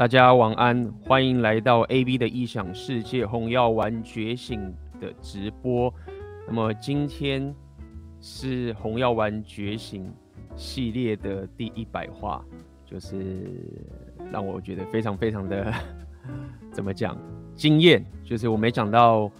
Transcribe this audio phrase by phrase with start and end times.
[0.00, 5.92] 大家晚安，欢迎来到 AB 的异想世界红药丸觉醒的直播。
[6.46, 7.54] 那么今天
[8.18, 10.10] 是红药丸觉醒
[10.56, 12.42] 系列的第一百话，
[12.86, 13.44] 就是
[14.32, 15.70] 让我觉得非常非常的
[16.72, 17.14] 怎么讲
[17.54, 19.30] 惊艳，就是我没想到，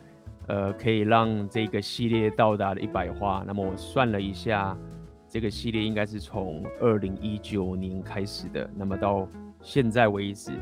[0.46, 3.42] 呃，可以让这个系列到达了一百话。
[3.46, 4.76] 那么我算了一下，
[5.26, 9.26] 这个系列应该是从二零一九年开始的，那么到。
[9.62, 10.52] 现在为止，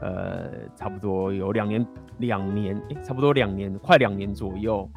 [0.00, 1.86] 呃，差不多有两年，
[2.18, 4.88] 两年，诶、差不多两年，快两年左右。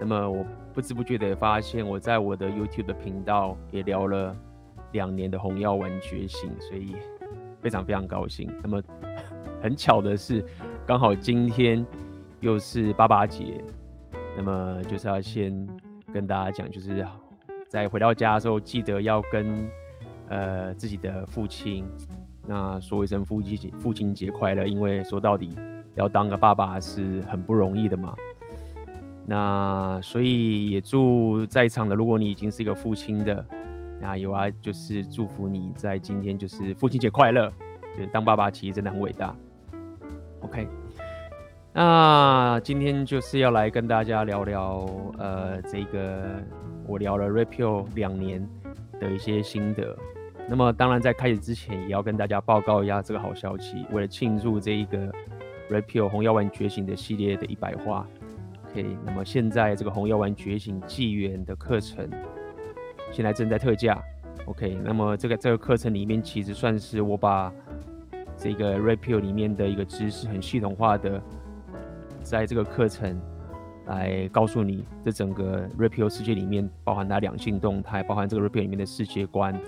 [0.00, 4.34] 那么我不知不觉的发现，我在我的 YouTube 的频道也聊了
[4.92, 6.96] 两年的红药丸觉醒，所以
[7.60, 8.50] 非常非常高兴。
[8.62, 8.82] 那么
[9.62, 10.44] 很巧的是，
[10.84, 11.86] 刚好今天
[12.40, 13.62] 又是爸爸节，
[14.36, 15.66] 那么就是要先
[16.12, 17.06] 跟大家讲，就是
[17.68, 19.68] 在回到家的时候，记得要跟
[20.28, 21.84] 呃自己的父亲。
[22.46, 25.50] 那说一声父亲节父亲节快乐，因为说到底
[25.94, 28.14] 要当个爸爸是很不容易的嘛。
[29.26, 33.44] 那所以也祝在场的，如果你已经是一个父亲的，
[34.00, 37.50] 那有啊，就是祝福你在今天就是父亲节快乐。
[37.96, 39.34] 就是当爸爸其实真的很伟大。
[40.40, 40.66] OK，
[41.72, 44.84] 那今天就是要来跟大家聊聊，
[45.16, 46.42] 呃，这个
[46.86, 48.46] 我聊了 Red Pill 两年
[49.00, 49.96] 的一些心得。
[50.46, 53.86] 那么，当然，在开始之前，也要跟大家报告一下这个好消息。
[53.90, 55.10] 为了庆祝这一个
[55.70, 58.06] REPEL 红药丸觉醒的系列的一百话
[58.68, 62.06] ，OK，那么现在这个红药丸觉醒纪元的课程，
[63.10, 64.00] 现在正在特价
[64.44, 67.50] ，OK，那么这个这个课程里面，其实算是我把
[68.36, 71.20] 这个 REPEL 里面的一个知识很系统化的，
[72.22, 73.18] 在这个课程
[73.86, 79.58] 来告诉你，这整个 REPEL 世界里面包含它两性动态，包含这个 REPEL 里面的世界观。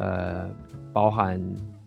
[0.00, 0.48] 呃，
[0.94, 1.38] 包含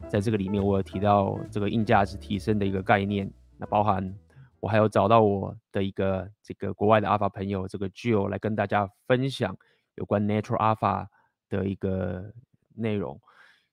[0.07, 3.27] 在这个里面，我有提到这个硬价值提升的一个概念。
[3.57, 4.15] 那包含
[4.59, 9.57] 我还有找到我的一个这个国外的 Alpha 朋友，这个 Jill 来跟大家分享
[9.95, 11.07] 有关 Natural Alpha
[11.49, 12.31] 的一个
[12.75, 13.19] 内容。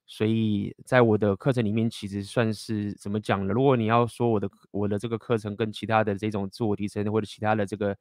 [0.07, 3.53] 所以在我的课程里面，其实算是怎么讲呢？
[3.53, 7.95] 如果你要说我的我的这个课程跟其他的这种自我提升或者其他的这个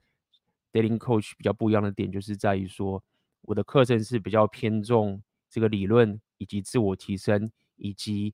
[0.71, 3.03] Dating Coach 比较不一样的点，就是在于说
[3.41, 6.17] 我的课程是比较偏重这个理论。
[6.39, 8.33] 以及自我提升，以及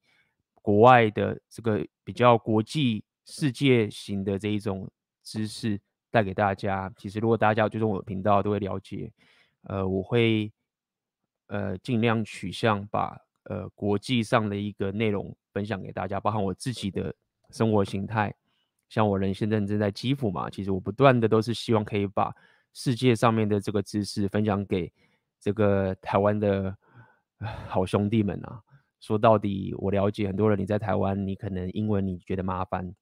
[0.54, 4.90] 国外的这个比较国际世界型的这一种
[5.24, 5.80] 知识
[6.10, 6.92] 带给大家。
[6.98, 9.12] 其实，如果大家追踪我的频道，都会了解。
[9.64, 10.52] 呃，我会
[11.48, 17.14] 呃尽量取向把呃国际上的一个内容分享给大家，包含我自己的
[17.50, 18.34] 生活形态。
[18.88, 22.34] 像我人现在正在基辅嘛，其实我不断的都是希望可以把
[22.74, 24.92] 世界上面的这个知识分享给
[25.40, 26.78] 这个台湾的。
[27.68, 28.62] 好兄弟们啊，
[29.00, 30.58] 说到底，我了解很多人。
[30.58, 32.96] 你在台湾，你可能英文你觉得麻烦，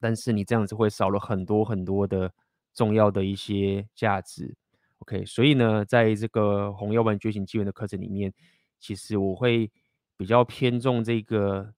[0.00, 2.32] 但是你这样子会少了很多很多的
[2.72, 4.54] 重要的一些价值。
[4.98, 8.32] OK，所以呢，在这个红药丸觉醒纪元的课程里面，
[8.78, 9.70] 其实我会
[10.16, 11.74] 比较偏重这个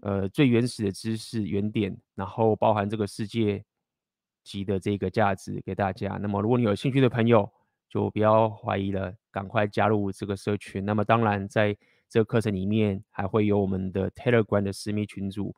[0.00, 3.64] 呃最原始的知识原点，然后包含这个世界
[4.42, 6.18] 级的这个价值给大家。
[6.20, 7.52] 那么，如果你有兴趣的朋友，
[7.94, 10.84] 就不要怀疑了，赶快加入这个社群。
[10.84, 11.76] 那么当然，在
[12.08, 15.54] 这个课程里面还会有我们的 Telegram 的私密群组，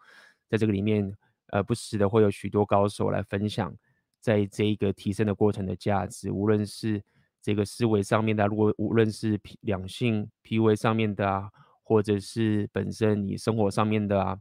[0.46, 1.10] 在这个里面，
[1.46, 3.74] 呃，不时的会有许多高手来分享，
[4.20, 7.02] 在这一个提升的过程的价值，无论是
[7.40, 11.50] 这个思维上面的，如果无论是两性 PUA 上面的啊，
[11.82, 14.38] 或者是本身你生活上面的啊，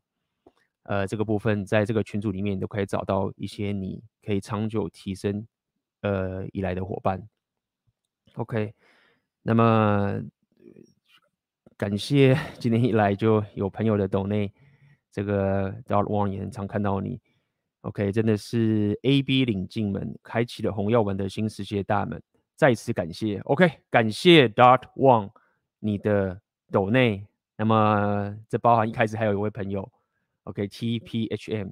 [0.83, 5.47] 呃，这个部分在这个群组里面你都可以找到一些你可以长久提升
[6.01, 7.25] 呃以来的伙伴。
[8.35, 8.73] OK，
[9.43, 10.21] 那么
[11.77, 14.51] 感谢今天一来就有朋友的抖内，
[15.09, 17.21] 这个 Dot One 也很常看到你。
[17.81, 22.21] OK，真的是 AB 领进门，开启了红药丸的新世界大门，
[22.55, 23.39] 再次感谢。
[23.45, 25.31] OK，感谢 Dot One
[25.79, 26.41] 你的
[26.71, 27.25] 抖内。
[27.57, 29.89] 那么这包含一开始还有一位朋友
[30.43, 31.71] ，OK，TPHM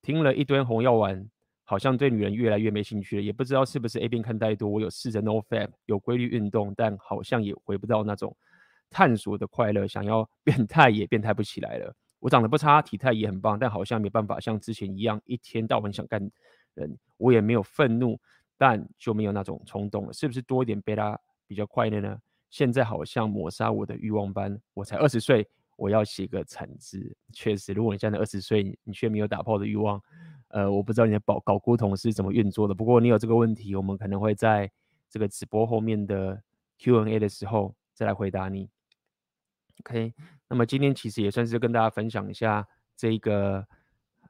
[0.00, 1.28] 听了一堆红药丸。
[1.72, 4.68] 好像对女人越来越没兴趣了，也不知道是不是 A 片看太多。
[4.68, 8.36] 我有试着 No Fap，有规律运动，但好像也回不到那种
[8.90, 9.86] 探索的快乐。
[9.86, 11.96] 想要 变态也变态不起来了。
[12.20, 16.20] 我长得不差，体态也很棒，但好像没办法像之前一样一天到晚想干
[16.74, 16.94] 人。
[17.16, 18.20] 我也没有愤怒，
[18.58, 20.12] 但就没有那种冲动了。
[20.12, 22.18] 是不是多一点贝拉比较快乐呢？
[22.50, 24.60] 现在好像抹杀我的欲望般。
[24.74, 27.16] 我才二十岁，我要写个惨字。
[27.32, 29.98] 确实，如果你现在二十岁，你却没有打炮的欲望。
[30.52, 34.70] 呃，我不知道你的搞睾固酮是怎么运作的，不过你有这个问题，我们可能会在
[35.10, 36.42] 这个直播后面的
[36.78, 38.68] Q&A 的时候再来回答你。
[39.80, 40.12] OK，
[40.48, 43.66] 那么今天其实也算是跟大家分享一下这个，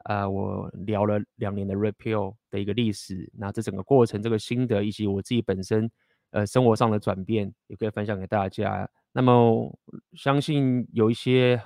[0.05, 5.91] 呃，我聊了两年的 Red Pill 的一个历史，那这整个过程这个心得以及我自己本身
[6.31, 8.89] 呃生活上的转变，也可以分享给大家。
[9.13, 9.77] 那么
[10.15, 11.61] 相信有一些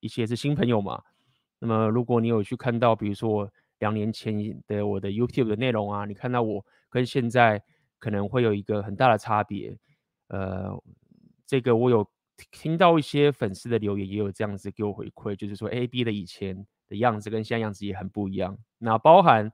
[0.00, 1.02] 一些是新朋友嘛，
[1.58, 7.62] 那么如果你有去看到，比如说两年前的我的 YouTube 的内容啊，你看到我跟现在
[7.98, 9.76] 可能会有一个很大的差别，
[10.28, 10.82] 呃，
[11.46, 12.08] 这个我有。
[12.52, 18.56] 听到一些粉丝的留言，也有这样子给我回馈，就是说 AB 的以前的样子跟现在样子也很不一样。
[18.78, 19.52] 那包含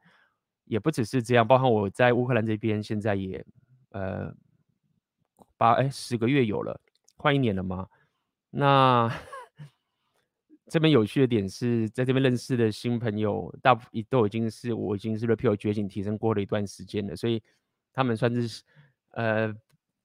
[0.66, 3.42] 也不只是这样，包含我在乌克兰这边现在也
[3.92, 4.30] 呃
[5.56, 6.78] 八哎十个月有了，
[7.16, 7.88] 快一年了吗？
[8.50, 9.10] 那
[10.70, 17.42] 这边有趣的点是在这边认识的新朋友，大部分都已经是我已经是 Repeal 觉醒提升过了一段时间了，所以
[17.92, 18.62] 他们算是
[19.12, 19.54] 呃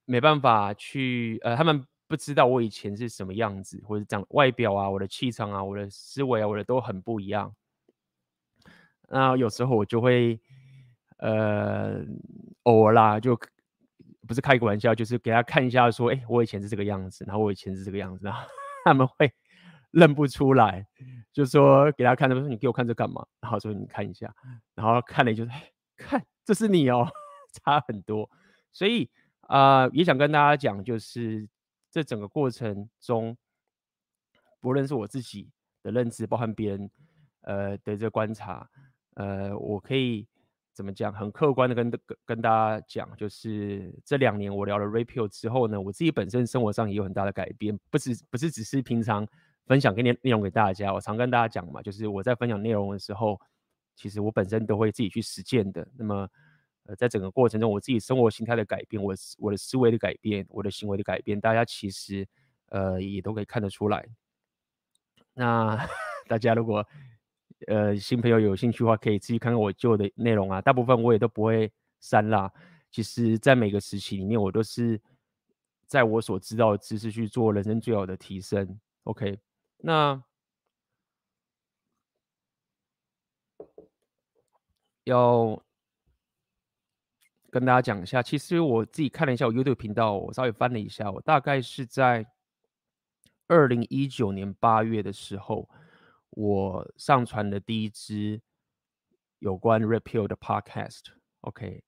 [0.05, 1.85] 没办法去呃他们。
[2.09, 7.53] 不知道我以前是什么样子，或者长外表啊，我的气场啊，我的思维啊，我的都很不一样。
[9.09, 10.39] 那有时候我就会，
[11.17, 12.03] 呃，
[12.63, 13.39] 偶尔啦，就
[14.27, 18.41] 不是开个玩笑，就是给他看一下，说，哎、我以前是这个样子，然后我以前是这个样子，然后
[18.85, 19.31] 他们会
[19.91, 20.85] 认不出来，
[21.31, 23.25] 就说给他看，他说你给我看这干嘛？
[23.41, 24.33] 然后说你看一下，
[24.75, 25.51] 然后看了就是
[25.97, 27.07] 看，这是你哦，
[27.53, 28.29] 差很多。
[28.71, 29.09] 所以
[29.41, 31.47] 啊、也想跟大家讲，就是。
[31.91, 33.35] 这整个过程中，
[34.61, 35.49] 不论是我自己
[35.81, 36.91] 的认知，包含别人
[37.41, 38.69] 呃的这观察，
[39.15, 40.27] 呃，我可以
[40.71, 41.11] 怎么讲？
[41.11, 49.27] 很客观的跟跟跟大家讲，就是这两年我聊了 Red Pill 之后呢，我自己本身生活上也有很大的改变，不只不是只是平常
[49.69, 53.39] 分享给内内容给大家，我常跟大家讲嘛，就是我在分享内容的时候，
[53.95, 55.87] 其实我本身都会自己去实践的。
[55.97, 56.27] 那么。
[56.85, 62.27] 呃，在整个过程中，我自己生活心态的改变，我我的思维的改变，我的行为的改变，大家其实
[62.69, 64.03] 呃也都可以看得出来。
[65.35, 65.77] 那
[66.27, 66.83] 大家如果
[67.67, 72.51] 呃新朋友有兴趣的话，可以自己看看我旧的内容啊，大部分我也都不会删啦。
[72.89, 74.99] 其实，在每个时期里面，我都是
[75.85, 78.79] 在我所知道的知识去做人生最好的提升。
[79.03, 79.39] OK，
[79.79, 80.23] 那
[85.03, 85.61] 要。
[87.51, 92.23] 跟大家讲一下，其实我自己看了一下我 YouTube 频道，我稍微翻了一下，我大概是在
[93.47, 95.67] 二零一九年八月的时候，
[96.29, 98.39] 我上传的第一支
[99.39, 101.05] 有关 Repeal 的 Podcast。
[101.41, 101.83] OK，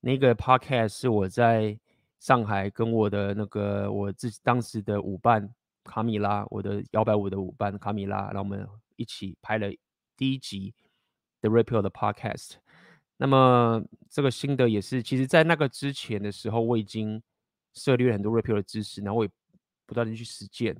[0.00, 1.78] 那个 Podcast 是我在
[2.18, 5.54] 上海跟我的那个我自己当时的舞伴
[5.84, 8.66] 卡米拉，我的摇摆舞的舞伴卡米拉，然后我们
[8.96, 9.70] 一起拍了
[10.16, 10.74] 第一集
[11.40, 12.54] 的 Red Pill 的 Podcast。
[13.16, 17.22] 那么这个心得也是，其实，在那个之前的时候，我已经
[17.72, 19.30] 涉猎了很多 Red Pill 的知识，然后我也
[19.86, 20.76] 不断的去实践。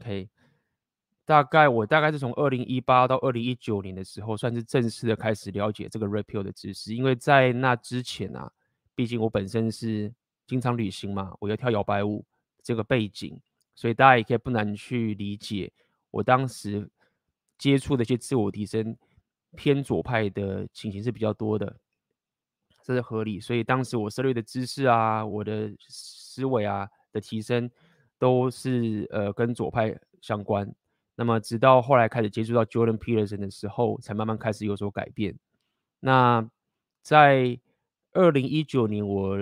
[0.00, 0.28] OK，
[1.24, 6.94] 大概我大概是从二零一八到二零一九年的时候，算是正式的开始了解这个 Red Pill 的知识。
[6.94, 8.50] 因为在那之前啊，
[8.94, 10.12] 毕竟我本身是
[10.46, 12.24] 经常旅行嘛，我要跳摇摆舞
[12.62, 13.40] 这个背景，
[13.74, 15.72] 所以大家也可以不难去理解，
[16.10, 16.90] 我当时
[17.58, 18.96] 接触的一些自我提升。
[19.54, 21.76] 偏左派的情形是比较多的，
[22.82, 23.38] 这是合理。
[23.38, 27.70] 所以当时我涉猎的知识啊，我的思维啊的提升，
[28.18, 30.74] 都是呃跟左派相关。
[31.14, 35.38] 那么直到后来开始接触到 Jordan Peterson 的时候，才慢慢开始有所改变。
[36.00, 36.48] 那
[37.02, 37.60] 在
[38.12, 39.36] 二零一九年我，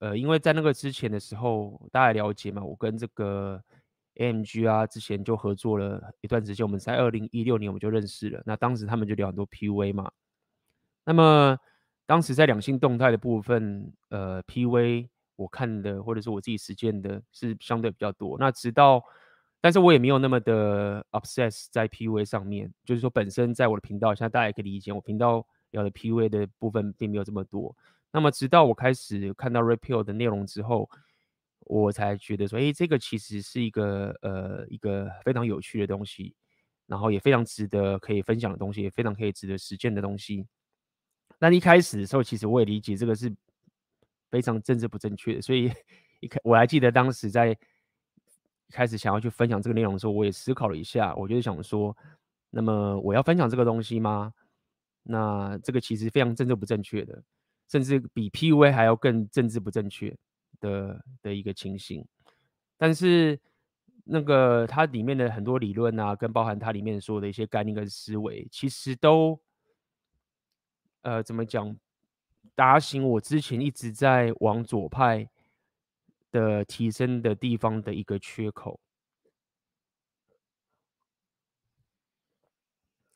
[0.00, 3.62] 呃因为在那个之前的时候，大家了解嘛，我跟这个。
[4.16, 8.42] AMG 啊，之前就合作了一段时间，我们在二零一六年我们就认识了。
[8.44, 10.10] 那当时他们就聊很多 PUA 嘛。
[11.06, 11.56] 那么
[12.04, 18.36] 当时在两性动态的部分，呃，PUA 我看的或者是我自己实践的是相对比较多。
[18.38, 19.02] 那直到，
[19.58, 27.74] 但是我也没有那么的 obsess 在 PUA 上面，就是说本身在我的频道，现在大家也可以理解，我频道聊的 PUA 的部分并没有这么多。
[28.12, 30.88] 那么直到我开始看到 repeal 的内容之后。
[31.66, 36.34] 我才觉得说，哎，这个其实是一个呃一个非常有趣的东西，
[36.86, 40.44] 然后也非常值得可以分享的东西，也非常可以值得实践的东西。
[41.38, 43.32] 那一开始的时候，其实我也理解这个是
[44.30, 45.70] 非常政治不正确的，所以
[46.18, 47.56] 一开我还记得当时在
[48.70, 51.96] 开始想要去分享这个内容的时候，我也思考了一下，我就想说，
[52.48, 54.32] 那么我要分享这个东西吗？
[55.04, 57.22] 那这个其实非常政治不正确的，
[57.70, 60.14] 甚至比 PUA 还要更政治不正确。
[60.60, 62.06] 的的一个情形，
[62.76, 63.40] 但是
[64.04, 69.40] 那个它里面的很多理论啊，跟包含它里面说的一些概念跟思维，其实都
[71.00, 71.74] 呃怎么讲，
[72.54, 75.26] 打醒我之前一直在往左派
[76.30, 78.78] 的提升的地方的一个缺口。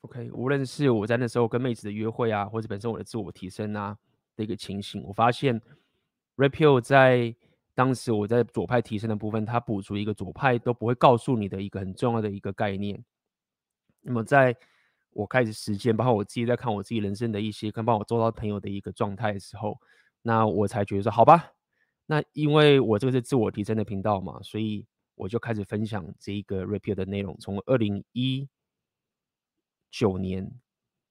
[0.01, 3.95] OK，无论是我在那时候跟妹子的约会啊，或者本身我的自我提升啊
[4.35, 5.61] 的一个情形，我发现
[6.37, 7.35] Red Pill 在
[7.73, 13.03] 当时我在左派提升的部分，它补足一个左派都不会告诉你的一个很重要的一个概念。
[14.01, 14.55] 那么在
[15.11, 19.79] 我开始实践，包括我自己在看我自己人生的一些，跟帮我做到朋友的一个状态的时候，
[20.21, 21.53] 那我才觉得说，好吧，
[22.05, 27.35] 那因为我这个是自我提升的频道嘛，所以我就开始分享这一个 Red Pill 的内容。
[27.39, 28.47] 从二零一
[29.89, 30.51] 九年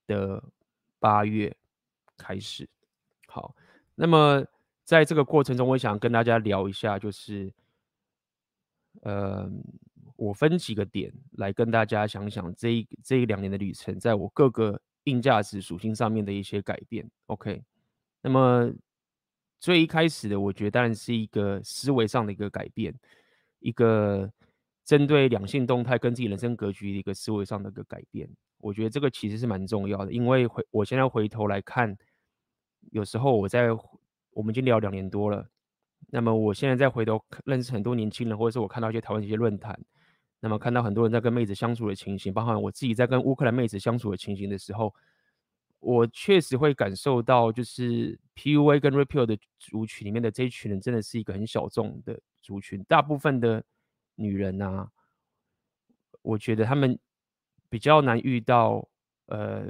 [0.06, 0.42] 的
[0.98, 1.56] 八月
[2.16, 2.68] 开始，
[3.34, 3.52] 好，
[3.96, 4.46] 那么
[4.84, 7.52] 在这个过程中，我想跟大家聊一下，就是，
[9.02, 9.50] 呃。
[10.16, 17.04] 我分几个点来跟大家想想这一这一两年的旅程，在我各个硬价值属性上面的一些改变。
[17.26, 17.60] OK，
[18.22, 18.72] 那么
[19.58, 22.94] 最一开始的，我觉得当然是一个思维上的一个改变，
[23.58, 24.32] 一个
[24.84, 28.30] 针对两性动态跟自己人生格局的一个思维上的一个改变。
[28.58, 31.98] 我觉得这个其实是蛮重要的，因为回我现在回头来看，
[32.90, 33.68] 有时候我在
[34.30, 35.48] 我们已经聊两年多了，
[36.10, 39.78] 那么我现在再回头认识很多年轻人，或者是我看到一些台湾一些论坛。
[40.40, 44.94] 那么看到很多人在跟妹子相处的情形，包括我自己在跟乌克兰妹子相处的情形的时候，
[45.80, 52.84] 我确实会感受到，就是 PUA 跟 Red Pill 的族群里面的这一群人，真的是一个很小众的族群。
[52.84, 53.64] 大部分的
[54.16, 54.90] 女人啊，
[56.22, 56.98] 我觉得他们
[57.68, 58.88] 比较难遇到。
[59.26, 59.64] 呃，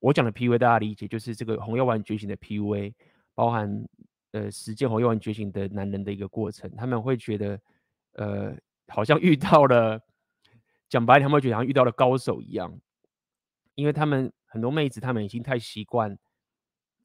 [0.00, 2.92] 我讲的 PUA 大家理解，就是这个红药丸觉醒的 PUA，
[3.34, 3.88] 包含
[4.32, 7.60] 呃实践红药丸觉醒的男人的一个过程，他们会觉得
[8.14, 8.54] 呃。
[8.92, 10.02] 好像遇到了，
[10.88, 12.76] 讲白了，他们觉得好像遇到了高手一样，
[13.76, 16.18] 因为他们很多妹子，他们已经太习惯，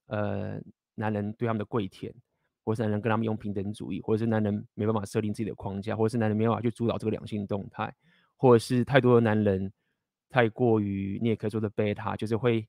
[0.08, 0.60] 呃，
[0.96, 2.12] 男人对他们的跪舔，
[2.64, 7.94] 或是男人跟他们用平等主义，或者是男人没办法设定自己的框架，或者是男人没办法去主导这个两性动态，
[8.36, 9.72] 或者是太多的男人
[10.28, 12.68] 太过于，你也可以说的贝塔，就是会，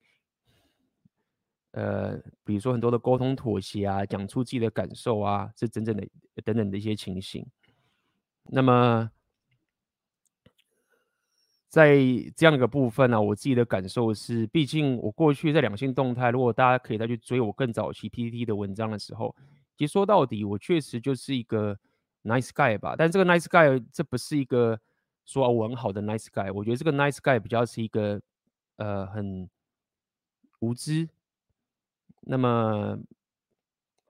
[1.77, 6.09] 呃，比如说很多的沟通妥协啊，讲出自己的感受啊，这整整的
[6.43, 7.47] 等等的一些情形。
[8.45, 9.11] 那么，
[11.69, 11.97] 在
[12.35, 19.37] 这样一个部分呢、我自己的感受是，毕竟我过去在两性动态，如果大家可以再去追我更早期 PTT 的文章的时候，
[19.77, 21.79] 其实说到底，我确实就是一个
[22.25, 22.95] nice guy 吧。
[22.97, 24.81] 但这个 nice guy 这不是一个
[25.27, 28.19] 说我很好的 nice guy，我觉得这个 nice guy 比较是一个
[28.77, 29.47] 呃很
[30.61, 31.07] 无知。
[32.27, 32.99] 那么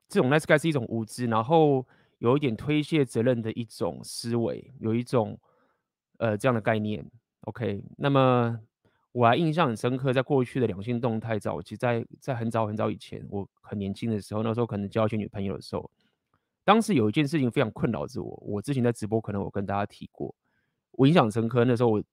[0.09, 1.85] 这种 nice guy 是一种无知，然后。
[2.19, 5.39] 有一点推卸责任的一种思维，有一种
[6.17, 7.05] 呃这样的概念。
[7.41, 8.59] OK，那么
[9.11, 15.91] 我还印象很深刻，在过去的两性动态早期，在在很早很早以前，我很年轻的时候，那时候可能交一些女朋友的时候，
[16.63, 18.35] 当时有一件事情非常困扰着我。
[18.43, 20.33] 我之前在直播可能我跟大家提过，
[20.93, 21.63] 我印象很深刻。
[21.65, 22.03] 那时候我呃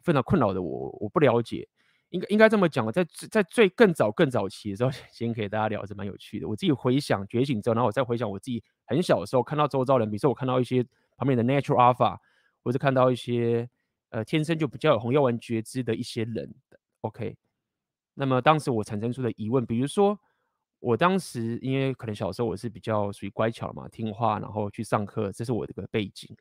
[0.00, 1.66] 非常困扰的我，我不了解。
[2.14, 6.46] 应该应该这么讲，在在最更早更早期的时候， 先给大家聊是蛮有趣的。
[6.48, 10.84] 我自己回想觉醒之后，然后我再回想我自己很小的时候看到周遭人，比如说我看到一些
[11.16, 12.18] 旁边的 Natural Alpha，
[12.62, 13.68] 或者看到一些
[14.10, 16.54] 呃天生就比较有红药丸觉知的一些人
[17.00, 17.36] ，OK。
[18.14, 20.16] 那么当时我产生出的疑问，比如说
[20.78, 26.36] 我当时因为可能小时候我是比较属于乖巧嘛，听话，然后去上课，这是我的一个背景。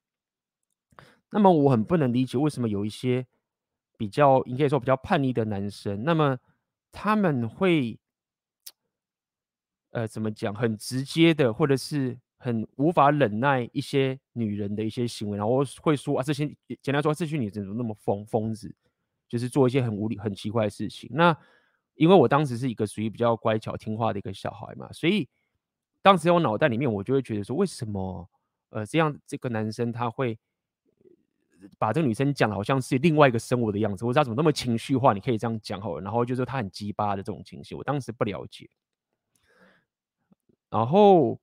[1.32, 3.25] 那么我很不能理解为什么有一些。
[3.98, 6.38] 比较，应该说比较叛逆的男生，那么
[6.92, 7.98] 他们会，
[9.92, 10.54] 呃，怎么讲？
[10.54, 16.46] 很直接的，或者是很无法忍耐一些女人的一些行为，然后会说啊，这些
[16.82, 18.76] 简单说，这些女人怎么那么疯疯子，
[19.30, 21.10] 就是做一些很无理、很奇怪的事情。
[21.14, 21.36] 那
[21.96, 25.30] 因为我当时是一个属于比较乖巧听话的一个小孩嘛，所以
[26.02, 28.28] 当时在我脑袋里面，我就会觉得说，为什么
[28.70, 30.38] 呃这样这个男生他会？
[31.77, 35.13] 把这个女生讲的好像是另外一个生物的样子，或者她怎么那么情绪化？
[35.13, 36.01] 你可以这样讲好了。
[36.01, 38.70] 然后就是她很鸡巴的这种情绪，我当时不了解。
[40.70, 41.39] 然后，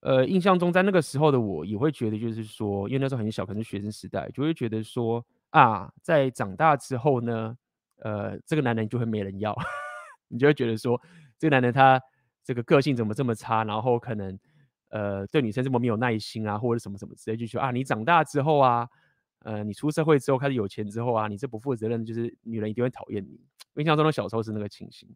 [0.00, 7.56] 呃，印象中在那个时候的我也会觉得，就是说，因为那时候很小，可能是学生时代，就会觉得说啊，在长大之后呢，
[7.96, 9.56] 呃，这个男人就会没人要，
[10.28, 11.00] 你就会觉得说，
[11.38, 12.00] 这个男人他
[12.44, 13.64] 这个个性怎么这么差？
[13.64, 14.38] 然后可能
[14.90, 18.88] 呃，对女生这么没有耐心啊，或者什么什么之类，就说啊，你长大之后啊。
[19.40, 23.40] 呃，你出社会之后开始有钱之后啊，你这不负责任，就是女人一定会讨厌你。
[23.76, 25.08] 印象中的小时候是那个情形，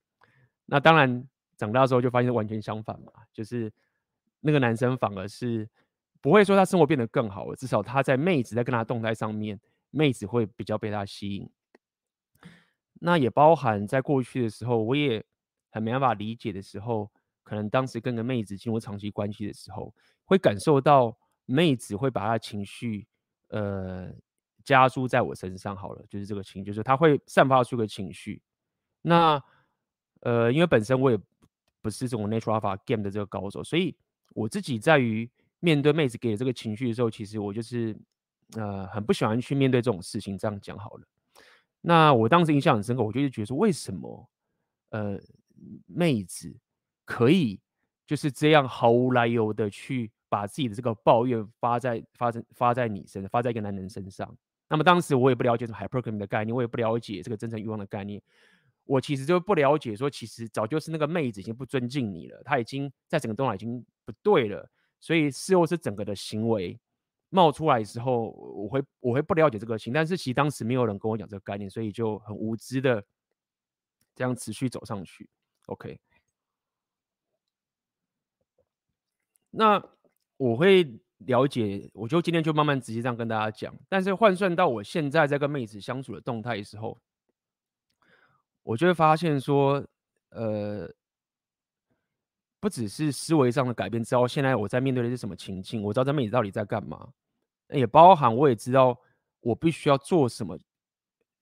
[0.67, 3.73] 那当然长大之后就发现完全相反嘛，就是
[4.41, 5.69] 那个男生反而是
[6.21, 9.61] 不会说他生活变得更好了，至少他在妹子在跟他动态上面，
[9.91, 11.51] 妹子会比较被他吸引。
[13.01, 15.25] 那也包含在过去的时候，我也
[15.71, 17.11] 很没办法理解的时候，
[17.43, 19.93] 可能当时跟个妹子进入长期关系的时候，
[20.25, 23.09] 会感受到妹子会把她情绪。
[23.53, 24.11] 呃，
[24.65, 28.41] 加诸在我身上好了，就是这个情，就是他会散发出个情绪。
[29.03, 29.43] 那
[30.21, 31.19] 呃，因为本身我也
[31.83, 33.95] 不是这种 natural Game 的这个高手，所以
[34.31, 35.31] 我自己在于
[35.61, 37.95] 面对妹子给的这个情绪的时候，其实我就是
[38.57, 40.39] 呃很不喜欢去面对这种事情。
[40.39, 41.07] 这样讲好了。
[41.83, 44.31] 那我当时印象很深刻，我就是觉得说，为什么
[44.91, 45.21] 呃
[45.87, 46.57] 妹子
[47.05, 47.61] 可以
[48.07, 54.35] 就是这样毫无来由的去把自己的这个抱怨发在发生发在你身上，发在一个男人身上？
[54.67, 58.23] 那么当时我也不了解什么 hypergamy 的概念，我也不了解这个真诚欲望的概念。
[58.85, 64.67] 我其实就不了解，说其实早就是那个妹子已经不尊敬你了，她已经在整个动态已经不对了，
[65.01, 66.81] 所以事后是整个的行为
[67.29, 73.05] 冒出来的时候，我会我会不了解这个情，但是其实当时没有人跟我讲这个概念，所以就很无知的
[74.15, 75.29] 这样持续走上去。
[75.67, 76.01] OK，
[79.51, 79.79] 那
[80.43, 80.83] 我会
[81.19, 86.99] 了解，我就今天就慢慢直接这样跟大家讲，但是换算到我现在在跟妹子相处的动态的时候。
[88.65, 89.85] 我就会发现说，
[90.31, 90.89] 呃，
[92.61, 97.13] 不只是思维上的改变，知道现在我在面对的是什么情境，我知道这妹子到底在干嘛，
[97.69, 98.97] 也包含我也知道
[99.41, 100.59] 我必须要做什么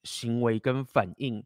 [0.03, 1.43] 行为跟反应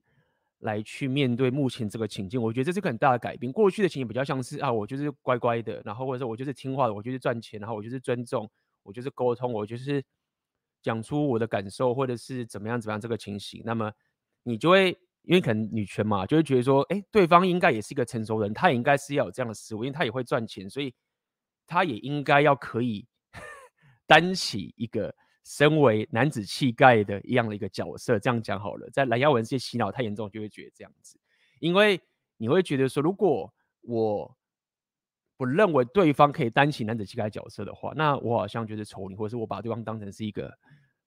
[0.64, 2.42] 来去面对目前这个情境。
[2.42, 3.50] 我觉得这是个很大的改变。
[3.50, 8.50] 过去的情景比较像是啊，我就是乖乖的，然后或者说我就是听话的，我就是赚钱，然后我就是尊重，
[8.82, 10.04] 我就是沟通，我就是
[10.82, 13.62] 讲出我的感受，或者是怎么样怎么样这个情形。
[13.64, 13.92] 那么
[14.42, 14.98] 你就会。
[15.26, 20.94] 因为可能女权嘛，就会觉得说，哎，对方应该也是一个成熟人，他也应该是要有这样的思维，因为他也会赚钱，所以
[21.66, 23.06] 他也应该要可以
[24.06, 28.18] 担起一个身为男子气概的一样的一个角色。
[28.18, 31.18] 这样讲好了，在蓝耀文这些洗脑太严重，就会觉得这样子，
[31.60, 32.00] 因为
[32.36, 34.36] 你会觉得说，如果我
[35.36, 40.52] 不认为对方可以担起男子气概角色的话，那我好像就是仇你，或者是我把对方当成是一个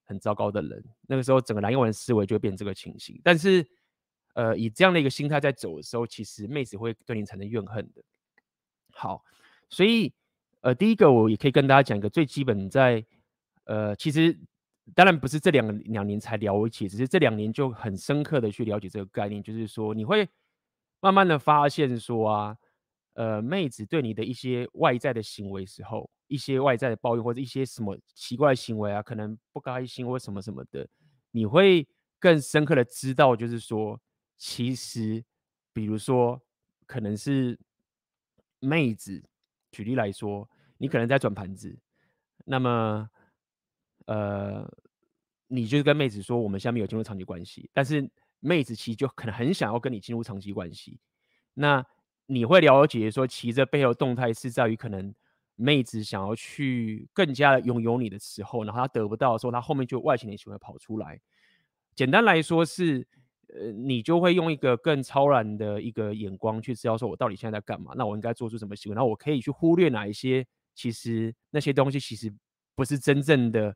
[0.05, 0.83] 很糟糕的人。
[1.07, 3.67] 那个时候，整个蓝耀文思维就会变成这个情形，但是。
[4.33, 8.03] 呃，以这样的一个心态在走的时候，其实妹子会对你产生怨恨的。
[8.91, 9.23] 好，
[9.67, 10.13] 所以
[10.61, 13.03] 呃，第一个我也可以跟大家讲一个最基本，在
[13.67, 14.37] 呃，其实
[14.95, 20.27] 当然不是这两两年才了解，只是这两年就很深刻的去了解这个概念，就是说你会
[20.99, 22.57] 慢慢的发现说啊，
[23.13, 30.87] 呃，妹子对你的一些外在的行为时候，一些外在的抱怨或者一些什么奇怪的行为啊，可能不开心或什么什么的，
[31.31, 31.87] 你会
[32.19, 33.99] 更深刻的知道，就是说。
[34.39, 35.25] 其实，
[35.73, 36.39] 比如说，
[36.85, 37.59] 可能是
[38.59, 39.23] 妹子，
[39.71, 41.75] 举例来说，你可能在转盘子，
[42.45, 43.09] 那么，
[44.07, 44.67] 呃，
[45.47, 48.09] 你就跟妹子说，我们下面有进入长期关系，但是
[48.41, 50.99] 妹子其实就可能很想要跟你进入长期关系。
[51.53, 51.85] 那
[52.25, 55.13] 你会了解说，其实这背后动态是在于，可能
[55.55, 61.19] 妹子想要去更加的拥有你的时候，然后她得不到的时候，她后面就外显的行为跑出来。
[61.95, 63.07] 简单来说是。
[63.57, 67.93] 呃，你就会用一个更超然的一个眼光去知道说，我到底现在在干嘛？
[67.95, 68.93] 那我应该做出什么行为？
[68.93, 70.45] 然后我可以去忽略哪一些？
[70.75, 72.29] 其实那些东西其实
[72.75, 73.73] 不是真正的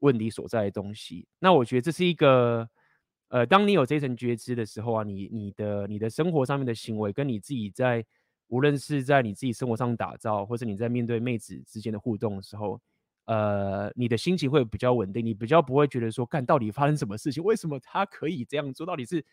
[0.00, 1.26] 问题所在的东西。
[1.38, 2.68] 那我觉得这是一个，
[3.28, 8.04] 呃，当你有这层觉知的时候啊，你你的你的生活上面的行为，跟你自己在
[8.48, 12.80] 无论是在你自己生活上打造，或者你在面对妹子之间的互动的时候。
[13.26, 17.40] 呃，你的心情会比较稳定，你比较不会觉得说，干到底发生什么事情？
[17.44, 18.84] 为什么他可以这样做？
[18.84, 19.24] 到底是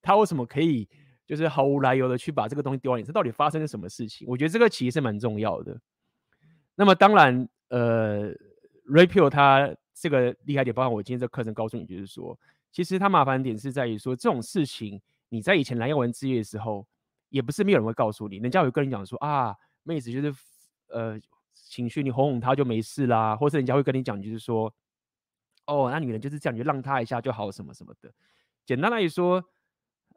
[0.00, 0.88] 他为什么可以
[1.26, 3.02] 就是毫无来由的去把这个东西丢到你？
[3.02, 4.28] 这到底发生了什么事情？
[4.28, 5.80] 我觉得这个其实是蛮重要的。
[6.76, 8.32] 那么当然，呃
[8.88, 12.38] ，REPEL 他这个厉害点，包括我今天这课程告诉你，就是说，
[12.70, 16.86] 其实他麻烦点是在于说，这种事情你在以前来要文之夜的时候，
[17.30, 20.34] 也不是没有人会告诉你，人家有跟你讲说啊，妹子就是
[20.88, 21.18] 呃。
[21.68, 24.72] 情绪你哄哄她就没事啦，或是人家会跟你讲，就是说，
[25.66, 28.12] 哦，那女人就是这样，你就让她一下就好，什么什么的。
[28.66, 29.42] 简单来说，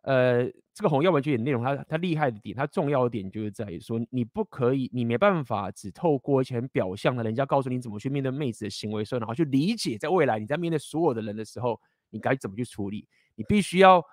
[0.03, 13.07] 呃，这个红药丸诀的内容它，它厉害的点，它重要的点就是在于说，你不可以，你没办法只透过一些很表象的，人家告诉你怎么去面对妹子的行为所以，然后去理解，在未来你在面对所有的人的时候，你该怎么去处理。
[13.35, 14.03] 你必须要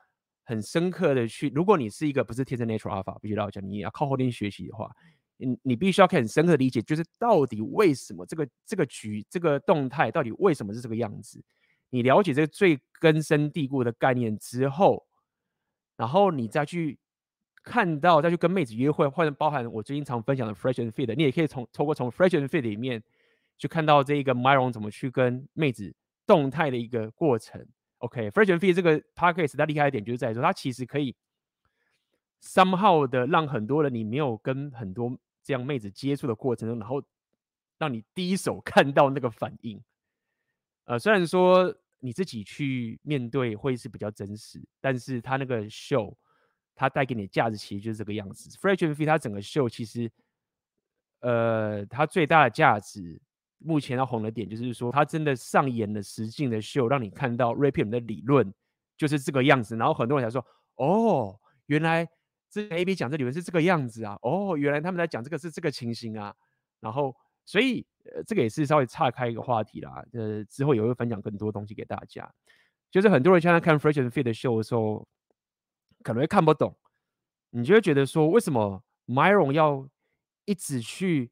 [0.44, 4.90] 很深刻的去，如果你是一个不是天生 natural alpha，必须要讲，你要靠后天学习的话。
[5.38, 11.44] 你你必须要很深刻的理解，就是到底为什么这个这个局这个动态到底为什么是这个样子？
[11.90, 15.06] 你了解这个最根深蒂固的概念之后，
[15.96, 16.98] 然后你再去
[17.62, 23.02] 看到，再去跟妹子约会，或者包含我最近常分享的 Fresh and Fit，你也可以从透过从 Fresh and Fit 里面
[23.58, 25.94] 去看到这一个 Myron 怎么去跟妹子
[26.26, 27.66] 动态的一个过程。
[27.98, 31.16] OK，Fresh and Fit 这个 Podcast 它厉害一点就是在于说，它其实可以
[32.42, 37.02] somehow 的让很多人你没有跟很多这样妹子接触的过程中，然后
[37.78, 39.82] 让你第一手 看到那个反应，
[40.84, 46.16] 呃，虽然说你自己去面对会是比较真实，但是他那个秀，
[46.74, 48.50] 他带给你的价值其实就是这个样子。
[48.58, 50.10] Fresh and Fit 它整个秀其实，
[51.20, 53.20] 呃，它最大的价值，
[53.58, 58.52] 目前要红的点就是说，它真的上演了实境的秀，让你看到 RPM 的理论
[58.96, 59.76] 就是这个样子。
[59.76, 60.44] 然后很多人才说，
[60.76, 62.06] 哦，原来
[62.50, 66.34] 这 AB 讲这理论是这个样子啊，哦，原来他们在讲这个是这个情形啊。
[66.80, 67.86] 然后，所以。
[68.14, 70.04] 呃，这个也是稍微岔开一个话题啦。
[70.12, 72.32] 呃，之后也会分享更多东西给大家。
[72.90, 75.06] 就是很多人现在看 Fresh and Fit 的秀的时候，
[76.02, 76.74] 可能会看不懂，
[77.50, 79.88] 你就会觉得说，为什么 Myron 要
[80.44, 81.30] 一直去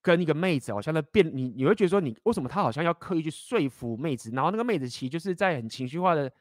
[0.00, 1.36] 跟一个妹子好像在辩？
[1.36, 4.30] 你你会觉得说，你为什么他好像要刻意去说服妹子？
[4.30, 6.32] 然后那个妹子其实就是在很情绪化的，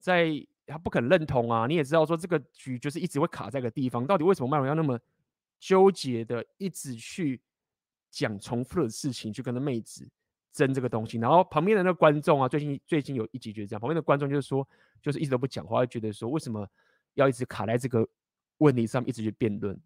[0.00, 0.30] 在
[0.66, 1.66] 他不肯认同啊。
[1.66, 4.06] 你也知道说，这个局就是一直会卡在个地方。
[4.06, 4.98] 到底为什么 Myron 要那么
[5.60, 7.40] 纠结的一直去？
[8.10, 10.08] 讲重复的事情，去跟那妹子
[10.52, 14.66] 争这个东西，然后旁边的那个观众啊，最近最近有一集就是这样，旁边的观众就是说，
[15.02, 16.66] 就是一直都不讲话，会觉得说，为什么
[17.14, 18.08] 要一直卡在这个
[18.58, 19.78] 问题上，一直去辩论？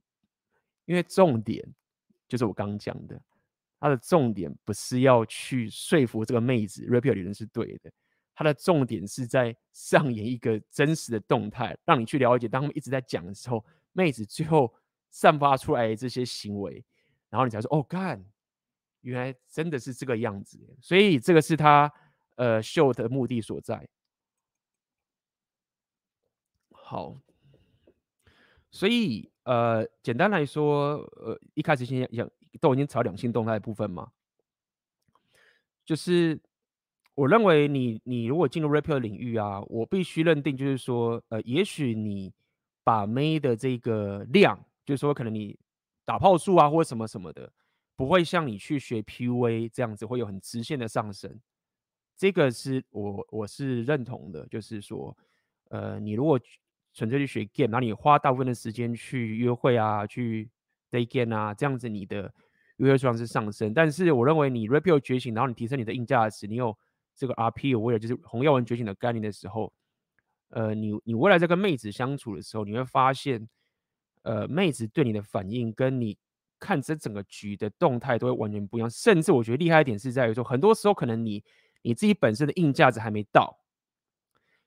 [0.84, 1.64] 因为重点
[2.28, 3.20] 就是我刚刚讲的，
[3.78, 7.90] 他的重点不是要去说服这个妹子，RPL 理论是对的，
[8.34, 14.72] 他的重点是在上演一个真实的动态，让你去了解，当他们一直在讲的时候，妹子最后
[15.10, 16.84] 散发出来的这些行为。
[17.30, 18.24] 然后你才说哦，干，
[19.02, 21.90] 原来真的是这个样子，所以这个是他
[22.34, 23.88] 呃秀的目的所在。
[26.72, 27.16] 好，
[28.72, 32.28] 所以呃简单来说，呃一开始先讲
[32.60, 34.10] 都已经炒两性动态的部分嘛，
[35.84, 36.42] 就是
[37.14, 42.34] 我认为你你如果进入 RPL 领域啊，我必须认定就是说，呃也许你
[42.82, 45.56] 把 May 的这个量，就是说可能你。
[46.10, 47.52] 打炮数啊，或什么什么的，
[47.94, 51.40] 不会像你去学 PUA 这样子会有很直线的上升。
[52.16, 55.16] 这个是我我是认同的，就是说，
[55.68, 56.36] 呃，你如果
[56.92, 60.50] 纯粹去学 game，然后你花大部分的时间去约会啊，去
[60.90, 62.34] day game 啊，这样子你的
[62.78, 63.72] 约会数量是上升。
[63.72, 66.76] 但是我认为你 rapio 觉醒，然后你提升你的硬价值，你有
[67.14, 69.72] 这个 RP aware 就是红药丸觉醒的概念的时候，
[70.48, 73.48] 呃，你你未来在跟妹子相处的时候，你会发现。
[74.22, 76.14] 呃，妹子对你的反应跟你
[76.58, 81.42] 看这整个局的动态都会完全不一样，甚至我觉得厉害一点是在于说，很多时候可能你
[81.80, 83.58] 你自己本身的硬价值还没到，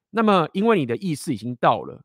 [0.10, 2.04] 那么因为你的意识已经到了，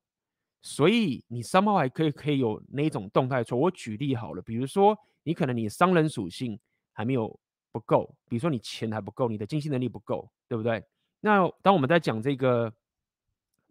[0.61, 3.43] 所以你 somehow 还可以可以有那种动态。
[3.43, 6.61] 说我举例好了，比如说你可能你的商人属性
[6.93, 7.41] 还没有
[7.73, 10.85] 不够，比如说你钱还不够，你的经济能力不够，对不对？
[11.21, 12.71] 那当我们在讲这个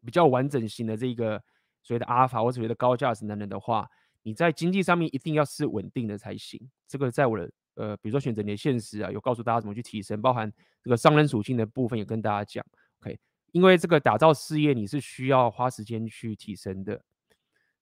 [0.04, 1.40] 比较完整型的这个。
[1.88, 3.90] 所谓的阿尔法或所谓的高价值男人的话，
[4.24, 6.60] 你在经济上面一定要是稳定的才行。
[6.86, 10.52] 这个在我的呃，比如说选择你的现实啊，有告诉大家怎么去提升，包含
[10.84, 12.66] 这个商人属性的部分也跟大家讲。
[13.00, 13.18] OK，
[13.54, 17.02] 因为这个打造事业你是需要花时间去提升的，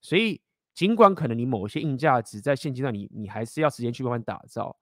[0.02, 0.40] 所以
[0.76, 4.78] 尽管可能你某些硬价值在现阶段你你还是要时间去慢慢打造，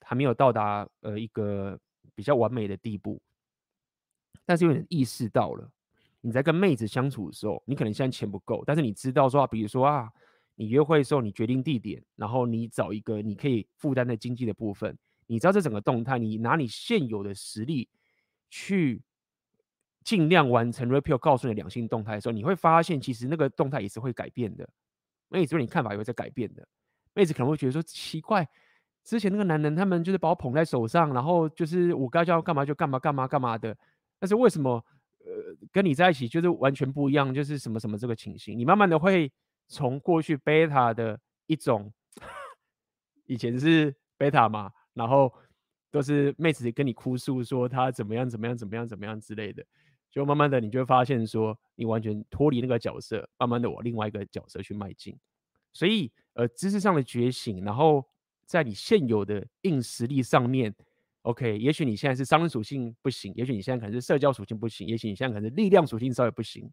[0.00, 1.78] 还没有到达呃一个
[2.16, 3.22] 比较完美的地步，
[4.44, 5.70] 但是有点意识到了。
[6.20, 10.10] 你在跟妹子相处的时候，你可能现在钱不够，但是你知道说，比如说啊，
[10.56, 17.88] 你约会的时候，你决定地点，然后你找一个你可以负担的经济的部分，你知道这整个动态，你拿你现有的实力
[18.50, 19.00] 去
[20.02, 24.68] 尽量完成 repeal 告诉你两性动态的时候，你会发现其实那个动态也是会改变的，
[25.28, 26.66] 妹子对你看法也会在改变的，
[27.14, 28.48] 妹子可能会觉得说奇怪，
[29.04, 33.76] 之前那个男人他们就是把我捧在手上，然后就是我该叫干嘛就干嘛干嘛干嘛的，
[34.18, 34.84] 但是为什么？
[35.28, 39.30] 呃，跟你在一起就是完全不一样，就是什么什么这个情形，你慢慢的会
[39.66, 41.92] 从过去贝塔的一种，
[43.26, 45.30] 以前是贝塔嘛，然后
[45.90, 49.62] 都是妹子跟你哭诉说她怎么样怎么样怎么样怎么样之类的，
[50.10, 55.14] 就慢慢的你就会发现说，你完全脱离那个角色，慢慢的往另外一个角色去迈进，
[55.74, 58.02] 所以呃，知识上的觉醒，然后
[58.46, 60.74] 在你现有的硬实力上面。
[61.22, 66.70] OK，也许你现在是商人属性不行，也许你现在可能是社交属性不行，也许你现在可能是力量属性稍微不行，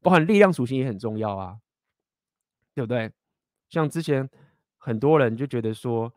[0.00, 1.58] 包含力量属性也很重要啊，
[2.74, 3.12] 对不对？
[3.68, 4.28] 像之前
[4.78, 6.12] 很多人就觉得说，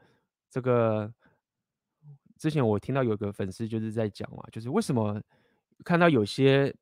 [0.49, 1.13] 这个
[2.39, 5.21] 之前我听到有个粉丝就是在讲嘛，就是为什么
[5.83, 6.73] 看到有些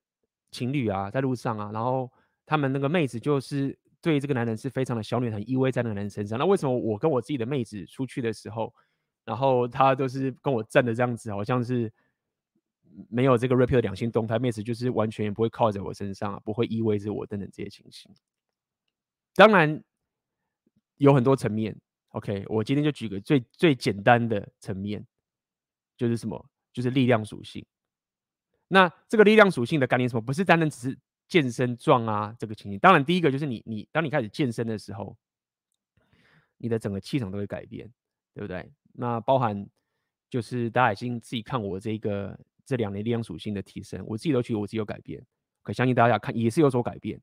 [0.51, 2.09] 情侣啊在路上啊，然后
[2.45, 8.73] 他们那个妹子就是对这个男人是非常的小女，很依偎在那个男人身上，那为什么我跟我自己的妹子出去的时候？
[9.25, 11.91] 然后他都是跟我站的这样子，好像是
[13.09, 18.11] 没有这个 repeat 两性动态，妹子就是完全也不会靠在我身上，不会依偎着我等等这些情形。
[19.35, 19.83] 当然
[20.97, 21.75] 有很多层面
[22.09, 25.05] ，OK，我今天就举个最最简单的层面，
[25.97, 26.49] 就是什么？
[26.71, 27.65] 就是力量属性。
[28.67, 30.21] 那这个力量属性的概念什么？
[30.21, 32.79] 不是单单只是健身壮啊这个情形。
[32.79, 35.15] 当然，第一个就是你你当你开始健身的时候，
[36.57, 37.91] 你的整个气场都会改变，
[38.33, 38.71] 对不对？
[38.95, 39.67] 那包含
[40.29, 45.21] 就是大家已经自己看我这个这两年力量属性的提升，我自己都觉得我自己有改变，
[45.63, 47.19] 可相信大家看也是有所改变。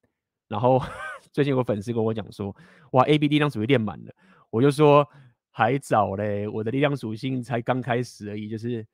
[0.48, 0.82] 然后
[1.32, 2.54] 最近有个粉丝跟我讲说，
[2.90, 4.12] 哇，AB 力量属性练满了，
[4.50, 5.08] 我就说
[5.50, 8.84] 还早嘞，我的力量属性才刚开始而已，就是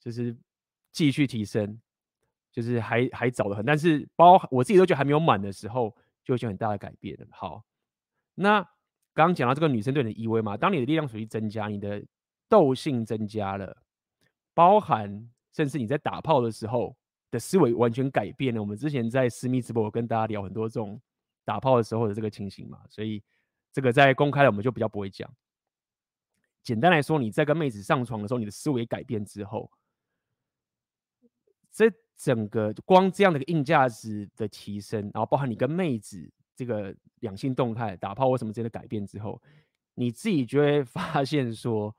[0.00, 0.34] 就是
[0.92, 1.78] 继续提升，
[2.50, 3.64] 就是还还早得很。
[3.64, 7.26] 但是包我自己都觉得还没有满的时候，就会有很大的改变了。
[7.30, 7.62] 好，
[8.34, 8.66] 那。
[9.16, 12.04] 刚刚讲到这个女生对你的依偎嘛，当你的力量属性增加，你的
[12.50, 13.74] 斗性增加了，
[14.52, 16.94] 包含甚至你在打炮的时候
[17.30, 18.60] 的思维完全改变了。
[18.60, 21.00] 我们之前在私密直播我跟大家聊很多这种
[21.46, 23.22] 打炮的时候的这个情形嘛，所以
[23.72, 25.26] 这个在公开了我们就比较不会讲。
[26.62, 29.70] 简单来说，你在跟妹子上床的时候，你的思维改变之后，
[31.72, 36.30] 这整个光这样的一个硬价值的提升，然后包含你跟妹子。
[36.56, 39.40] 这个两性动态、打炮或什么之类的改变之后，
[39.94, 41.94] 你自己就会 发现说，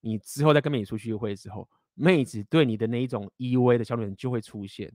[0.00, 4.90] 你之后再跟妹子出去约会的时候，妹子对你的那一种依偎的小女人就会出现。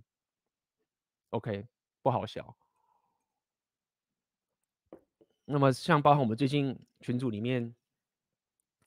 [1.29, 1.67] OK，
[2.01, 2.55] 不好笑。
[5.45, 7.75] 那么像包括我们最近群组里面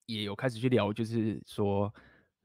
[0.07, 1.95] 也有开始去聊，就是说。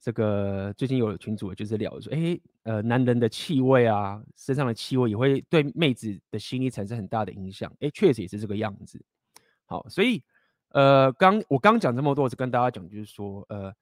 [0.01, 7.71] 这个最近有群组就是聊说，哎，呃，男人的气味啊，身上的气味也会对妹子的心理产生很大的影响。
[7.79, 9.01] 哎，确实也是这个样子。
[9.65, 10.21] 好，所以，
[10.69, 13.73] 呃，刚我刚讲这么多，我只跟大家讲，就是说，呃，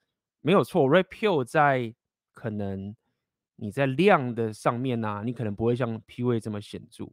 [0.41, 1.93] 没有错，Red Pill 在
[2.33, 2.95] 可能
[3.55, 7.05] 你在量的上面呢、啊，你可能不会像 P V 这么显著，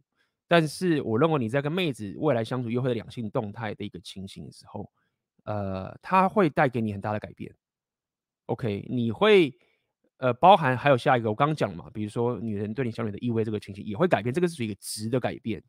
[0.47, 4.91] 但是我认为你在跟妹子未来相处又会两性动态的一个情形的时候，
[5.45, 7.55] 呃，它会带给你很大的改变。
[8.47, 9.57] OK，你会
[10.25, 15.63] 呃包含还有下一个，我刚刚讲嘛，比如说女人对你小女的意味这个情形也会改变，这个是属于一个值的改变。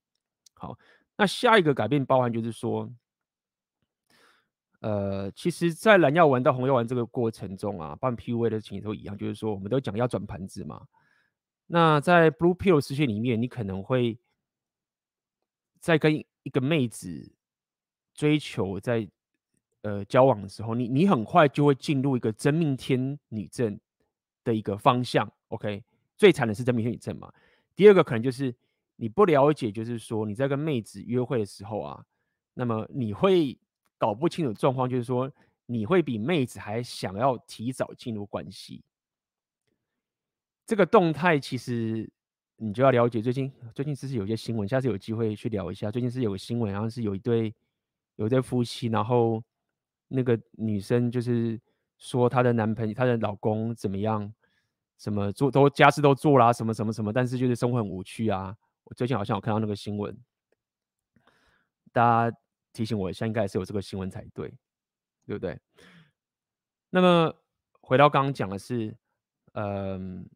[0.53, 0.77] 好，
[1.17, 2.89] 那下一个改变包含就是说，
[4.79, 10.87] 呃，其实，在蓝药丸到红药丸这个过程中啊，办 PUA 的情形都一样，就是说我们都讲要转盘子嘛。
[11.67, 14.17] 那在 Blue Pill 世界里面，你可能会
[15.81, 17.33] 在跟一个妹子
[18.13, 19.09] 追求在。
[19.81, 23.79] 呃，交往的时候，你你很快就会进入一个真命天女症
[24.45, 25.29] 的一个方向。
[25.49, 25.83] OK，
[26.15, 27.29] 最惨的是真命天女症嘛。
[27.75, 28.55] 第二个可能就是
[28.95, 32.05] 你不了解，就是说你在跟妹子约会的时候啊，
[32.53, 33.59] 那么你会
[33.97, 35.29] 搞不清楚状况，就是说
[35.65, 38.81] 你会比妹子还想要提早进入关系。
[40.65, 42.09] 这个动态其实
[42.55, 43.21] 你就要了解。
[43.21, 45.91] 最近最近其实有些新闻，下次有机会去聊一下。
[45.91, 47.53] 最近是有个新闻，好像是有一对
[48.15, 49.43] 有一对夫妻，然后。
[50.07, 51.59] 那个女生就是
[51.97, 54.33] 说她的男朋友、她的老公怎么样，
[54.97, 58.55] 什么做都家事都做啦，什么什么什么，但是就是生活很无趣啊。
[58.83, 60.15] 我最近好像有看到那个新闻，
[61.91, 62.37] 大家
[62.71, 64.47] 提醒我一下，应该是有这个新闻才对，
[65.25, 65.59] 对不对？
[66.89, 67.33] 那么
[67.81, 68.95] 回到刚刚讲的是，
[69.53, 70.29] 嗯，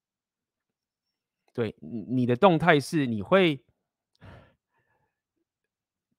[1.53, 3.63] 对，你的动态是你会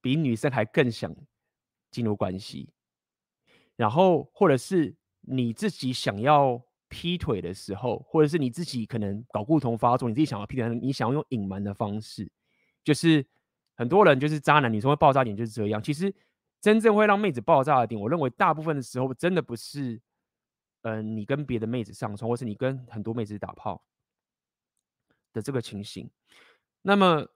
[0.01, 1.15] 比女生还更想
[1.91, 2.73] 进入关系。
[3.77, 4.95] 然后，或者是
[5.33, 12.29] 你自己想要劈腿的时候，或者是你自己可能搞不同发作，你自己想要劈腿，你想要用隐瞒的方式，
[12.83, 13.25] 就是
[13.77, 15.81] 很多人就是渣男，女生会爆炸点就是这样。
[15.81, 16.13] 其实
[16.61, 20.01] 真正会让妹子爆炸的点，我认为大部分的时候真的不是，
[20.83, 23.85] 嗯、你跟别的妹子上床，或是你跟很多妹子打炮
[25.33, 26.11] 的这个情形。
[26.83, 27.29] 那么，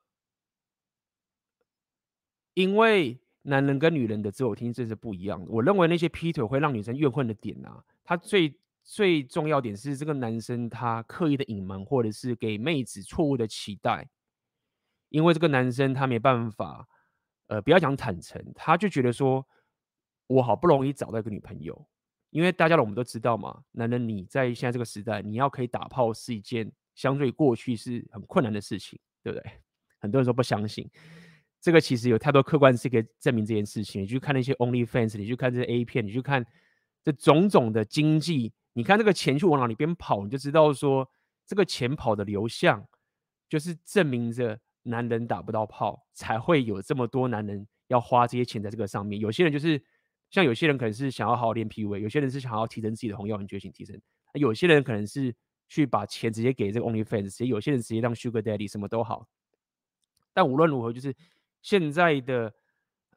[2.54, 3.20] 因为。
[3.46, 5.50] 男人跟女人的自我听这是不一样的。
[5.50, 14.08] 我认为那些劈腿会让女生怨恨的点啊，他最最重要点是这个男生他刻意的隐瞒，或者是给妹子错误的期待。
[15.10, 16.88] 因为这个男生他没办法，
[17.46, 19.46] 呃，不要讲坦诚，他就觉得说，
[20.26, 21.86] 我好不容易找到一个女朋友。
[22.30, 29.52] 因为大家我们都知道嘛，男人你在现在这个时代，你要可以打炮是一件相对过去是很困难的事情，对不对？
[30.00, 30.90] 很多人说不相信。
[31.64, 34.02] 这个其实有太多客观事实可以证明这件事情。
[34.02, 36.44] 你去看那些 OnlyFans，你去看这些 A 片，你去看
[37.02, 41.08] 这种种的经济，你看这个钱去往哪里边跑，你就知道说
[41.46, 42.86] 这个钱跑的流向，
[43.48, 49.18] 就是证明着男人打不到炮，才会有这么多男人要花这些钱在这个上面。
[49.18, 49.82] 有些人就是
[50.28, 53.98] 像有些人可能是想要好好练 PUA，有些人是想要提升自己的红药丸觉醒提升，
[54.34, 55.34] 有些人可能是
[55.70, 59.26] 去把钱直接给这个 OnlyFans，直接有些人直接当 Sugar Daddy，什么都好。
[60.34, 61.16] 但无论如何，就是。
[61.64, 62.52] 现在的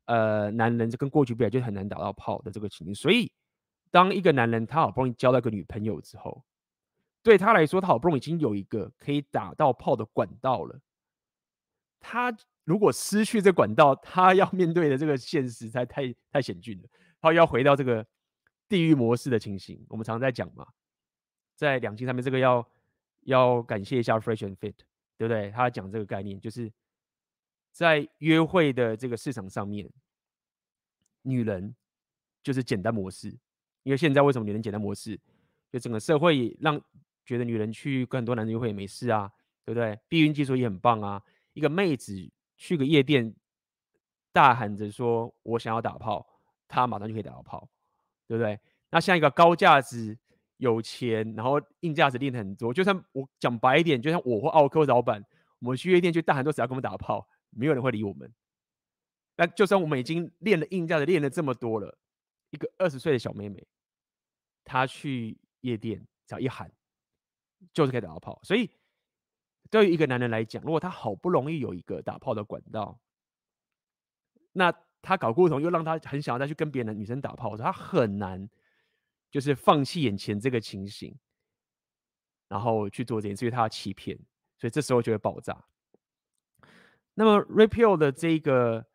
[0.06, 3.30] 呃男人就跟过去比，就很难打到炮的这个情形，所以
[3.92, 6.46] 当一个男人他好不容易交到一个女朋友之后，
[7.22, 10.80] 对他来说，他好不容易已经有一个可以打到炮的管道了。
[12.00, 12.34] 他
[12.64, 16.88] 如果失去这管道，他要面对的这个现实才太太险峻了。
[17.20, 18.06] 他要回到这个
[18.70, 19.86] 地狱模式的情形。
[19.90, 20.66] 我们常常在讲嘛，
[21.56, 22.66] 在两性上面，这个要
[23.24, 24.76] 要感谢一下 Fresh and Fit，
[25.18, 25.52] 对不对？
[25.52, 26.72] 他讲这个概念，就是
[27.78, 29.88] 在约会的这个市场上面，
[31.22, 31.76] 女人
[32.42, 33.28] 就是简单模式。
[33.84, 35.16] 因为现在为什么女人简单模式？
[35.72, 36.82] 就整个社会让
[37.24, 39.32] 觉得女人去跟很多男人约会也没事啊，
[39.64, 39.96] 对不对？
[40.08, 41.22] 避孕技术也很棒啊。
[41.54, 42.16] 一个妹子
[42.56, 43.32] 去个夜店，
[44.32, 46.28] 大喊着说“我想要打炮”，
[46.68, 47.70] 她马上就可以打到炮，
[48.28, 48.60] 对不对？
[48.90, 50.18] 那像一个高价值、
[50.58, 55.24] 有钱，然后硬价值练很多，就算我讲白一点，就像我或奥客老板，
[55.60, 58.34] 我们去夜店去大喊说只要跟我们打炮，没有人会理我们。
[59.36, 61.98] 那就算我们已经练了硬价值练了这么多了，
[62.50, 63.68] 一个二十岁的小妹妹，
[64.64, 66.72] 她去夜店只要一喊，
[67.74, 68.70] 就是可以打到炮，所以。
[69.70, 72.98] 对于一个男人来讲，如果他好不容易有一个打炮的管道，
[74.54, 78.50] 那他搞过头又让他很想要再去跟别的女生打炮，他很难
[79.30, 81.14] 就是放弃眼前这个情形，
[82.48, 84.18] 然后去做这件事，因为他要欺骗，
[84.58, 85.62] 所以这时候就会爆炸。
[87.20, 88.86] 那么 Red Pill 的这个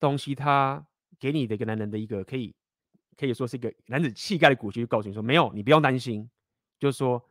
[0.00, 0.86] 东西，他
[1.20, 2.54] 给你的一个男人的一个可以
[3.18, 6.26] 可以说是一个男子气概的鼓励，就告诉你说：没有，你不用担心，
[6.78, 7.22] 就是说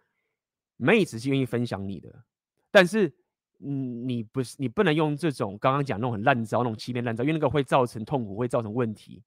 [0.77, 2.23] 妹子是愿意分享你的。
[2.69, 3.11] 但是，
[3.57, 9.23] 嗯，你不是你不能用这种刚刚讲那种很烂招、那种欺骗烂招，因为那个会造成痛苦，会造成问题。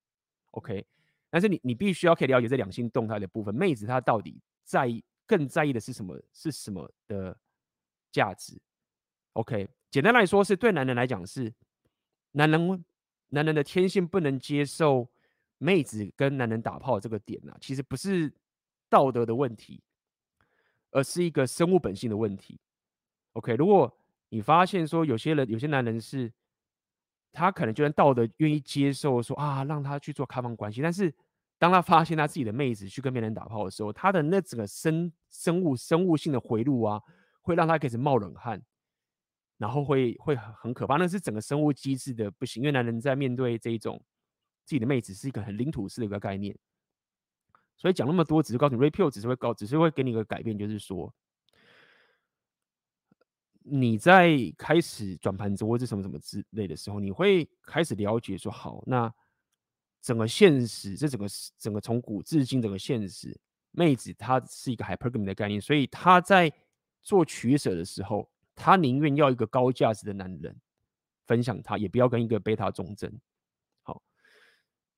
[0.52, 0.87] OK，
[1.31, 6.16] 但是你你必须要可以了解这两性动态的部分，妹子她到底在意更在意的是什么？
[6.33, 7.37] 是什么的
[8.12, 8.57] 价值
[9.33, 11.53] ？OK，简单来说是对男人来讲是
[12.33, 12.85] 男人
[13.29, 15.09] 男人的天性不能接受
[15.59, 18.33] 妹子跟男人打炮这个点啊，其实不是
[18.88, 19.83] 道德的问题，
[20.90, 22.61] 而是一个生物本性的问题。
[23.33, 23.92] OK，如果
[24.31, 26.33] 你发现说有些人、有些男人是，
[27.33, 31.14] 他可能就算道德愿意接受说啊，让他去做开放关系，但是
[31.59, 37.03] 当他发现他自己的妹子去跟别人打炮的时候，他的那整个生生物生物性的回路啊，
[37.40, 38.62] 会让他开始冒冷汗，
[39.59, 40.97] 然后会会很可怕。
[40.97, 44.03] 那是整个生物机制的不行，因为男人在面对这一种
[44.64, 46.57] 自己的妹子是一个很领土式的一个概念，
[47.77, 51.14] 所以讲那么多只是告诉你 Red Pill 只是会告，只是会给你一个改变，就是说。
[53.71, 59.12] 你在开始转盘子或者什么什么之类的时候，你会开始了解说，好，那
[60.01, 61.27] 整个现实，这整个
[61.59, 63.38] 整个从古至今整个现实，
[63.73, 66.51] 妹子她是一个 hypergamy 的概念，所以她在
[67.03, 68.27] 做取舍的时候，
[68.59, 70.55] 他宁愿要一个高价值的男人
[71.27, 73.11] 分享他，也不要跟一个贝塔忠贞。
[73.83, 74.03] 好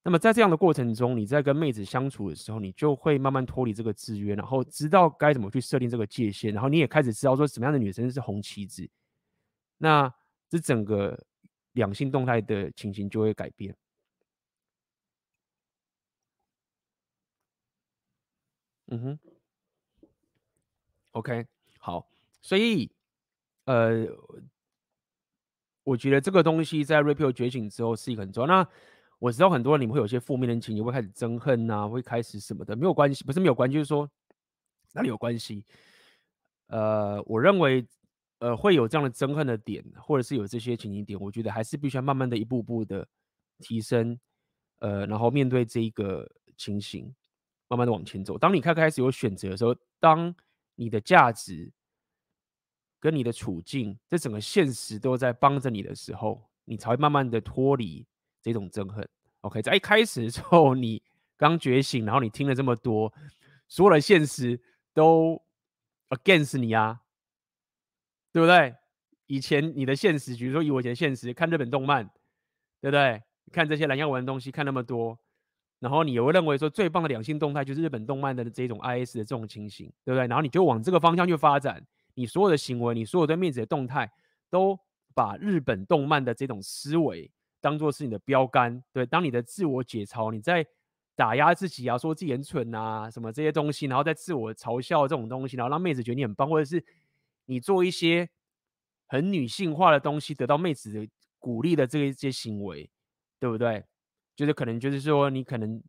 [0.03, 8.88] 那么在这样的过程中，你在跟妹子相处的时候，你就会慢慢脱离这个制约，然后知道该怎么去设定这个界限，然后你也开始知道说什么样的女生是红旗子，
[9.77, 10.12] 那
[10.49, 11.27] 这整个
[11.73, 13.77] 两性动态的情形就会改变。
[18.92, 19.18] 嗯哼
[21.12, 21.46] ，OK，
[21.79, 22.11] 好，
[22.42, 22.90] 所以
[23.64, 24.07] 呃，
[25.85, 28.46] 我觉得这个东西在 Red Pill 觉醒之后是一个很重要。
[28.46, 28.68] 那
[29.18, 34.09] 我知道很多人你们会有些负面的情绪，会开始憎恨呐、会开始什么的，没有关系，不是没有关系，就是说
[34.92, 35.64] 哪里有关系？
[36.68, 37.87] 呃，我认为，
[38.38, 43.07] 呃，会有这样的憎恨的点，或者是有这些情形点，我觉得还是必须要慢慢的一步步的
[43.59, 44.18] 提升，
[44.79, 47.14] 呃，然后面对这一个情形，
[47.68, 48.38] 慢慢的往前走。
[48.38, 50.35] 当你开开始有选择的时候，当
[50.77, 51.70] 你的价值
[53.00, 58.06] 跟你的处境，这整个现实都在帮着你的时候，你才会慢慢的脱离。
[58.42, 59.06] 这种憎恨
[59.42, 61.02] ，OK，在一开始的时候，你
[61.36, 63.12] 刚觉醒，然后你听了这么多，
[63.68, 64.58] 所有的现实
[64.94, 65.38] 都
[66.08, 67.02] against 你啊，
[68.32, 68.74] 对不对？
[69.26, 72.02] 以前你的现实，比如说以我以前的现实，看日本动漫，
[72.80, 73.22] 对不对？
[73.52, 75.18] 看这些蓝药丸的东西，看那么多，
[75.80, 80.27] 然后你也会认为说最棒的两性动态就是日本动漫的这种 IS 的这种情形，对不对？
[80.27, 84.11] 然后你就往这个方向去发展，你所有的行为，你所有对妹子的动态，
[84.50, 84.79] 都
[85.15, 87.31] 把日本动漫的这种思维。
[87.61, 90.67] 当做是你的标杆，对，当你的自我解嘲，你在
[91.15, 96.83] 打压自己啊，说自己很蠢啊，什么这些东西，然后在自我嘲笑这种东西，然后让妹子觉得你很棒，或者是
[97.44, 98.29] 你做一些
[99.06, 101.06] 很女性化的东西，得到妹子的
[101.38, 102.90] 鼓励的这一些行为，
[103.38, 103.85] 对不对？
[104.35, 105.83] 就是可能就是说你可能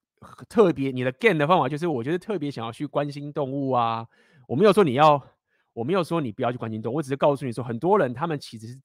[0.50, 4.06] 特别你的 gain 的方法，就是我觉得特别想要去关心动物啊。
[4.46, 5.26] 我没有说你要，
[5.74, 8.82] 我没有说你不要去关心动物，我只是告诉你说，很多人他们其实是。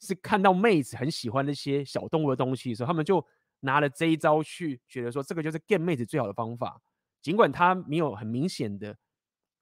[0.00, 3.26] 是看到妹子很喜欢那些小动物的东西的时候，他们就
[3.58, 6.80] 拿了这一招去觉得说，这个就是 get 妹子最好的方法。
[7.20, 8.96] 尽管他没有很明显的、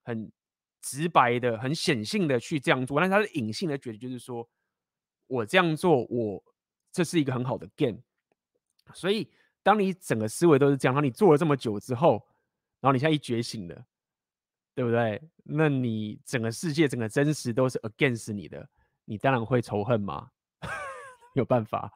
[0.05, 0.31] 很
[0.83, 4.47] 直白的、很显性的去这样做，但是他是隐性的觉得，就是说
[5.27, 6.45] 我这样做，我
[6.93, 7.99] 这是一个很好的 gain。
[8.93, 9.27] 所以，
[9.63, 12.23] 当你整个思维都是这样，然后你做了这么久之后，
[12.81, 13.87] 然后你现在一觉醒了，
[14.77, 15.21] 对不对？
[15.43, 18.69] 那你整个世界、整个真实都是 against 你的，
[19.07, 20.29] 你当然会仇恨嘛，
[21.35, 21.91] 有办法。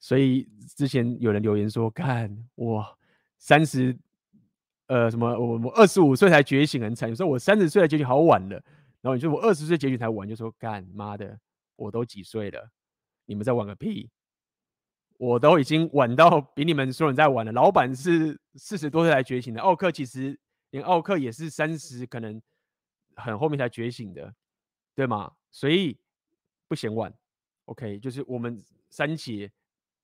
[0.00, 2.98] 所以之前有人留言说：“看我
[3.38, 3.94] 三十。”
[4.88, 5.26] 呃，什么？
[5.38, 7.08] 我我二十五岁才觉醒很惨。
[7.08, 8.54] 有时候我三十岁才觉醒好晚了。
[9.02, 11.38] 然后你说我二十岁觉醒才晚，就说干妈的，
[11.74, 12.70] 我都几岁了？
[13.26, 14.08] 你们在晚个屁！
[15.18, 17.50] 我都已经晚到比你们所有人在晚了。
[17.50, 20.38] 老板是四十多岁才觉醒的，奥克其实
[20.70, 22.40] 连奥克也是三十，可能
[23.16, 24.34] 很后面才觉醒的，
[24.94, 25.32] 对吗？
[25.50, 25.98] 所以
[26.68, 27.12] 不嫌晚。
[27.66, 29.50] OK，就是我们三姐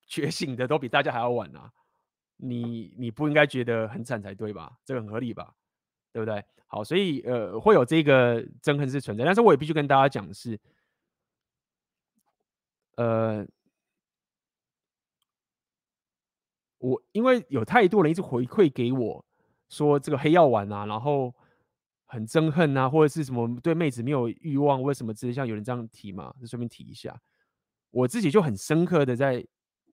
[0.06, 1.72] 觉醒的都比大家还要晚啊。
[2.36, 4.76] 你你不应该觉得很惨才对吧？
[4.84, 5.54] 这个很合理吧？
[6.12, 6.44] 对不对？
[6.66, 10.58] 好，所以呃会有这个憎恨是存在，但是我也必须跟大家讲的是，
[12.96, 13.46] 呃，
[16.78, 19.24] 我因为有太多人一直回馈给我
[19.72, 21.34] 说这个黑药丸啊，然后
[22.04, 27.18] 很憎恨啊，或者是什么对妹子没有欲望，为什么之类，像有人这样提嘛，就顺便提一下，
[27.90, 29.44] 我自己就很深刻的在。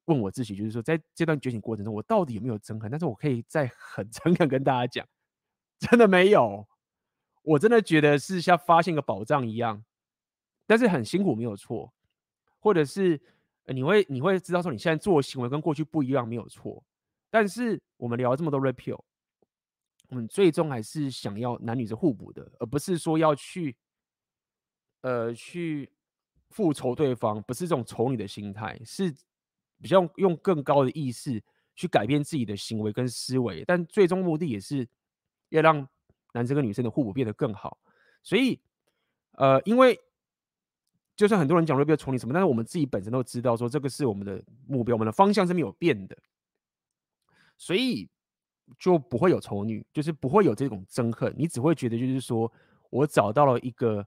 [0.05, 2.89] 问我自己，就是说，在这段觉醒过程中，我到底有没有憎恨？
[2.89, 5.07] 但是我可以再很 诚恳跟大家讲，
[5.77, 6.67] 真的没有。
[7.43, 9.83] 我真的觉得是像发现个宝藏一样，
[10.65, 11.93] 但是很辛苦，没有错。
[12.59, 13.21] 或者是
[13.67, 16.83] 你会你会知道说，你现在做行为跟过去不一样，没有错。
[17.29, 18.99] 但是我们聊这么多 repeal
[20.09, 23.75] 我们最终还是想要男女是互补的，而不是说要去
[25.01, 25.89] 呃去
[26.49, 29.15] 复仇对方，不是这种仇你的心态，是。
[29.81, 31.41] 比较用更高的意识
[31.73, 34.85] 去改变自己的行为跟思维，但最终目的也是
[35.47, 35.87] 要让
[36.33, 37.79] 男生跟女生的互补变得更好。
[38.21, 38.59] 所以，
[39.37, 39.97] 呃，因为
[41.15, 46.17] 就算很多人讲 Red Pill 仇你什么，但是我们自己本身都知道说这个是我们的目标，我们的方向是没有变的，
[47.57, 48.09] 所以
[48.77, 52.51] 就不会有仇女，就是不会有这种憎恨，你只会觉得就是说
[52.89, 54.05] 我找到了一个。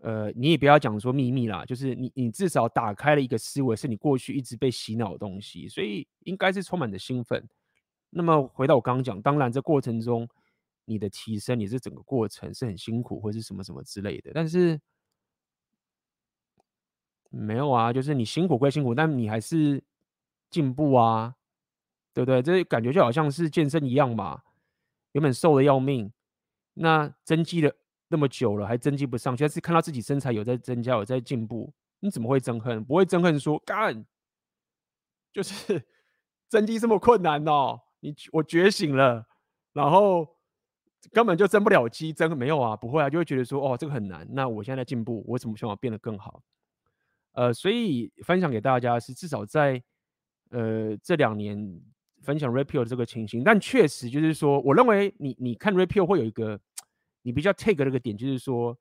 [0.00, 7.44] 呃，你也不要讲说秘密啦，就是你你至少打开了一个思维，是你过去一直被洗脑的东西，所以应该是充满的兴奋。
[8.10, 10.28] 那么回到我刚刚讲，当然这过程中
[10.84, 14.80] 你的提升你是整个过程是很辛苦或是什么什么之类的，但是
[17.28, 19.82] 没有啊，就是你辛苦归辛苦，但你还是
[20.48, 21.34] 进步啊，
[22.24, 22.42] 对不对？
[22.42, 24.42] 这感觉就好像是健身一样嘛，
[25.12, 26.12] 原本瘦的要命，
[26.74, 27.74] 那增肌的。
[28.10, 32.82] 那么久了还增肌不上去，但是看到自己身材有在增加，有在进步，你怎么会憎恨？
[32.82, 34.06] 不会憎恨说干，
[35.30, 35.84] 就是
[36.48, 37.78] 增肌这么困难哦。
[38.00, 39.26] 你我觉醒了，
[39.74, 40.26] 然后
[41.12, 44.26] 根本就增不了肌，增没有啊，不会啊，就会觉得说哦，这个很难。
[44.30, 46.42] 那我现在在进步，我怎么想法变得更好？
[47.32, 49.82] 呃，所以分享给大家是至少在
[50.48, 51.78] 呃这两年
[52.22, 56.60] 分享 Red Pill 的这个情形，但确实就是说，我认为你你看 Red Pill 会有一个。
[57.22, 58.78] 你比较 take 的这个点就是说，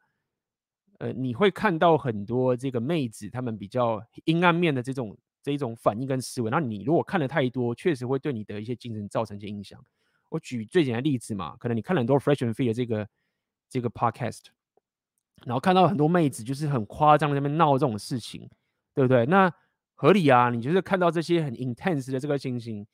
[0.99, 6.49] 呃，你会看到很多这个妹子她们比较阴暗面的这种这一种反应跟思维。
[6.49, 9.83] 那你如果看的太多，确实会对你的一些精神造成一些影响。
[10.29, 13.09] 我举最简单例子嘛，可能你看了很多 Fresh and f e e 的这个
[13.67, 14.43] 这个 podcast，
[15.43, 18.47] 然后看到很多妹子就是很夸张在那边闹这种事情，
[18.93, 19.25] 对不对？
[19.25, 19.51] 那
[19.95, 22.85] 合理啊，你就是看到这些很 intense 的这个情形，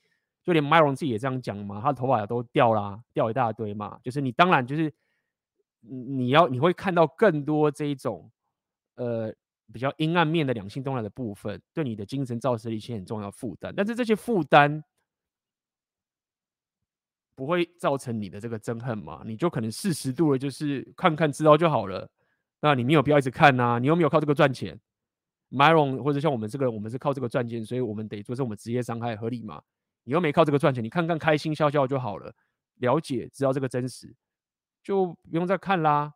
[0.44, 4.94] 就连 Myron 自己也这样讲嘛，他的头发都掉啦，掉一大堆嘛，就是你当然就是。
[5.86, 8.32] 你要你会看到更多这一种，
[8.96, 9.36] 呃，
[9.74, 13.74] 比较阴暗面的两性动态的部分，对你的精神造成一些很重要的负担。
[13.76, 14.82] 但是这些负担
[17.36, 19.24] 不会造成你的这个憎恨嘛？
[19.26, 22.10] 你就可能四十度了，就是看看知道就好了。
[22.62, 24.80] 那你没有必要一直看呐、你又没有靠这个赚钱。
[25.50, 29.62] Myron 或者像我们这个，我们是靠这个赚钱，所以我们得做，这我们职业伤害合理嘛？
[30.04, 32.34] 你又没靠这个赚钱，你看看开心笑笑就好了，
[32.76, 34.16] 了解知道这个真实。
[34.84, 36.14] 就不用再看啦，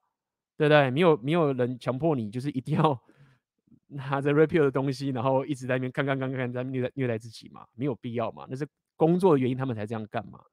[0.58, 0.92] 对不对？
[0.92, 3.02] 没有没有人强迫你，就是一定要
[3.88, 8.46] 拿着 Red Pill 的东西，然后一直在那边看看看看，在虐待虐待自己嘛，没有必要嘛。
[8.50, 8.68] 那是
[8.98, 10.44] 工作的原因，他们才这样干嘛，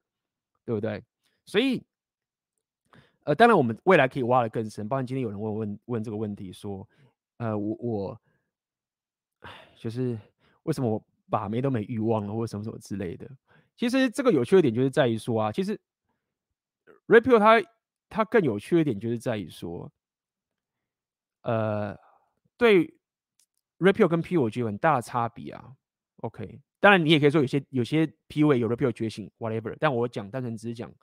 [0.63, 1.03] 对不对？
[1.45, 1.83] 所以，
[3.25, 4.87] 呃，当然我们未来可以挖得更深。
[4.87, 6.87] 包括今天有人问问问这个问题，说，
[7.35, 8.21] 呃，我我，
[9.75, 10.17] 就是
[10.63, 13.29] 为什么我把妹都没欲望了，或者什么什么之类的。
[13.75, 15.79] 其实这个有趣的点就是在于说啊，其实
[17.07, 17.61] Red Pill 它。
[18.07, 19.91] 它更有趣的点，就是在于说，
[21.41, 21.97] 呃，
[22.55, 22.85] 对
[23.79, 25.73] Red Pill 跟 P 我觉得有很大的差别啊。
[26.17, 30.93] OK，当然你也可以说有些有些 PUA 有 Red Pill 觉醒 whatever，但我讲单纯只是讲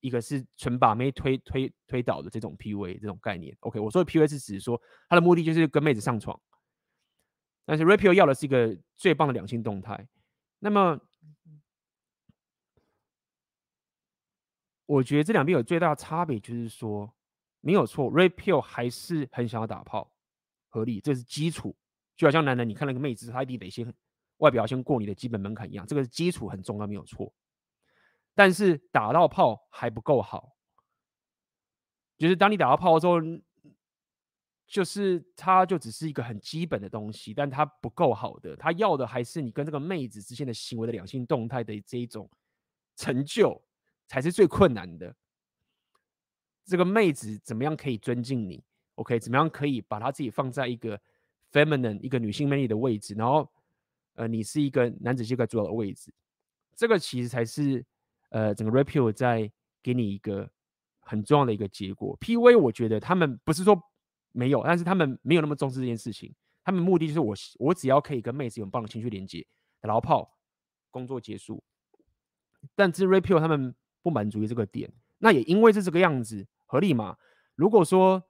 [0.00, 3.56] 一个是纯把妹推推推倒的这种 PUA 这种概念。
[3.60, 6.38] OK，我说的 PUA 是指说他的目的就是跟妹子上床，
[7.70, 10.08] 但是 Rapio 要的是一个最棒的两性动态。
[10.58, 11.00] 那么，
[14.86, 17.14] 我觉得这两边有最大的差别，就是说
[17.60, 20.12] 没有错，Rapio 还是很想要打炮，
[20.68, 21.76] 合理，这是基础。
[22.16, 23.94] 就好像男人，你看那个妹子，她一定得先
[24.38, 27.32] 外表先过你的基本门槛一样，这个是基础很重要，没有错。
[28.34, 30.56] 但是打到炮还不够好，
[32.18, 33.20] 就是当你打到炮之后，
[34.70, 42.30] 就是它就只是一个很基本的东西，但它不够好的，他要的还是你跟这个妹子之间的行为的两性动态的这一种
[42.94, 43.60] 成就，
[44.06, 45.12] 才是最困难的。
[46.64, 48.62] 这个妹子怎么样可以尊敬你
[48.94, 50.98] ？OK，怎么样可以把她自己放在一个
[51.52, 53.50] feminine 一个女性魅力的位置，然后
[54.14, 56.14] 呃，你是一个男子气概主导的位置，
[56.76, 57.84] 这个其实才是。
[58.32, 59.50] 呃，整个 Rapio 在
[59.82, 60.48] 给你一个
[61.00, 62.16] 很重要的一个结果。
[62.20, 63.74] PV，我觉得他们不是说
[64.32, 66.34] 没有，但是他们没有那么重视这件事情。
[66.62, 69.46] 他们目的就是我，我只要可以跟妹子有很棒的情绪连接，
[69.80, 70.36] 然后炮，
[70.90, 71.62] 工作结束。
[72.74, 77.16] 但是 Rapio 他们不满足于这个点，那也因为是这个样子，合理嘛？
[77.54, 78.22] 如果说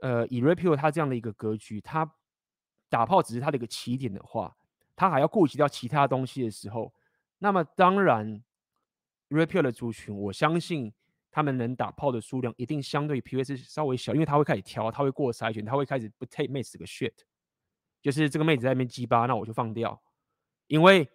[0.00, 2.10] 呃以 Rapio 他这样的一个格局，他
[2.88, 4.56] 打炮只是他的一个起点的话，
[4.96, 6.92] 他还要顾及到其他东西的时候，
[7.38, 8.42] 那么当然。
[9.30, 10.92] Rapio 的族群，我相信
[11.30, 17.12] 他们能打炮的数量一定相对 PUA 是稍微小，因为他会开始挑，他会过筛选，他会开始不 take 妹子个 shit，
[18.02, 20.02] 就是这个妹子在那边鸡巴，那我就放掉，
[20.66, 21.08] 因为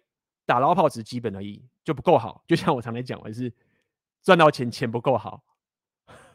[0.44, 2.42] 打捞炮只是基本而已，就不够好。
[2.46, 3.52] 就像我常来讲的是
[4.22, 5.44] 赚到钱钱不够好，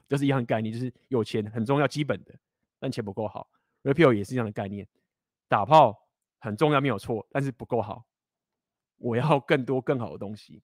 [0.08, 2.36] 就是一样的概念，就是有钱很重要，基本的，
[2.80, 3.50] 但钱不够好。
[3.84, 4.88] Rapio 也是这样的概念，
[5.48, 6.08] 打炮
[6.40, 8.06] 很重要没有错，但是不够好，
[8.98, 10.62] 我要更多更好的东西，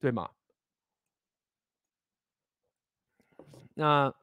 [0.00, 0.30] 对吗？
[3.76, 4.14] 那，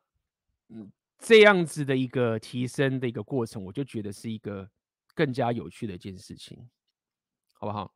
[0.69, 0.89] 嗯，
[1.19, 4.71] 这样子的一个提升的一个过程，我就觉得是一个
[5.13, 6.69] 更加有趣的一件事情，
[7.51, 7.93] 好不好？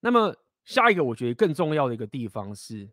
[0.00, 0.34] 那么
[0.64, 2.90] 下一个我觉得更重要的一个地方是，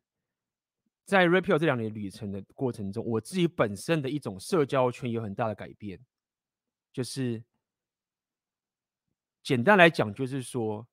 [1.05, 5.99] 在 Rapio 这两年旅程的过程中，我自己本身的一种社交圈有很大的改变，
[6.91, 7.41] 就是
[9.41, 10.85] 简单来讲，就是说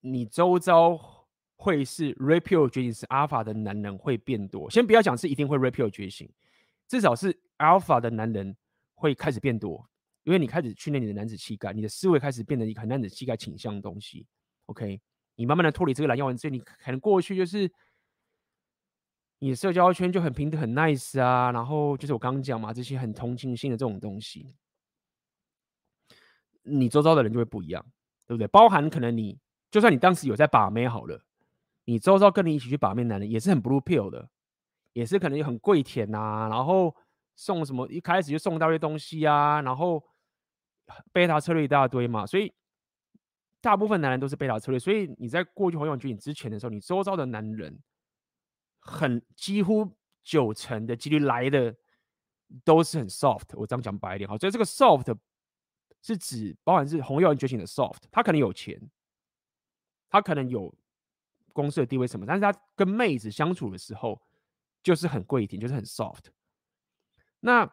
[0.00, 1.15] 你周遭。
[1.56, 6.30] 会是 Rapio 觉醒是 Alpha 的男人会变多，先不要讲是一定会 Rapio 觉醒，
[6.86, 8.54] 至少是 Alpha 的男人
[8.94, 9.88] 会开始变多，
[10.24, 14.26] 因为你开始训练你的男子气概，你的思维开始变得一个很男子气概倾向的东西。
[14.66, 15.00] OK，
[15.34, 17.70] 你慢慢的脱离这个蓝药丸之后，你可能过去就是
[19.38, 24.54] 你的社交圈就很平等很 nice 啊，然后就是我刚刚讲嘛，这些很同情心的这种东西，
[26.62, 27.84] 你周遭的人就会不一样，
[28.26, 28.46] 对不对？
[28.48, 29.38] 包含可能你
[29.70, 31.22] 就算你当时有在把妹好了。
[31.88, 34.28] 你周遭跟你一起去把妹男人也是很 blue pill 的，
[34.92, 36.94] 也是可能很跪舔呐、啊，然后
[37.36, 40.04] 送什么一开始就送一大堆东西啊，然后
[41.12, 42.52] 贝塔策略一大堆嘛，所以
[43.60, 44.78] 大部分男人都是贝塔策略。
[44.80, 47.78] 所以你在过去红药觉醒之前的时候，你周遭的男人
[48.80, 49.88] 很几乎
[50.24, 51.72] 九成的几率来的
[52.64, 53.44] 都是很 soft。
[53.52, 55.16] 我这样讲白一点哈，所以这个 soft
[56.02, 58.90] 是指包含是红药觉醒的 soft，他可能有钱，
[60.10, 60.74] 他可能有。
[61.56, 62.26] 公司的地位什么？
[62.26, 64.20] 但是他跟妹子相处的时候，
[64.82, 66.26] 就是很跪舔，就是很 soft。
[67.40, 67.66] 那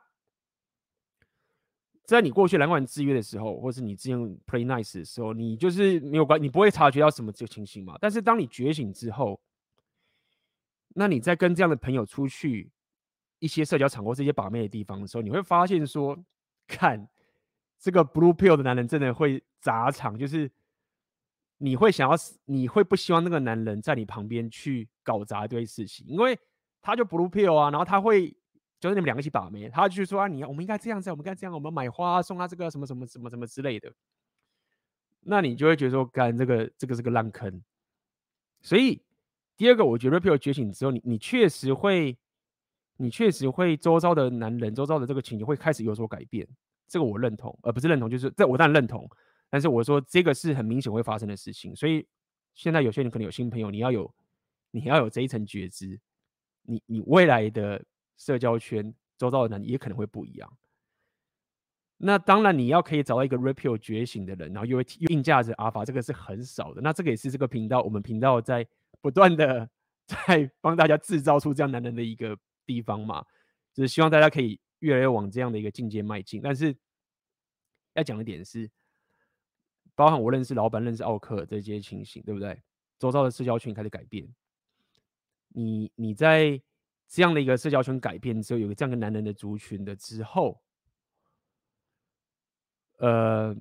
[2.06, 7.98] 在你过去蓝管制约的时候，或是你之前 play nice 的时候，你就是没有关，你不会察觉到什么这个情形嘛？
[8.00, 9.42] 但是当你觉醒之后，
[10.96, 12.72] 那你在跟这样的朋友出去
[13.40, 16.18] 一些社交场合、这些把妹的地方的时候，你会发现说，
[16.68, 17.08] 看
[17.80, 20.50] 这个 blue pill 的男人真的会砸场，就是。
[21.64, 26.38] 你会想要，你会不希望那个男人在你旁边去搞砸一堆事情，因为
[26.82, 28.36] 他就 blue pill 啊，然后他会
[28.82, 33.90] 就是你们两个一起把妹，他就说啊，你我们应该这样子，我们应该这样，我们买花送他这个什么什么什么什么之类的，
[35.22, 37.64] 那你就会觉得说，干这个这个是个烂坑。
[38.62, 39.02] 所以
[39.56, 42.18] 第二个，我觉得 Rapio 觉醒之后，你你确实会，
[42.98, 46.46] 你确实会周遭的男人，周遭的这个情景会开始有所改变，
[46.90, 49.10] 这个我认同，而不是认同，就是这我当然认同。
[49.54, 52.04] 但是我说这个是很明显会发生的事情，所以
[52.56, 54.12] 现在有些人可能有新朋友，你要有
[54.72, 56.00] 你要有这一层觉知，
[56.64, 57.86] 你你未来的
[58.18, 60.58] 社交圈周遭的人也可能会不一样。
[61.98, 66.82] 那当然你要可以找到一个 Rapio 觉醒的人，然后又会硬价值 Alpha，这个是很少的。
[66.82, 68.68] 那这个也是这个频道我们频道在
[69.02, 69.70] 不断的
[70.08, 72.36] 在帮大家制造出这样男人的一个
[72.66, 73.24] 地方嘛，
[73.72, 76.42] 就是希望大家可以越来越往这样的一个境界迈进。
[76.42, 76.76] 但是
[77.94, 78.68] 要讲的点是。
[79.96, 82.62] 包含我认识老板、认识奥克这些情形，对不对？
[83.00, 84.28] 周遭的社交圈开始改变，
[85.50, 86.62] 你你在
[87.08, 90.62] 这样的一个社交圈改变之后，有个这样的男人的族群的之后，
[92.98, 93.56] 呃，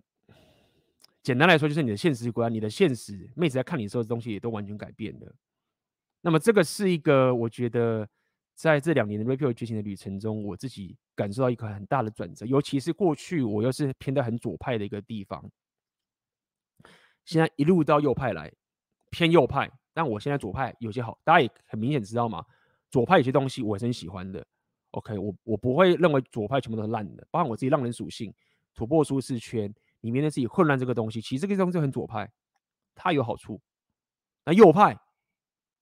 [1.23, 5.35] 简单来说就是你的现实观、你的现实妹子在看你的时候的东西也都完全改变了。
[6.21, 8.09] 那么这个是一个我觉得
[8.55, 15.51] 在这两年的 Red Pill 觉醒的旅程中，我自己感受到一个很大的转折，尤其是过去我又是偏得很左派的一个地方，
[17.25, 18.53] 现在一路到右派来，
[19.11, 19.71] 偏右派。
[19.95, 22.45] 但我现在左派有些好，大家也很明显知道嘛。
[22.91, 24.45] 左派有些东西我是很喜欢的。
[24.93, 28.33] OK，我我不会认为左派全部都是烂的，包含我自己浪人属性、
[28.75, 32.31] 突破舒适圈里面的自己混乱这个东西，其实这个东西很左派，
[32.95, 33.61] 它有好处。
[34.45, 34.99] 那右派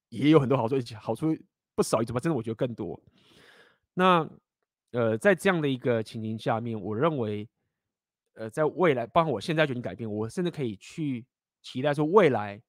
[0.09, 1.35] 也有很多好处，好处
[1.73, 2.99] 不少，怎么真的我觉得更多。
[3.93, 4.29] 那
[4.91, 7.47] 呃，在这样的一个情形下面，我认为
[8.41, 11.23] 呃，在未来，包括我现在决定改变，我甚至可以去
[11.61, 12.59] 期待说未来。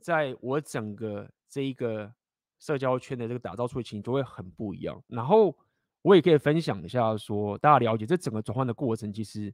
[0.00, 2.10] 在我整个这一个
[2.58, 5.04] 社交圈的这个打造出的情形都会很不一样。
[5.08, 5.54] 然后
[6.00, 9.52] 我也可以分享一下说，大家了解这整个转换的过程其实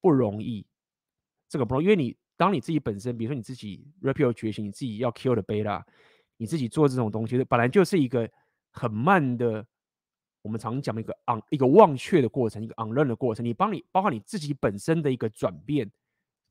[0.00, 0.64] 不容易。
[1.48, 5.82] 这个不容易，因为你当你自己本身，比如说你自己 reapio 觉醒，你自己要 kill the beta，
[6.36, 8.30] 你自己做这种东西，本来就是一个
[8.70, 9.66] 很慢的，
[10.46, 13.44] 我们常讲的一个 on 一个忘却的过程，一个 unlearn 的过程。
[13.44, 15.90] 你帮你包括你自己本身的一个转变，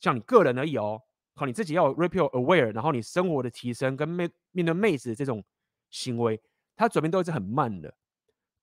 [0.01, 1.01] 像你个人而已哦。
[1.33, 5.43] 靠你自己要 repeal aware，然后你生活的提升跟面面对妹子的这种
[5.89, 6.41] 行为，
[6.75, 7.93] 它转变都是很慢的。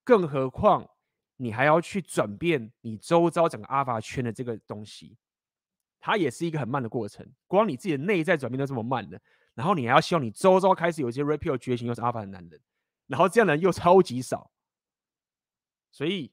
[0.03, 0.87] 更何况
[1.37, 5.17] 你还要去转变你周遭整个阿法圈的这个东西，
[5.99, 7.27] 它也是一个很慢的过程。
[7.47, 9.21] 光你自己的内在转变都这么慢的，
[9.53, 12.59] 然后你还要希望你周遭开始有一些 repeal 觉醒又是阿法的男人，
[13.07, 14.49] 然后这样的人又超级少，
[15.93, 16.29] 所以。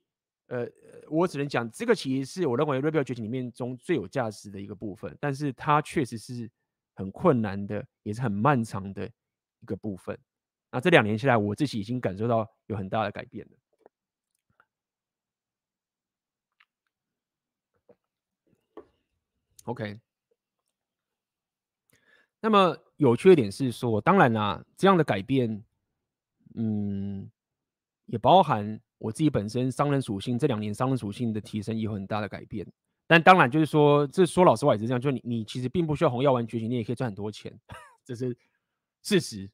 [0.53, 0.69] 呃，
[1.09, 6.51] 我只能讲，这个其实是我认为 Red Pill 觉醒里面中最有价值的一个部分，但是它确实是
[6.97, 9.09] 很困难的，也是很漫长的
[9.61, 10.19] 一个部分。
[10.73, 13.57] 那这两年下来，我自己已经感受到有很大的改变了。
[19.67, 20.01] OK，
[22.41, 25.63] 那么有趣的点是说，当然啦、啊，这样的改变，
[26.57, 27.31] 嗯，
[28.07, 28.81] 也包含。
[29.01, 32.67] 我自己本身商人属性这两年商人属性的提升也有很大的改变，
[33.07, 37.59] 但当然就是说，这说老实话也是这样，就你你其实并不需要红药丸觉醒，你也可以赚很多钱，
[38.05, 38.37] 这是
[39.03, 39.51] 事实。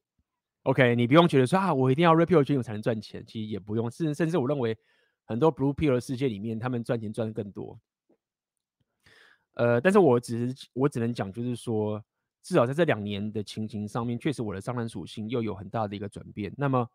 [0.63, 3.89] OK，你不用觉得说啊，我一定要 Red Pill 觉醒才能赚钱，其实也不用。
[3.89, 4.77] 甚甚至我认为
[5.23, 7.79] 很多 Blue Pill 的世界里面，他们赚钱赚的更多。
[9.53, 12.03] 呃，但是我只是我只能讲，就是说，
[12.43, 16.53] 至少在这两年的情形上面，确实我的商人属性又有很大的一个转变。
[16.57, 16.85] 那么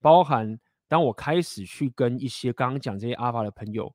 [0.00, 0.58] 包含。
[0.86, 3.92] 当我开始去跟一些刚刚讲这些阿法的朋友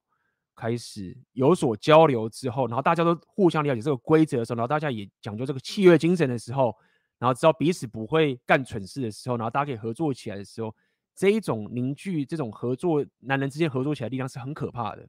[0.56, 6.76] 开始有所交流之后，然后大家都互相了解这个规则的时候，然后大家也讲究这个契约精神的时候，
[7.18, 10.76] 然后知道彼此不会干蠢事的时候，然后大家可以合作起来的时候，
[11.16, 15.08] 这一种凝聚、这种合作，男人之间合作起来力量是很可怕的。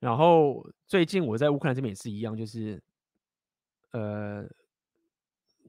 [0.00, 2.82] 然后最近我在乌克兰这边也是一样，就是
[3.92, 4.44] 呃，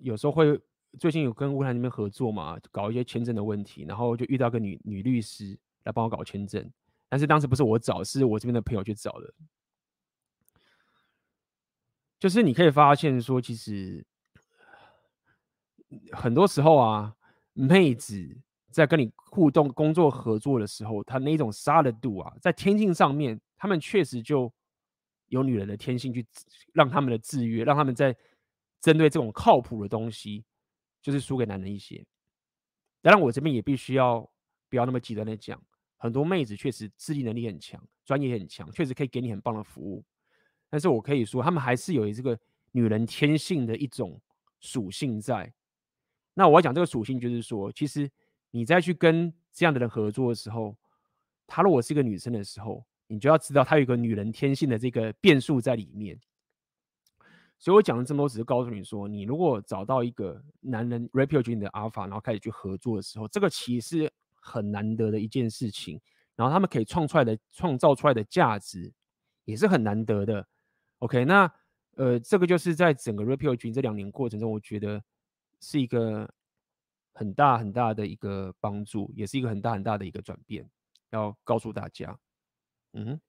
[0.02, 0.60] 有时候会。
[1.00, 6.72] 最近有跟乌克兰那边合作嘛，搞一些签证的问题，然后就遇到个女女律师来帮我搞签证，
[7.10, 9.34] 但是当时不是我找，是我这边的朋友去找的。
[12.20, 14.06] 就是你可以发现说，其实
[16.12, 17.16] 很多时候啊，
[17.54, 18.38] 妹子
[18.72, 24.52] 在跟你互动、工作、合作的时候，她那种杀的度啊，在天性上面，他们确实就
[25.28, 26.26] 有女人的天性，去
[26.74, 28.16] 让他们的制约，让他们在
[28.82, 30.44] 针对这种靠谱的东西。
[31.06, 32.04] 就是输给男人一些，
[33.00, 34.28] 当然我这边也必须要
[34.68, 35.62] 不要那么极端的讲，
[35.98, 40.04] 很多妹子确实智力能力很强，专业很强，确实可以给你很棒的服务。
[40.68, 42.36] 但是我可以说，他们还是有这个
[42.72, 44.20] 女人天性的一种
[44.60, 45.54] 属性在。
[46.34, 48.10] 那我要讲这个属性，就是说，其实
[48.50, 50.76] 你在去跟这样的人合作的时候，
[51.46, 56.20] 她如果是一个女生的时候，你就要知道她有一个女人天性的这个变数在里面。
[57.66, 66.00] 所以我讲了这么多，只是告诉你说，你如果找到一个男人 Red Pill 觉醒的 Alpha，然后开始去合作的时候，这个其实很难得的一件事情。
[66.36, 68.94] 然后他们可以创出来的、创造出来的价值
[69.46, 70.48] 也是很难得的。
[71.00, 71.52] OK，那
[71.96, 75.04] 呃，这个就是在整个 Red Pill 觉醒这两年过程中，我觉得
[75.60, 76.32] 是一个
[77.14, 80.70] 很大很大的一个帮助，也是一个很大很大的一个转变，
[81.10, 82.16] 要告诉大家，
[82.94, 83.20] 嗯。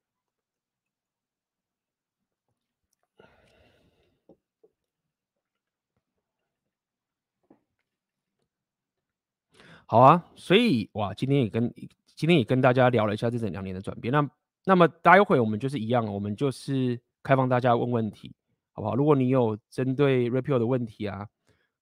[9.86, 11.72] 好啊，所以哇，今天也跟
[12.16, 14.12] 今天也跟大家聊了一下这整两年的转变。
[14.12, 14.28] 那
[14.64, 18.34] 那么待会我们就是一样，我们就是开放大家问问题，
[18.72, 18.96] 好不好？
[18.96, 21.28] 如果你有针对 Red Pill 的问题啊，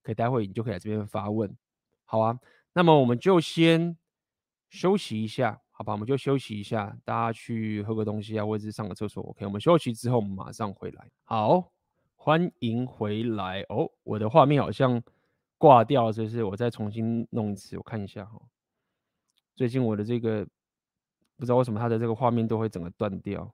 [0.03, 1.51] 可以待会你就可以来这边发问，
[2.05, 2.39] 好啊。
[2.75, 3.97] 那么我们就先
[4.69, 5.95] 休息一下，好吧？
[5.95, 9.23] 我们就休息一下，大家去喝个东西啊，或者是上个厕所。
[9.23, 11.09] OK，我们休息之后，我们马上回来。
[11.23, 11.73] 好，
[12.17, 13.91] 欢迎回来哦。
[14.03, 15.03] 我的画面好像
[15.65, 18.39] 挂掉了，就是我再重新弄一次，我看一下哈。
[19.55, 20.47] 最近我的这个
[21.37, 23.51] 不知道为什么它的这个画面都会整个断掉。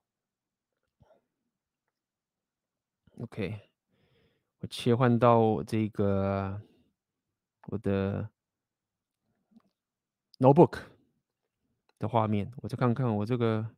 [3.21, 3.61] OK，
[4.59, 6.61] 我切换到这个
[7.69, 8.29] 我的
[10.41, 10.81] notebook
[12.01, 13.71] 的画面，我再看看我这个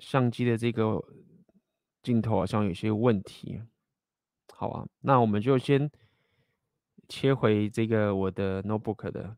[0.00, 1.00] 相机的这个
[2.02, 3.62] 镜头好像有些问题。
[4.52, 5.88] 好啊，那我们就先
[7.08, 9.36] 切回这个我的 notebook 的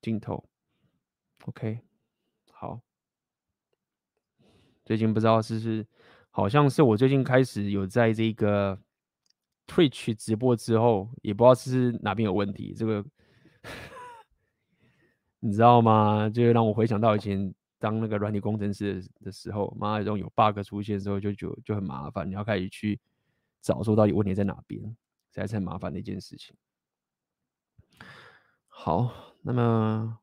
[0.00, 0.44] 镜头。
[1.46, 1.80] OK，
[2.52, 2.80] 好，
[4.84, 5.86] 最近不知道是不是。
[6.30, 8.76] 好像是我最近开始有在这个
[9.68, 12.74] Twitch 直播之后，也不知道是哪边有问题。
[12.74, 13.04] 这个
[15.38, 16.28] 你知道吗？
[16.28, 22.98] 就让我回想到以前当那个软体工程师的时候，妈这种有 bug 出现的时候就就就很麻烦，你要开始去
[23.60, 26.56] 找说到底问题在哪边，实在是很麻烦的一件事情。
[28.76, 29.10] 好，
[29.40, 30.18] 那么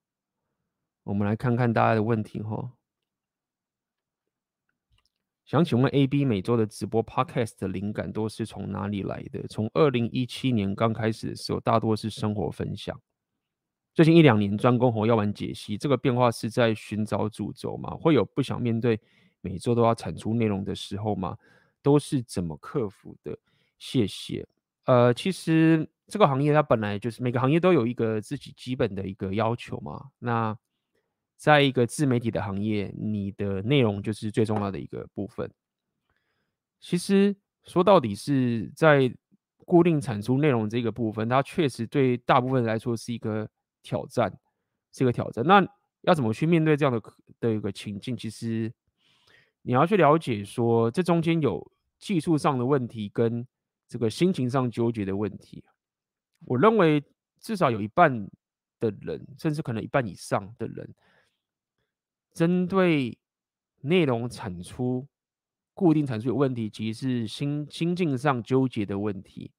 [1.04, 2.74] 我们来看看大家的问题哈。
[5.45, 9.47] 想请问 AB 每周的直播 Podcast 的灵感都是从哪里来的？
[9.47, 13.02] 从二零一七年刚开始的时候，大多是生活分享。
[13.95, 17.95] 最近一两年专攻红药丸解析，这个变化是在寻找主轴吗？
[17.95, 18.99] 会有不想面对
[19.39, 21.36] 每周都要产出内容的时候吗？
[21.82, 23.36] 都是怎么克服的？
[23.80, 24.45] 谢谢。
[24.86, 30.12] 呃，其实这个行业它本来就是每个行业都有一个自己基本的一个要求嘛。
[30.20, 30.55] 那
[31.38, 35.49] 在一个自媒体的行业，你的内容就是最重要的一个部分。
[36.80, 39.12] 其实说到底是在
[39.66, 43.47] 固定产出内容这个部分，它确实对大部分人来说是一个
[43.82, 44.38] 挑战，
[44.91, 45.45] 是一个挑战。
[45.45, 45.66] 那
[46.01, 47.01] 要怎么去面对这样的
[47.39, 48.18] 的一个情境？
[48.18, 48.72] 其实
[49.62, 53.47] 你要去了解说，这中间有技术上的问题跟
[53.88, 55.64] 这个心情上纠结的问题。
[56.46, 57.04] 我认为
[57.39, 58.30] 至少有一半
[58.80, 60.94] 的人，甚至可能一半以上的人。
[62.34, 63.18] 针对
[63.82, 65.08] 内容产出、
[65.74, 69.52] 固定产出有问题，其实是心心境上纠结的问题。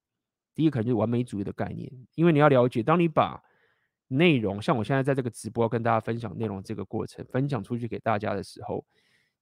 [0.54, 3.42] 第一个可能就是完美主义的概念，因为你要了解，当你把
[4.08, 8.84] 内容像我现在在这个直播跟大家分享内容这个过程分享出去给大家的时候，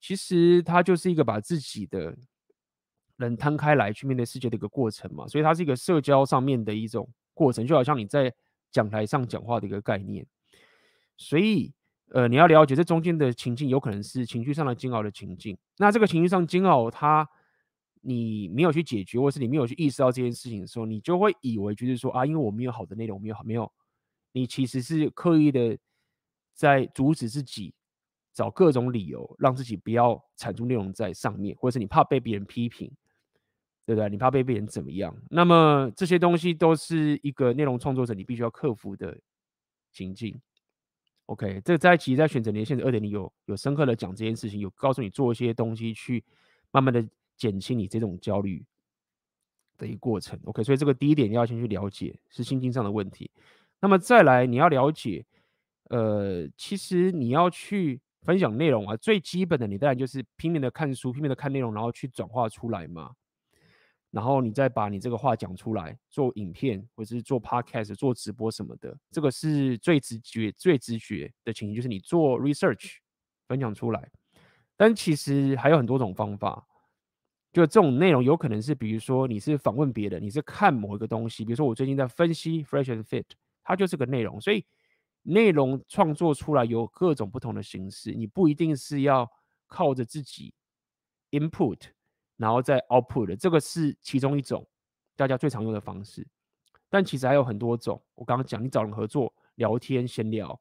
[0.00, 2.16] 其实它就是一个把自己的
[3.16, 7.08] 人摊开来去面对世界的一个过程嘛，所以它是一个社交上面的一种
[7.40, 8.34] 过程，就好像你在
[8.70, 10.26] 讲台上讲话的一个概念，
[11.16, 11.72] 所以。
[12.12, 15.56] 呃，你要了解这中间的情境，有可能是情绪上的煎熬的情境。
[15.78, 17.24] 那这个情绪上煎熬，它
[18.00, 23.70] 你没有去解决，或是你没有去意识到这件事情的时候，你就会以为就是说啊，因为我没有好的内容，没有好，没有。
[24.32, 25.78] 你其实是刻意的
[26.52, 27.72] 在阻止自己，
[28.34, 32.90] 找各种理由让自己不要产出内容在上面，或者是你怕被别人批评，
[33.90, 34.08] 对不对？
[34.08, 35.12] 你怕被别人怎么样？
[35.28, 39.18] 那么这些东西都是一个内容创作者你必须要克服的
[39.90, 40.40] 情境。
[41.26, 46.22] OK，这在其实，在选择年限的二点零有有深刻的讲这件事情，有告诉你做一些东西去
[46.70, 47.04] 慢慢的
[47.36, 48.64] 减轻你这种焦虑
[49.76, 50.38] 的一个过程。
[50.44, 53.28] OK，所以这个第一点你要先去了解是心境上的问题。
[53.80, 55.26] 那么再来你要了解，
[55.88, 63.10] 呃，其实你要去分享内容啊，最基本的你当然就是拼命的看书，拼命的看内容，然后去转化出来嘛。
[64.10, 72.96] 然后你再把你这个话讲出来，做影片或者是做 podcast、做直播什么的，这个是最直觉、最直觉的情形，就是你做 research
[73.46, 74.10] 分享出来。
[74.76, 76.66] 但其实还有很多种方法，
[77.52, 83.26] 就这种内容有可能是，比如说你是访问别人，你是看某一个东西，比如说我最近在分析 Fresh and Fit，
[83.62, 84.40] 它就是个内容。
[84.40, 84.64] 所以
[85.22, 89.30] 内容创作出来有各种不同的形式，你不一定是要
[89.68, 90.52] 靠着自己
[91.30, 91.78] input。
[92.40, 94.66] 然后再 output 的，这个是其中一种
[95.14, 96.26] 大家最常用的方式，
[96.88, 98.02] 但其实还有很多种。
[98.14, 100.58] 我刚刚讲，你找人合作、聊天、闲聊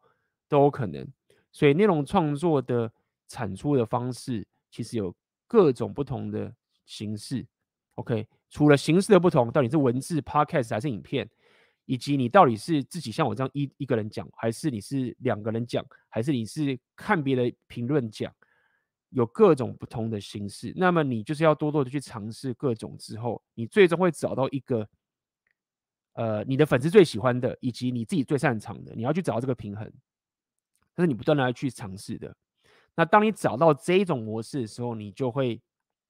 [0.49, 1.07] 都有可能。
[1.53, 2.91] 所以内容创作的
[3.29, 5.15] 产出的方式，其实有
[5.47, 6.53] 各种不同的
[6.85, 7.47] 形式。
[7.95, 11.29] OK，除了形式的不同，到底是文字、Podcast 还是影片，
[11.85, 18.29] 以及你到底是自己像我这样一一个人讲，还是你是两个人讲，还是你是看别的评论讲。
[19.09, 24.87] 有各种不同的形式，那么你就是要多多的去尝试各种之后，你最终会找到一个，
[26.13, 29.91] 呃，你的粉丝最喜欢的，以及你自己最擅长的，你要去找到这个平衡，
[30.95, 32.35] 这是你不断的来去尝试的。
[32.95, 35.61] 那当你找到这一种模式的时候，你就会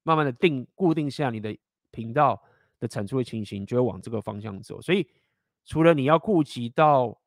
[0.02, 1.56] 慢慢的定固定下你的
[1.90, 2.42] 频道，
[2.80, 4.80] 的产出的情形，就会往这个方向走。
[4.82, 5.06] 所以，
[5.64, 7.19] 除了你要顾及到，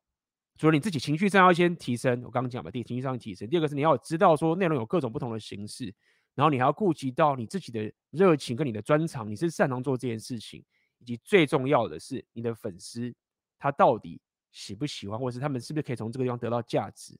[0.56, 5.92] 除了你自己情绪上要先提升，我刚刚讲嘛，第一情绪上提升，第二个是你要知道说内容有各种不同的形式，
[6.34, 10.64] 然后你还要顾及到你自己的热情跟你的专长，你是擅长做这件事情，
[10.98, 13.12] 以及最重要的是你的粉丝
[13.58, 14.20] 他到底
[14.52, 17.18] 喜不喜欢，或者是他们是不是可以从这个地方得到价值。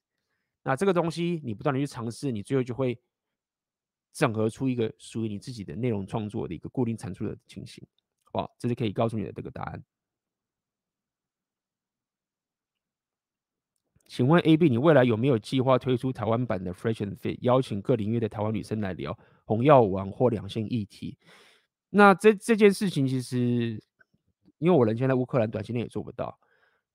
[0.62, 2.96] 那这个东西你不断的去尝试，你最后就会
[4.12, 7.84] 整合出一个属于你自己的内容创作的一个固定产出的情形，
[8.22, 8.56] 好不好？
[8.60, 9.84] 这是可以告诉你的这个答案。
[14.06, 21.16] 请问 AB，你未来有没有计划推出台湾版的 Fresh and Fit，邀请各领域的台湾女生来聊红药丸或两性议题？
[21.90, 23.82] 那这这件事情其实，
[24.58, 26.38] 因为我人现在乌克兰，短期内也做不到。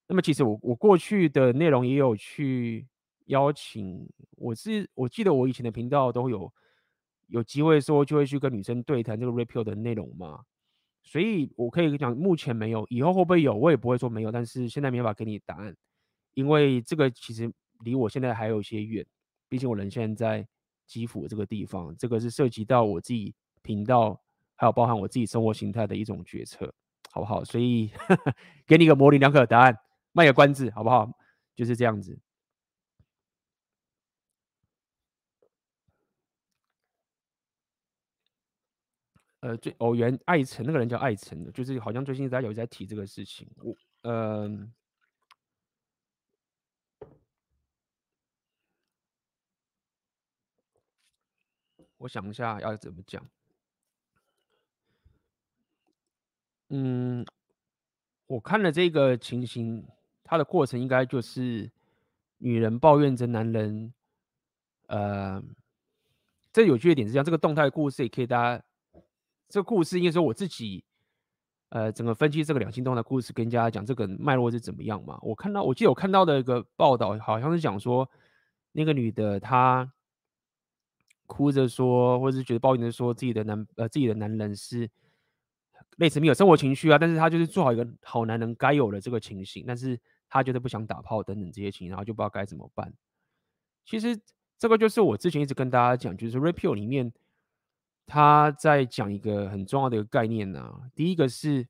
[0.07, 2.87] 那么其实我我过去的内容也有去。
[3.29, 6.51] 邀请我是，我记得我以前的频道都有
[7.27, 10.39] 有机会说，就会去跟女生对谈这个 Repeal 的内容嘛，
[11.03, 15.75] 所以我可以讲，目前没有，以后会不会有，我也不会说没有，但是现在没办法给你答案，
[16.39, 17.51] 因为这个其实
[17.83, 19.05] 离我现在还有一些远，
[19.49, 20.47] 毕竟我人现在在
[20.87, 24.17] 基辅这个地方，这个是涉及到我自己频道，
[24.55, 26.73] 还有包含我自己生活形态的一种决策，
[27.11, 27.43] 好不好？
[27.43, 27.91] 所以
[28.65, 29.77] 给你一个模棱两可的答案，
[30.13, 31.11] 卖个关子，好不好？
[31.57, 32.17] 就是这样子。
[39.41, 43.45] 呃，最哦，原艾辰那个人叫艾辰的，就是好像最近大家有在提这个事情。
[43.57, 44.71] 我，嗯、
[51.99, 53.25] 我想一下要怎么讲。
[56.69, 57.25] 嗯，
[58.27, 59.87] 我看了这个情形，
[60.23, 61.71] 它的过程应该就是
[62.37, 63.93] 女人抱怨着男人。
[64.87, 65.41] 呃，
[66.51, 68.63] 这有趣的点是这样，这个动态故事也可以大家。
[69.47, 70.83] 这个故事应该说我自己，
[71.69, 75.19] 呃，整个分析这个两性动态故事，跟大家讲这个脉络是怎么样嘛？
[75.21, 78.09] 我看到，我记得我看到的一个报道，好像是讲说，
[78.71, 79.91] 那个女的她
[81.29, 84.89] 哭着说，或者是觉得抱怨着说，自己的男呃自己的男人是
[85.97, 92.91] 类似没有生活情绪啊，但是他就是做好一个好男人该有的这个情形，但是他觉得不想打炮等等这些情形，然后就不知道该怎么办。
[93.85, 94.19] 其实
[94.57, 97.13] 这个就是我之前一直跟大家讲，就是 Red Pill 里面。
[98.11, 101.67] 他在讲一个很重要的一个概念呢、第一个是，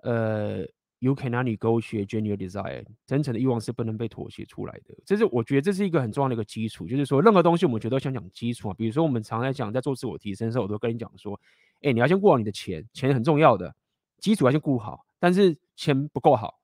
[0.00, 0.64] 呃
[1.02, 4.94] ，You cannot negotiate genuine desire，真诚的欲望是不能被妥协出来的。
[5.04, 8.74] 这是我觉得这是一个很重要的一个基础，就是说任何东西我们觉得都想讲基础啊。
[8.78, 11.38] 比如说我们常在讲在做自我提升的时候，我都跟你讲说，
[11.80, 13.74] 哎，你要先顾好你的钱，钱很重要的，
[14.18, 16.60] 基础要先顾好，但是钱不够好。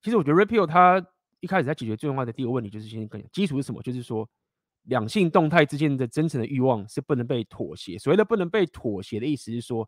[0.00, 1.06] 其实我觉得 Repeal 他
[1.40, 4.26] 一开始在解决最重要的第一个问题，就是先跟你讲基础是什么，就是说。
[4.84, 7.98] 两性动态之间的真诚的欲望是不能被妥协。
[7.98, 9.86] 所谓的不能被妥协的意思是说，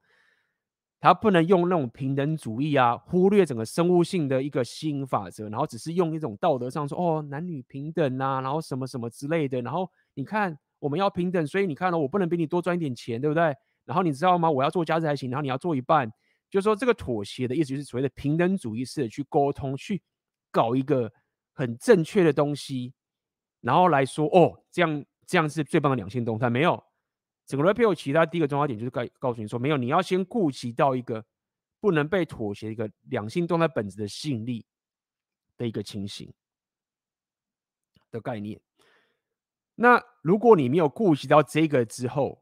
[1.01, 9.63] 他不能用那种平等主义啊，忽略整个生物性的一个吸引法则，然后只是用一种道德上说哦，男女平等啊，然后什么什么之类的。
[9.63, 13.55] 然后你看我们要平等，所以你看了、哦、我不能比你多赚一点钱，对不对？
[13.87, 14.51] 然后你知道吗？
[14.51, 16.07] 我要做家事还行，然后你要做一半，
[16.51, 20.03] 就是说这个妥协的意思就是所谓的平等主义式的去沟通，去
[20.51, 21.11] 搞一个
[21.55, 22.93] 很正确的东西。
[23.63, 26.51] 然后来说哦，这样这样是最棒的两性动态。
[26.51, 26.83] 没有，
[27.51, 31.25] 整个 Red Pill 其他第一个重要点就是告告诉你说，没有，你要先顾及到一个
[31.81, 34.65] 不能被妥协一个两性动态本质的吸引力
[35.57, 36.33] 的一个情形
[38.13, 38.61] 的概念。
[39.75, 42.41] 那如果你没有顾及到这个之后，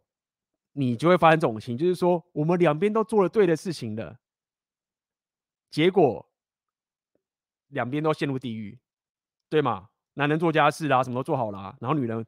[0.73, 4.19] 你就会发生这种情，就是说我们两边都做了对的事情了，
[5.71, 6.29] 结果
[7.69, 8.79] 两边都陷入地狱，
[9.49, 9.89] 对吗？
[10.13, 12.27] 男人做家事啊，什么都做好了，然后女人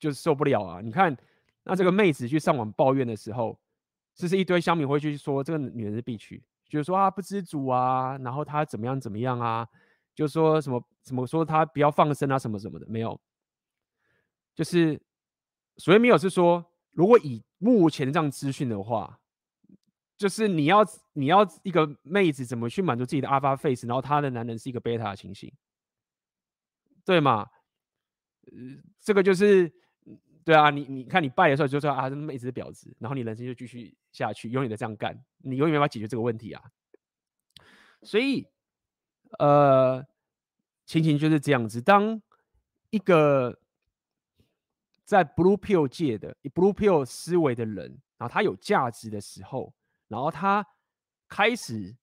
[0.00, 0.80] 就受不了啊！
[0.80, 1.16] 你看，
[1.68, 3.56] 那这个妹子去上网抱怨的时候，
[4.14, 9.68] 这是一堆乡民会去说这个女人是必娶，就是说啊不知足啊，然后她怎么样怎么样啊，
[10.14, 13.20] 就说什么什么说她不要放生啊什么什么的，没有，
[14.54, 15.00] 就是
[15.76, 19.20] 所谓没有是说，如果以目前这样资讯的话，
[20.16, 25.52] 就是你要你要一个妹子怎么去满足自己的 alpha face，然后她的男人是一个 beta 的情形。
[27.04, 27.46] 对嘛？
[28.42, 28.52] 呃，
[29.00, 29.72] 这个就是，
[30.48, 36.62] 对啊，你你看你败的时候就说啊，这妹子是婊子，然后你人生就继续下去，永远的这样干，你永远没法解决这个问题啊。
[38.00, 38.46] 所以，
[39.38, 40.02] 呃，
[40.86, 41.82] 情形就是这样子。
[41.82, 42.22] 当
[42.88, 43.60] 一个
[45.04, 49.74] 在 Blue Pill 界的以 Blue Pill 思维的人，然后他有价值的时候，
[50.08, 50.66] 然后他
[51.28, 51.94] 开始。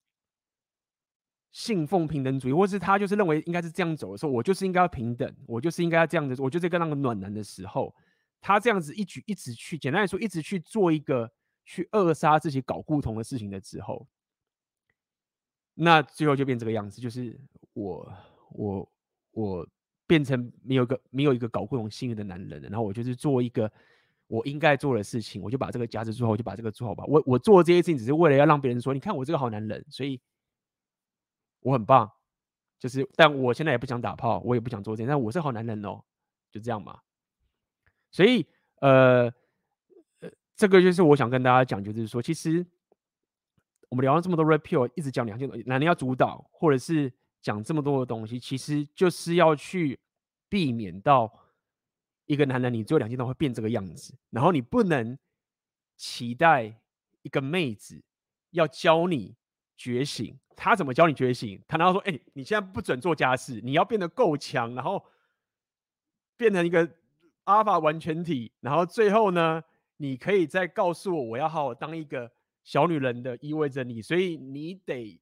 [1.51, 7.95] 信奉平等主义，或是他就是认为应该是这样走的时候，我就是应该要平等，我就是应该要这样子，我就是跟那个暖男的时候，
[8.45, 11.31] 他这样子一举一直去，简单来说，一直去做一个
[11.65, 14.07] 去扼杀自己搞不同的事情的时候，
[15.73, 17.35] 那最后就变这个样子，就是
[17.73, 18.13] 我
[18.51, 18.91] 我
[19.31, 19.67] 我
[20.05, 23.71] 变成没有一个没有一个搞不同幸运的男人，然后我就是做一个
[24.27, 27.03] 我应该做的事情，我就把这个夹子做好，我就把这个做好吧。
[27.07, 30.21] 我我做这些事情只是为了要让别人说，你看我这个好男人，所以
[31.61, 32.11] 我很棒。
[32.77, 36.03] 就是，但我现在也不想打炮，我也不想做这些，但我是好男人哦，
[36.51, 36.99] 就这样嘛。
[38.15, 38.45] 所以，
[38.79, 39.29] 呃。
[40.57, 42.65] 这个就是我想跟大家讲，就是说，其实
[43.89, 47.11] 我们聊了这么多 Red Pill，一直讲两件东西，男人要主导，或者是
[47.41, 49.99] 讲这么多的东西，其实就是要去
[50.47, 51.29] 避免到
[52.25, 54.15] 一个男人，你做两件都会变这个样子。
[54.29, 55.19] 然后你不能
[55.97, 56.79] 期待
[57.21, 58.01] 一个妹子
[58.51, 59.35] 要教你
[59.75, 61.61] 觉醒，她怎么教你觉醒？
[61.67, 65.05] 她然后说：“哎，你现在不准做家事，你要变得够强，然后
[66.37, 66.89] 变成一个
[67.45, 69.63] 阿法完全体，然后最后呢？”
[69.97, 72.29] 你可以再告诉我，我要好好当一个
[72.65, 75.17] 小女人的，意味着你，所以你得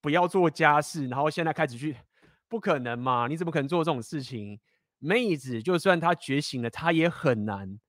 [0.00, 1.96] 不要做家事，然后现在开始去，
[2.48, 3.26] 不可能嘛？
[3.26, 4.60] 你怎么可能做这种事情？
[5.00, 7.80] 妹子就算她觉醒了，她也很难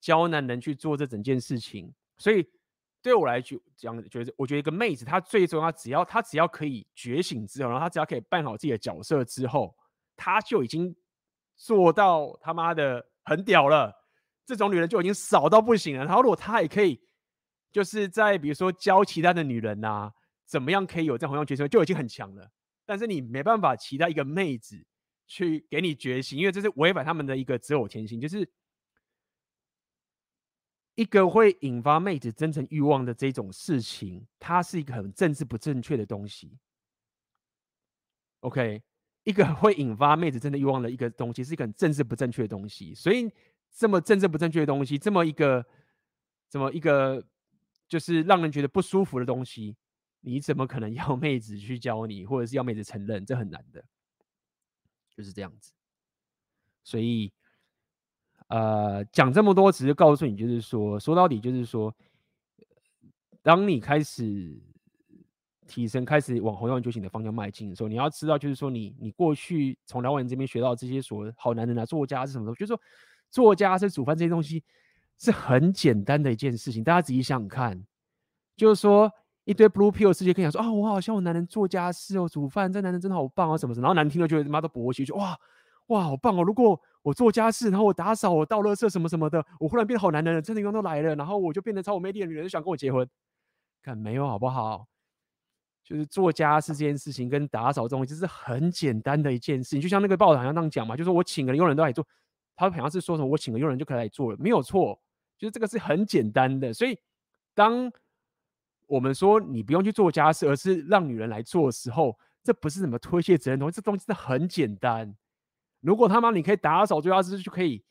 [0.00, 1.94] 教男人去做这整件事情。
[2.18, 2.44] 所以
[3.00, 3.40] 对我来
[3.76, 9.72] 讲，觉得我觉得一个妹子，她最重要，只要她只要可以觉醒之后，然后她只要可以扮好自己的角色之后，
[10.16, 10.96] 她就已经
[11.56, 13.92] 做到他妈的很屌了。
[14.46, 16.04] 这种女人就已经少到不行了。
[16.04, 17.00] 然后如果她也可以，
[17.72, 20.12] 就是在比如说教其他的女人呐、啊，
[20.46, 22.50] 怎么样可以有这样同样角色，就已经很强了。
[22.84, 24.84] 但是你没办法期待一个妹子
[25.26, 28.46] 去给你觉醒，因为这是违反他们的一个择偶天性，就是
[30.94, 36.58] 一个会引发妹子真诚欲望的这种事情，它是一个很政治不正确的东西。
[38.40, 38.82] OK，
[39.24, 43.30] 一个会引发妹子真的欲望的一个东西，是一个很政治不正确的东西，所以。
[43.76, 45.66] 这么政治不正确的东西，这么一个，
[46.48, 47.26] 这么一个，
[47.88, 49.74] 就是让人觉得不舒服的东西，
[50.20, 53.26] 你怎么可能 要妹子去教你，或者是要妹子承认？
[53.26, 53.84] 这很难的，
[55.10, 55.72] 就是这样子。
[56.84, 57.32] 所以，
[58.46, 61.92] 呃，讲这么多，只是告诉你，就是说，说到底，就是说，
[63.42, 64.56] 当你开始
[65.66, 72.80] 提升，开始往红药丸觉醒的方向迈进的时候，你要知道，就是说你，你过去从疗丸这边学到这些所谓好男人啊、作家是什么时候，就是说。
[73.30, 74.62] 作家是、煮饭这些东西
[75.18, 77.84] 是很简单的一件事情，大家仔细想想看，
[78.54, 79.10] 就是说
[79.42, 85.36] 一堆 Blue Pill 世界跟你讲说啊，我好像我男人做家事哦，煮饭，这男人真的好棒啊，什么什么，然后男听了就会他妈都勃起，就哇
[85.88, 86.44] 哇好棒哦！
[86.44, 93.04] 如果我做家事，然后我打扫、我倒垃圾什么什么的，我忽然变好男人了，真的欲望都来了，然后我就变成超有魅力的女人，就想跟我结婚，
[93.82, 94.86] 看没有好不好？
[95.84, 102.04] 就是做家事这件事情跟打扫这种，就是很简单的一件事情，就像那个报道好像那样讲嘛，就是我请个佣人都来做。
[102.56, 104.98] 他好像是说什么，我请个佣人就可以来做了，没有错，
[105.36, 106.72] 就是这个是很简单的。
[106.72, 106.96] 所以，
[107.52, 107.92] 当
[108.86, 115.14] 我们说你不用去做家事，而是让女人来做的时候，这不是什么推卸责任东西，这东西真的很简单。
[115.80, 117.82] 如果他妈你可以打扫做家事就可以，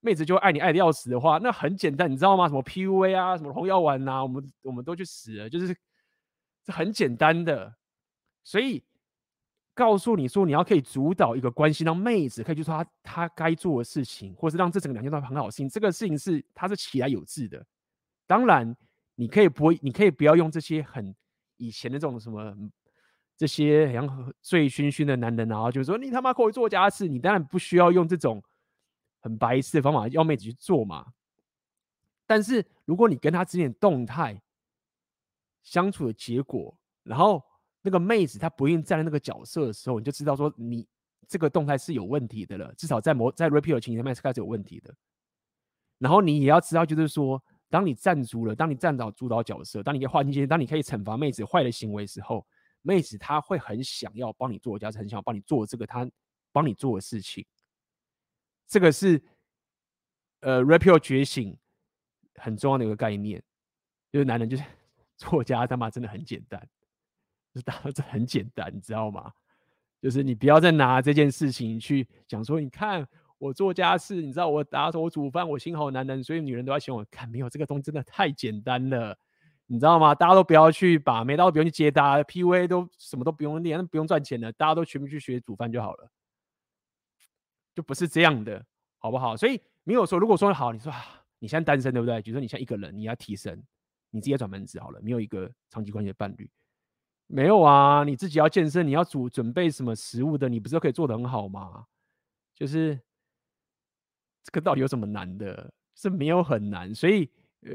[0.00, 2.48] 妹子就爱你爱的要死的话，那很简单，你知道吗？
[2.48, 5.76] 什么 PUA 啊，什么红药丸啊，我们我们都去死了，就是
[6.66, 7.76] 这很简单的。
[8.44, 8.84] 所以。
[9.78, 15.68] 告诉你说，你要可以主导一个关系，让妹子可以去做她她该做的事情，或者是让这整个两件都很好心。
[15.68, 17.62] 这个事情是它是起来有致的。
[18.26, 18.74] 当然，
[19.16, 21.14] 你可以不，你可以不要用这些很
[21.58, 22.56] 以前的这种什么
[23.36, 28.42] 这些好像醉醺醺的男人，然后就是说你他妈可以做家事，你当然不需要用这种
[29.20, 31.04] 很白痴的方法要妹子去做嘛。
[32.26, 34.40] 但是如果你跟他之间动态
[35.66, 37.42] 相处的结果，然后。
[37.82, 40.84] 那个妹子她不愿意站在那个角色的时候，你就知道说你
[41.28, 42.74] 这个动态是有问题的了。
[42.74, 44.92] 至少在某在 Red Pill 情形下面开始有问题的。
[45.98, 47.40] 然后你也要知道，就是说，
[47.70, 52.44] 当你站足了，当你站到主导角色，当你可以划清界限，当你可以惩罚妹子坏的行为的时候，
[52.82, 56.10] 妹子她会很想要帮你做家事，很想要帮你做这个她
[56.50, 57.46] 帮你做的事情。
[58.66, 59.22] 这个是
[60.40, 61.56] 呃 Red Pill 觉醒
[62.34, 63.40] 很重要的一个概念，
[64.10, 64.64] 就是男人就是
[65.16, 66.60] 做家他妈真的很简单。
[67.54, 69.32] 就是大家这很简单，你知道吗？
[70.02, 73.06] 就是你不要再拿这件事情去讲说，你看
[73.38, 77.06] 我做家事，你知道我打扫、我煮饭，我心好男人，所以女人都要喜欢我。
[77.10, 79.18] 看没有这个东西，真的太简单了，
[79.66, 80.14] 你知道吗？
[80.14, 86.10] 大家都不要去把妹，大家都不用去接搭，PUA 都什么都不用练，不用赚钱的，大家都全部去学煮饭就好了，
[87.74, 88.64] 就不是这样的，
[88.98, 89.34] 好不好？
[89.34, 90.92] 所以没有说，如果说好，你说
[91.38, 92.20] 你现在单身对不对？
[92.20, 93.62] 比如说你现在一个人，你要提升，
[94.16, 96.50] 你自己要转门子好了，没有一个长期关系的伴侣。
[97.28, 101.86] 没有啊，你自己要健身，你要煮准备什么食物的，你不是都可以做得很好吗？
[102.54, 102.98] 就是
[104.42, 105.72] 这个到底有什么难的？
[105.94, 107.26] 是没有很难，所以
[107.62, 107.72] 呃，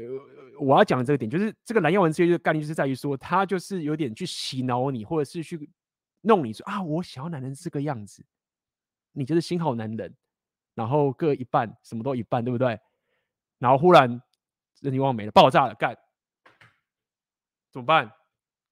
[0.60, 5.68] 我要讲的这个点，就是这个蓝药丸之夜的概念，就是在于说，他就是有点去洗脑你，或者是去
[6.20, 8.24] 弄你说啊，我想要男人这个样子，
[9.10, 10.14] 你就是心好男人，
[10.74, 12.78] 然后各一半，什么都一半，对不对？
[13.58, 14.08] 然后忽然
[14.80, 15.98] 人情忘没了，爆炸了，干，
[17.72, 18.12] 怎么办？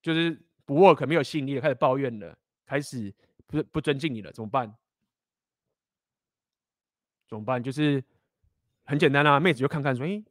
[0.01, 3.12] 就是不 work，没有吸引力了，开始抱怨了，开始
[3.48, 4.72] 不不尊敬你了，怎么办？
[7.28, 7.61] 怎么办？
[7.61, 8.05] 就是
[8.84, 10.22] 很简单啊，妹子就看看说，哎。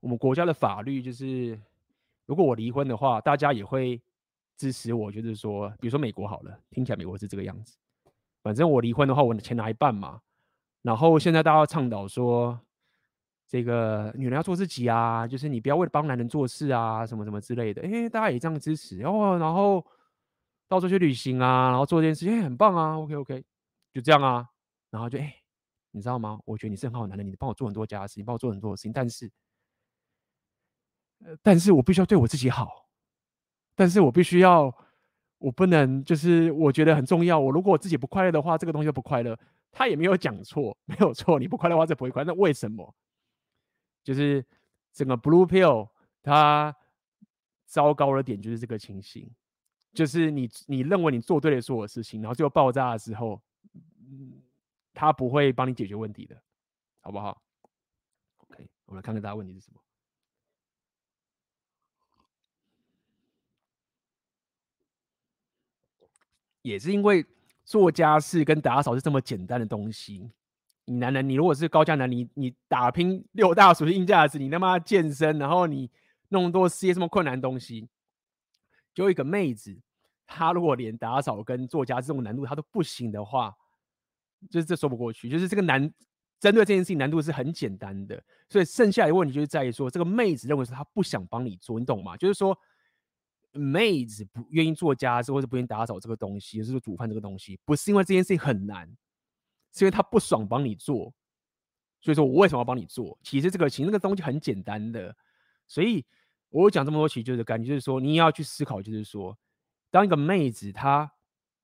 [0.00, 1.56] 我们国家的法律就是，
[2.26, 4.02] 如果我离婚的话，大家也会
[4.56, 5.12] 支持我。
[5.12, 7.76] 就是说，比如说美国好了，听起来美国是这个样子。
[8.42, 10.20] 反正我离婚的话，我的钱拿一半嘛。
[10.82, 12.60] 然后现在大家倡导说，
[13.52, 17.82] 这个女人要做自己啊，就是你不要为了帮男人做事啊，什么什么之类的。
[17.82, 19.36] 哎，大家也这样支持哦。
[19.38, 19.84] 然后
[20.66, 22.98] 到处去旅行啊，然后做这件事情，很棒啊。
[22.98, 23.44] OK OK，
[23.92, 24.48] 就这样啊。
[24.90, 25.34] 然后就哎，
[25.90, 26.40] 你知道吗？
[26.46, 29.30] 我觉得你是很好的男人，你帮我做很多家事，你帮我做很多事情，但是。
[31.42, 32.86] 但是我必须要对我自己好，
[33.74, 34.74] 但是我必须要，
[35.36, 37.38] 我不能就是我觉得很重要。
[37.38, 39.38] 我如果我自己不快乐的话，这个东西就不快乐。
[39.70, 41.38] 他也没有讲错，没有错。
[41.38, 42.32] 你不快乐的话，这不会快乐。
[42.32, 42.94] 那为什么？
[44.02, 44.44] 就是
[44.92, 45.88] 整个 Blue Pill
[46.22, 46.74] 它
[47.66, 49.30] 糟糕的点就是这个情形，
[49.92, 53.40] 就是你你认为你做对了所有事情，然后最后爆炸的时候，
[54.92, 56.40] 他不会帮你解决问题的，
[57.00, 57.42] 好不好
[58.38, 59.80] ？OK，我们来看看大家问题是什么。
[66.60, 67.26] 也是因为
[67.64, 70.30] 做家事跟打扫是这么简单的东西，
[70.84, 75.90] 你男人，你如果是高价男，你你打拼六大属性硬价值，你他妈健身，然后你
[76.28, 77.88] 弄多事业这么困难的东西，
[78.94, 79.80] 就一个妹子，
[80.26, 83.54] 她如果连打扫跟做家这种难度她都不行的话，
[84.50, 85.28] 就是这说不过去。
[85.28, 85.82] 就是这个难
[86.40, 92.16] 针对这件事情难度是很简单的，所以剩下的问题就是在于说，这个妹子认为是她不想帮你做，你懂吗？
[92.16, 92.58] 就是说。
[93.54, 98.90] 妹子不愿意做家事，或者不愿意打扫这个东西，就是煮饭这个东西，不是因为这件事情很难，
[99.72, 101.12] 是因为他不爽帮你做。
[102.00, 103.18] 所以说我为什么要帮你做？
[103.22, 105.14] 其实这个其实那个东西很简单的。
[105.66, 106.04] 所以
[106.50, 109.36] 我讲这么多，其实就是感觉就是说，你也要去思考，就是说，
[109.90, 111.10] 当一个妹子她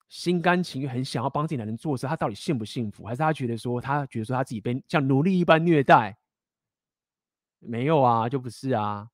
[0.09, 3.05] 心甘情愿很想要帮自己男人做事，她到底幸不幸福？
[3.05, 6.17] 还是她觉得说，她觉得说她自己被像奴隶一般虐待？
[7.59, 9.11] 没有啊，就不是啊，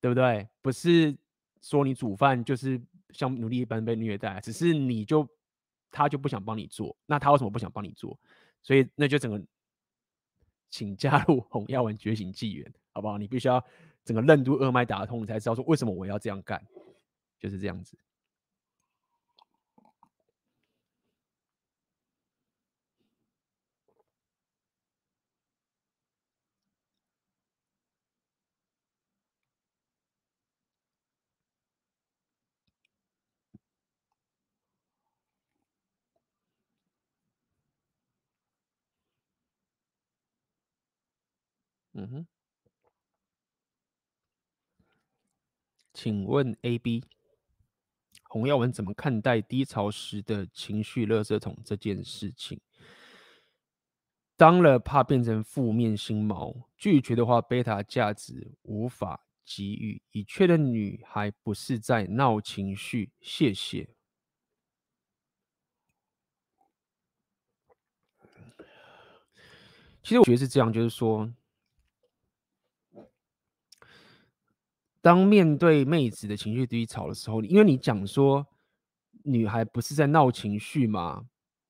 [0.00, 0.48] 对不对？
[0.62, 1.16] 不是。
[1.62, 2.80] 说你煮饭就是
[3.10, 5.28] 像奴隶一般被虐待，只是你就
[5.90, 8.18] 他就不想帮你做，那他为什么不想帮你做？
[8.62, 9.42] 所以那就整个
[10.70, 13.18] 请加入红药丸觉醒纪元，好不好？
[13.18, 13.64] 你必须要
[14.04, 16.62] 整个任督二脉打通，你才知道说为什么我要这样干，
[17.38, 17.96] 就是这样子。
[42.00, 42.26] 嗯哼，
[45.92, 47.04] 请问 A、B
[48.22, 52.58] 红耀文怎么看待低潮时的情绪垃圾桶这件事情？
[54.34, 63.12] 当了怕变成负面心锚，拒绝的话，贝塔价值无法给予，已确认女孩不是在闹情绪。
[63.20, 63.90] 谢谢。
[70.02, 71.30] 其实我觉得是这样，就是说。
[75.02, 78.46] 当面对妹子的情绪低潮的时候，因为你讲说
[79.24, 81.24] 女孩不是在闹情绪嘛，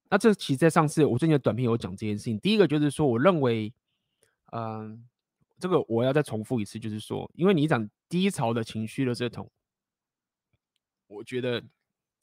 [0.08, 2.38] 那这其实，在上次我最近的短片有讲这件事情。
[2.40, 3.72] 第一个就是说，我认为，
[4.52, 5.04] 嗯、
[5.58, 9.48] 这个我要再重复一次，就是说，因为你讲低潮的情绪的这种，
[11.06, 11.62] 我觉得，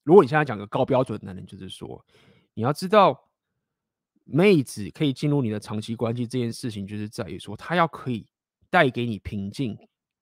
[0.03, 2.05] 如果你现在讲个高标准的男人，就是说，
[2.53, 3.29] 你要知道，
[4.25, 8.25] 妹子可以进入你的长期关系这件事情，就是在于说，她要可以
[8.69, 9.77] 带给你平静。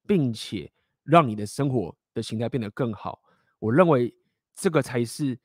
[0.07, 0.71] 并且
[1.03, 3.21] 让你的生活的形态变得更好，
[3.59, 4.13] 我认为
[4.53, 5.37] 这个才是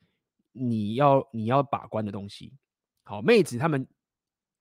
[0.51, 2.53] 你要你要把关的东西。
[3.03, 3.85] 好，妹子他们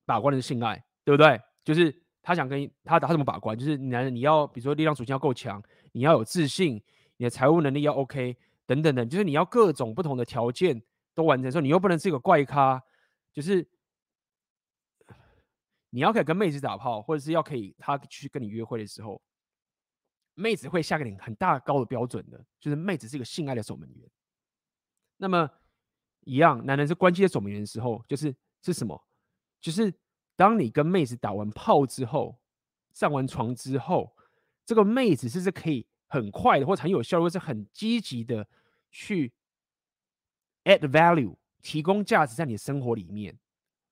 [0.04, 1.40] 把关的是性爱，对不对？
[1.62, 3.56] 就是他想跟他他怎么把关？
[3.56, 5.62] 就是男人你要比如说力量属性要够强，
[5.92, 6.82] 你要有自信，
[7.16, 8.36] 你的财务能力要 OK
[8.66, 10.82] 等等等，就是你要各种不同的条件
[11.14, 12.82] 都完成的时候，你又不能是一个怪咖，
[13.32, 13.68] 就是
[15.90, 19.20] 你要可以跟妹子打炮，或者是要可以他去跟你约会的时候。
[20.34, 24.10] 妹子会下个你很大高的标准的，就是妹子是一个性爱的守门员。
[25.16, 25.50] 那么
[26.20, 29.02] 一样，男人是关系的守门员的时候，就是是什么？
[29.60, 29.92] 就是
[30.36, 32.40] 当你跟妹子打完炮之后，
[32.92, 34.16] 上完床之后，
[34.64, 38.48] 这个妹子是不是可以很快的，或者很有效率，或是很积极的
[38.90, 39.32] 去
[40.64, 43.38] add value，提供价值在你的生活里面，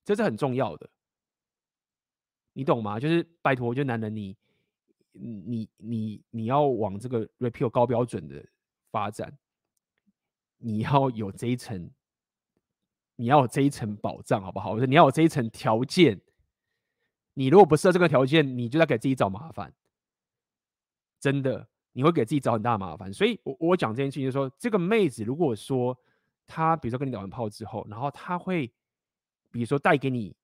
[0.05, 0.89] 这是很重要的。
[2.55, 2.98] 你懂吗？
[2.98, 4.36] 就是拜托，就男人你，
[5.12, 8.44] 你你你要往这个 repeal 高标准的
[8.90, 9.36] 发展，
[10.59, 11.90] 你要有这一层，
[13.16, 14.72] 你要有这一层保障，好不好？
[14.72, 16.20] 我说你要有这一层条件。
[17.35, 19.72] 你如果不设这个条件，你就在给自己找麻烦。
[21.20, 23.12] 真的，你会给自己找很大麻烦。
[23.12, 25.97] 所以我，我我讲这件事情，就是说，这个妹子如果说
[26.48, 28.66] 她，比如说跟你打完炮之后，然后她会，
[29.52, 30.35] 比如说带给你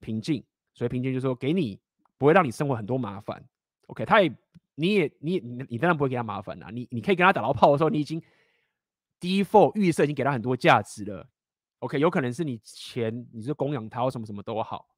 [0.00, 0.42] 平静。
[0.72, 1.78] 所以平静就是说，给你
[2.16, 3.44] 不会让你生活很多麻烦
[3.88, 4.06] ，OK？
[4.06, 4.34] 他也，
[4.76, 6.70] 你也，你你你当然不会给他麻烦啦。
[6.70, 8.22] 你你可以跟他打到炮的时候，你已经
[9.20, 11.28] default 预设已经给他很多价值了
[11.80, 11.98] ，OK？
[11.98, 14.88] 有可能是你钱，你是供养他或什么什么都好，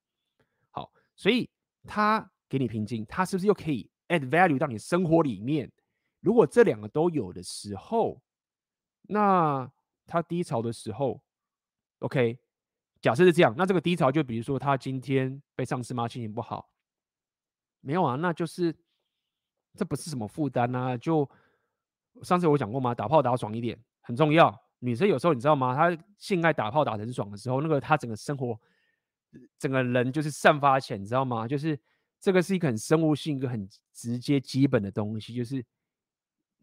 [0.71, 1.49] 好，所以
[1.85, 5.73] 他给你平静，他是不是又可以 add value 到你生活里面？
[6.21, 8.21] 如果这两个都有的时候，
[9.03, 9.71] 那
[10.07, 11.23] 他低潮的时候
[12.01, 12.39] ，OK？
[13.01, 16.70] 假设是这样，那这个低潮就比如说他今天被上司骂，心情不好，
[17.81, 18.75] 没有啊，那就是
[19.75, 20.97] 这不是什么负担啊。
[20.97, 21.29] 就
[22.23, 22.95] 上次我讲过吗？
[22.95, 24.55] 打炮打爽一点很重要。
[24.81, 25.75] 女生有时候你知道吗？
[25.75, 28.59] 她性爱打炮打得很爽的时候，那个她整个生活
[29.59, 31.47] 整个人就是散发起来，你知道吗？
[31.47, 31.79] 就是
[32.19, 35.65] 这个是一个很生物性、一个很直接、基本的东西，就是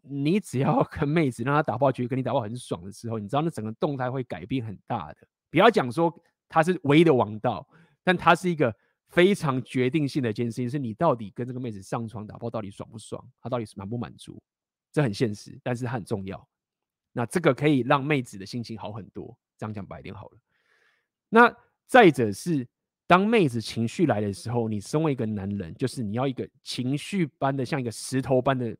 [0.01, 5.27] 你只要 跟妹子让她打炮，觉得跟你打炮很爽的时候，你知道那整个动态会改变很大的。
[5.49, 6.13] 不要讲说
[6.49, 7.67] 他是唯一的王道，
[8.03, 8.75] 但他是一个
[9.09, 14.41] 非常决定性的一件事情，是你到底跟这个妹子上床打炮到底爽不爽，她到底是满不满足，
[14.91, 16.47] 这很现实，但是它很重要。
[17.13, 20.37] 那这个可以让妹子的心情好很多，这样讲白点好了。
[21.29, 21.55] 那
[21.87, 22.67] 再者是，
[23.05, 28.77] 当妹子情绪来的时候，你身为一个男人，就是你要一个情绪般的，像一个石头般的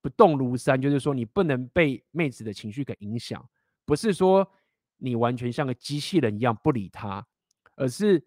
[0.00, 3.44] 不动如山，就是说你不能被妹子的情绪给影响，
[3.84, 4.48] 不是说。
[4.96, 7.26] 你完全像个机器人一样不理她，
[7.74, 8.24] 而是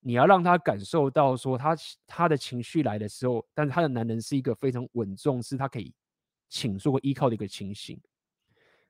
[0.00, 5.94] 你要让他感受到说他他的情绪来的时候，但是他的男人是一个非常稳重，是他可以
[6.48, 8.00] 倾诉和依靠的一个情形。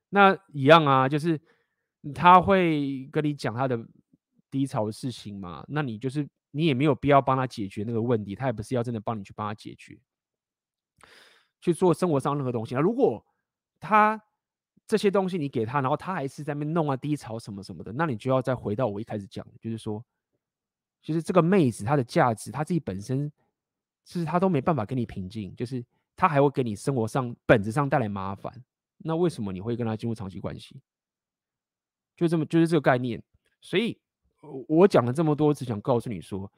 [0.08, 1.40] 那一样啊，就是
[2.14, 3.78] 他会跟你讲他的
[4.50, 9.98] 低潮的事情嘛，那你就是你也没有必要帮他解决那个问题，他也不是要真的帮你去帮他解决，
[11.60, 12.74] 去做生活上任何东西。
[12.74, 13.24] 那如果
[13.78, 14.20] 他
[14.86, 20.04] 这些东西你给他，然后他还是在那边弄啊低潮什么什么的，那你就要再回到我一开始讲，就是说，
[21.02, 23.30] 就是这个妹子她的价值，她自己本身，
[24.04, 25.84] 是她都没办法给你平静，就是
[26.16, 28.52] 她还会给你生活上本质上带来麻烦。
[28.98, 30.80] 那为什么你会跟她进入长期关系？
[32.16, 33.22] 就这么就是这个概念。
[33.60, 33.98] 所以
[34.68, 36.50] 我讲了这么多，只想告诉你说，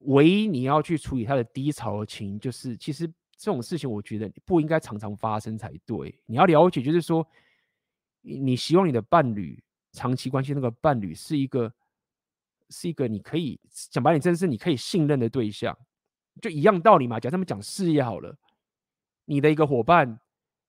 [0.00, 3.12] 唯一你要去处理她的低潮情，就是其实。
[3.42, 6.14] 这种事情，我觉得不应该常常发生才对。
[6.26, 7.26] 你要了解，就是说，
[8.20, 9.58] 你希望你的伴侣
[9.92, 11.72] 长期关系那个伴侣是一个，
[12.70, 13.60] 是一个你可以
[13.90, 15.76] 讲白点，真是你可以信任的对象，
[16.40, 17.20] 就一样道理嘛。
[17.20, 18.34] 假设他们讲事业好了，
[19.24, 20.20] 你的一个伙伴，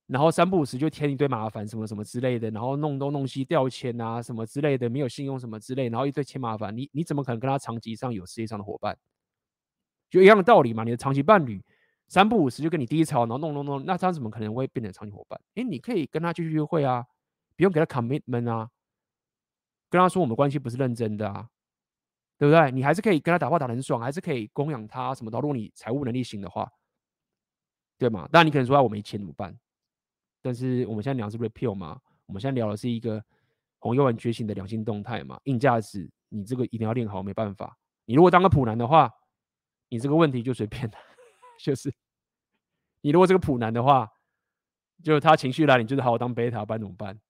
[0.08, 8.98] 然后三不五时就添一堆麻烦，什么什么之类的，然后弄东弄西掉钱啊，什么之类的，没有信用什么之类，然后一堆添麻烦，你你怎么可能跟他长期上有事业上的伙伴？
[10.10, 10.84] 就一样的道理嘛。
[10.84, 11.64] 你的长期伴侣。
[12.08, 15.40] 三不五时就跟你低潮，然后弄弄弄，那他怎么可能会变成长期伙伴？
[15.56, 17.06] 诶，你可以跟他继续约会啊，
[17.56, 18.70] 不用给他 commitment 啊，
[19.90, 21.48] 跟他说我们关系不是认真的啊，
[22.42, 22.72] 对不对？
[22.72, 25.40] 你还是可以跟他打炮打得很爽，还是可以供养他什么的。
[25.40, 26.68] 如果你财务能力行的话，
[28.00, 28.28] 对吗？
[28.32, 29.56] 当然你可能说啊，我没钱怎么办？
[30.42, 33.24] 但是我们现在聊的是 repeal 嘛，我们现在聊的是一个
[33.78, 37.78] 红药丸觉醒的良性动态嘛，硬价值你这个一定要练好，没办法。
[38.06, 39.14] 你如果当个普男的话，
[39.90, 40.98] 你这个问题就随便了。
[41.64, 41.94] 就是，
[43.02, 44.10] 你如果这个普男的话，
[45.04, 47.22] 就他情绪来，你就是好好当贝塔，不然怎么办？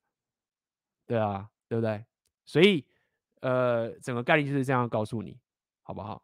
[1.06, 2.06] 对啊，对不对？
[2.46, 2.86] 所以，
[3.42, 5.38] 呃，整个概念就是这样告诉你，
[5.84, 6.24] 好不好？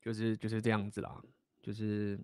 [0.00, 1.20] 就是就是这样子啦，
[1.60, 2.18] 就是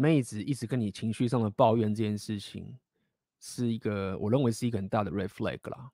[0.00, 2.78] 妹子一直跟你情绪上的抱怨这件事情，
[3.38, 5.90] 是一个我认为是一个很大的 red flag 啦，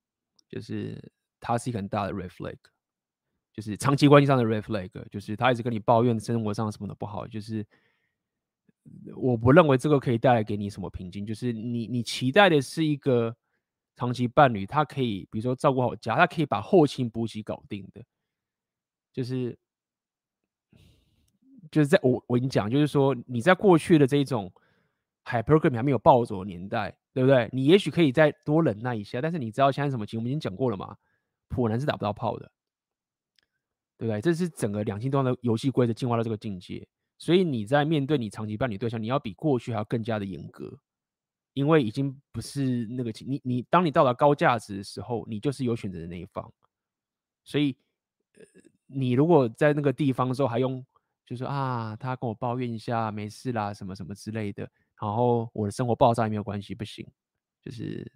[0.48, 2.56] 就是它是一个很大的 red flag，
[3.52, 7.66] 就是长期关系上的 red flag，就是他一直跟你抱怨生活上什么的不好，就是
[9.16, 13.36] 我不认为这个可以带来给你什么平静，就是你你期待的是一个
[13.96, 18.04] 长期伴侣，他可以比如说照顾好家，他可以把后勤补给搞定的，
[19.12, 19.58] 就是
[21.70, 24.52] 就是在我我跟你讲，就是说你在过去的这种
[25.24, 27.48] hypergamy 还没有暴走的年代，对不对？
[27.52, 30.22] 你也许可以再多忍耐一下，但是你知道现在什么情况？
[30.22, 30.96] 我们已经讲过了嘛，
[31.48, 32.50] 普男是打不到炮的。
[33.98, 34.20] 对不对？
[34.20, 36.86] 这是整个两性动的游戏规则进化到这个境界，
[37.16, 40.78] 所以你在面对你长期伴侣对象，你要比过去还要更加的严格，
[41.54, 43.26] 因为已经不是那个情。
[43.26, 46.52] 你你当你到达高价值的时候，你就是有选择的那一方。
[47.42, 47.74] 所以，
[48.34, 48.44] 呃，
[48.86, 50.84] 你如果在那个地方的时候还用，
[51.26, 54.62] 就是说啊，他跟我抱怨一下，没事啦，什么什么之类的，
[55.00, 57.04] 然后我的生活爆炸也没有关系，不行，
[57.60, 58.10] 就是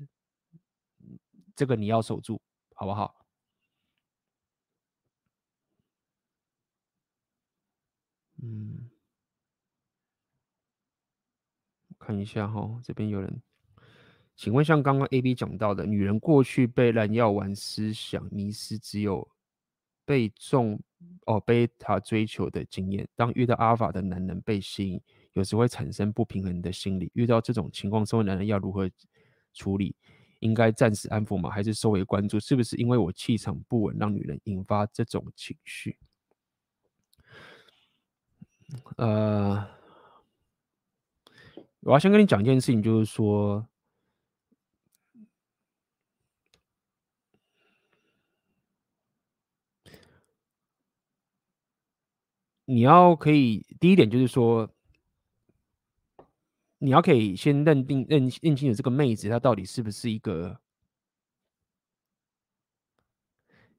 [1.57, 2.41] 这个你要守住，
[2.75, 3.27] 好不好？
[8.43, 8.89] 嗯，
[11.99, 13.43] 看一下哈，这边有人，
[14.35, 19.29] 请问像刚刚 A B 讲到的，女人过去被滥药丸思想迷失，只有
[20.07, 20.81] 被重
[21.27, 23.09] 哦贝塔追求的经验。
[23.15, 25.01] 当遇到阿尔法的男人被吸引，
[25.33, 27.11] 有时会产生不平衡的心理。
[27.15, 28.91] 遇到这种情况，身为男人要如何
[29.53, 29.95] 处理？
[30.41, 31.51] 应该暂时安抚吗？
[31.51, 32.41] 还是收回关注？
[32.41, 35.99] 是不是因为我气场不稳，让女人引发这种情绪？
[38.97, 39.69] 呃，
[41.81, 43.67] 我要先跟你讲一件事情，就是说，
[52.71, 54.71] 你要可以第一点就是说，
[56.79, 60.57] 你要可以先认定认认清楚这个妹子她到底是不是一个，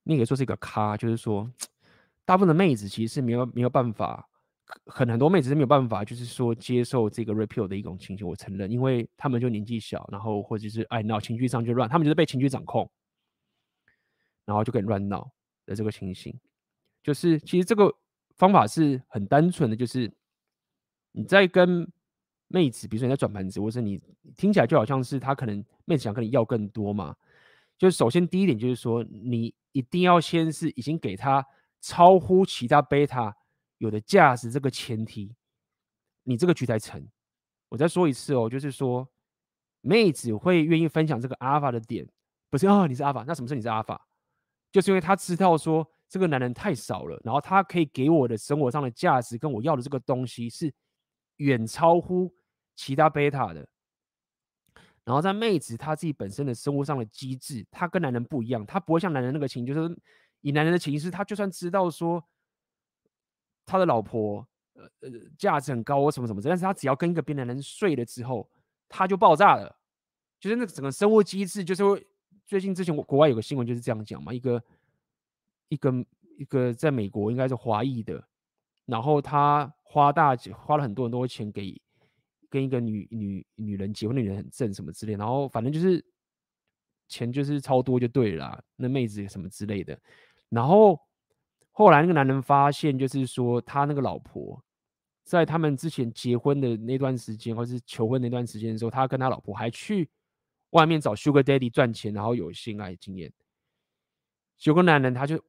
[0.04, 1.50] 你可以说是一个咖，就是说，
[2.26, 4.28] 大部分的妹子其实是没有没有办法。
[4.86, 12.90] 很很多妹子是没有办法，就是说接受这个 repeal 的一种情形，我承认，因为他们就年纪小，然后或者是爱闹，情绪上就乱，他们就是被情绪掌控，
[14.44, 15.32] 然后就可以乱闹
[15.66, 16.38] 的这个情形。
[17.02, 17.94] 就是其实这个
[18.42, 20.12] 方法是很单纯的，就是
[21.12, 21.88] 你在跟
[22.48, 24.02] 妹子，比如说你在转盘子，或者你
[24.36, 27.16] 听起来就好像是他可能妹子想跟你要更多嘛。
[27.78, 31.46] 就是首先第一点就是说，你一定要先是已经给他
[31.82, 33.38] 超乎其他贝塔。
[33.78, 35.36] 有的价值这个前提，
[36.24, 37.08] 你这个局才成。
[37.70, 39.08] 我再说一次哦，就是说，
[39.82, 42.08] 妹子会愿意分享这个阿尔法的点，
[42.50, 44.08] 不是哦，你是阿尔法，那什么是你是阿尔法？
[44.72, 50.72] 就是因为他知道说这个男人太少了，然后他可以给我的生活上的价值跟我要的这个东西是
[51.38, 52.32] 远超乎
[52.76, 53.66] 其他贝塔的。
[55.06, 59.98] 然后在妹子她自己本身的生活上的机制，她跟男人不一样，她不会像男人那个情，就是
[60.42, 62.24] 以男人的情绪，他就算知道说。
[63.64, 68.50] 他的老婆，呃呃，价值很高或什么什么，但是他只要跟一个别男人睡了之后，
[68.90, 69.74] 他就爆炸了，
[70.40, 72.08] 就是那个整个生物机制，就是
[72.46, 74.62] 最近之前国外有个新闻就是这样讲嘛，一个
[75.72, 76.06] 一个
[76.38, 78.24] 一个在美国应该是华裔的，
[78.86, 81.82] 然后他花大花了很多很多钱给
[82.50, 86.06] 跟一个女女女人结婚，的女人很正什么之类，然后反正就是
[87.08, 90.00] 钱就是超多就对了啦，那妹子什么之类的，
[90.50, 91.00] 然后。
[91.74, 94.62] 后来那个男人发现，就是说他那个老婆，
[95.24, 100.10] 在他们之前结婚的那段时间，或是求婚那段时间的时候，他跟他老婆还去
[100.72, 103.32] 外面找 Sugar Daddy 赚钱，然后有性爱经验。
[104.58, 105.42] 结果男人他就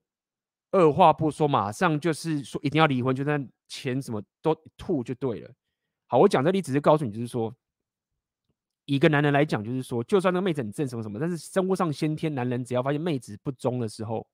[0.72, 3.38] 二话不说，马上就是说一定要离婚，就那
[3.68, 5.50] 钱什么都吐就对了。
[6.06, 7.54] 好，我讲这里只是告诉你，就是说
[8.84, 14.26] 一个男人来讲，就是说就算那个妹子很正什么什么，但是生活上先天男人只要发现妹子不忠的时候。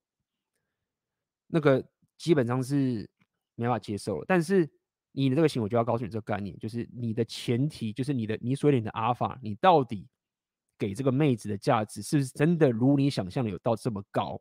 [1.51, 1.83] 那个
[2.19, 3.09] 基本上是
[3.55, 4.69] 没办法接受了，但是
[5.13, 10.07] 你的这个行为就要告诉你这个概念，就是你的前提就是你的你所领的阿尔法，你到底
[10.79, 14.39] 给这个妹子的价值是不是真的如你想象的有到这么高？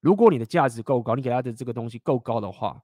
[0.00, 2.82] 如果你的价值够高，你给他的这个东西够高的话，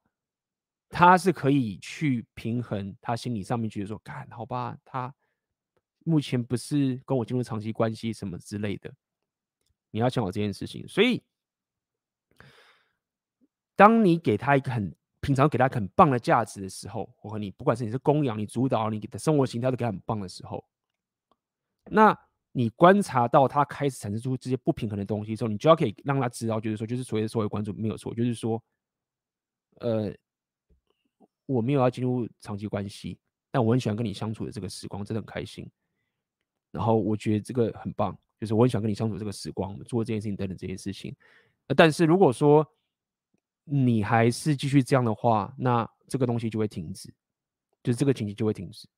[0.88, 5.14] 他是可以去平衡他心理上面觉得说，干好吧，他
[6.04, 8.92] 目前不是跟我进入长期关系什么之类的，
[9.90, 11.22] 你要想好这件事情，所以。
[13.78, 20.66] 当你给他一个很平常给他很棒的价值的时候，我和你不管是你是供养、你主导、你给的生活形态都给他很棒的时候，
[21.90, 22.18] 那
[22.58, 28.62] 你观察到他开始产生出这些不平衡的东西的时候，你就要可以让他知道，就是说，就是所谓的社会关注没有错，就是说，
[29.80, 30.10] 呃，
[31.44, 33.18] 我没有要进入长期关系，
[33.50, 35.70] 但我很喜欢跟你相处的这个时光，真的很开心。
[36.72, 41.14] 然后我觉得这个很棒，就是我很喜欢跟你相处这个时光，做这件事情等等这些事情。
[41.76, 42.66] 但是如果说，
[43.64, 47.12] 你还是继续这样的话，那这个东西就会停止。
[47.82, 48.88] 就是这个情绪就会停止。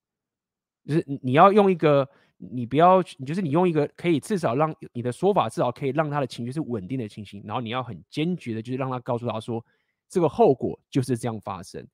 [0.86, 2.09] 就是你要用一个，
[2.39, 9.65] 你不要，你就是你用一个可以至少让你的说法至少可以让他的情绪是稳定的情形，然后你要很坚决的，就是让他告诉他说，
[10.09, 11.86] 这个后果就是这样发生。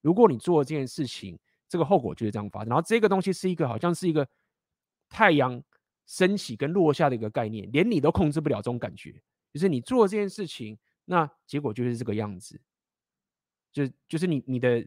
[0.00, 1.38] 如果你做了这件事情，
[1.68, 2.68] 这个后果就是这样发生。
[2.68, 4.28] 然后这个东西是一个好像是一个
[5.08, 5.62] 太阳
[6.04, 9.14] 升起跟落下的一个概念，连你都控制不了这种感觉。
[9.52, 12.60] 就是你做这件事情，那结果就是这个样子。
[13.72, 14.84] 就就是你你的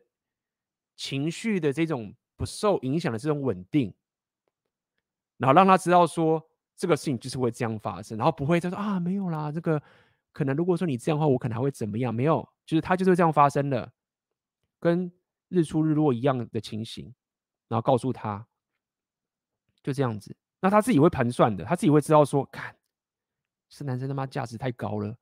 [0.96, 3.94] 情绪的这种不受影响的这种稳定，
[5.38, 6.42] 然后让他知道说
[6.76, 9.82] 这个事情就是会这样发生，然后不会再说啊没有啦，这个
[10.32, 12.14] 可能如果说你这样的话，我可能还会怎么样？
[12.14, 13.92] 没有，就是他就是这样发生的。
[14.78, 15.12] 跟
[15.48, 17.12] 日出日落一样的情形，
[17.68, 18.46] 然后告诉他，
[19.82, 20.36] 就这样子。
[20.60, 22.76] 那他自己会盘算的，他自己会知道说，看，
[23.70, 25.18] 是男生他妈价值太高了，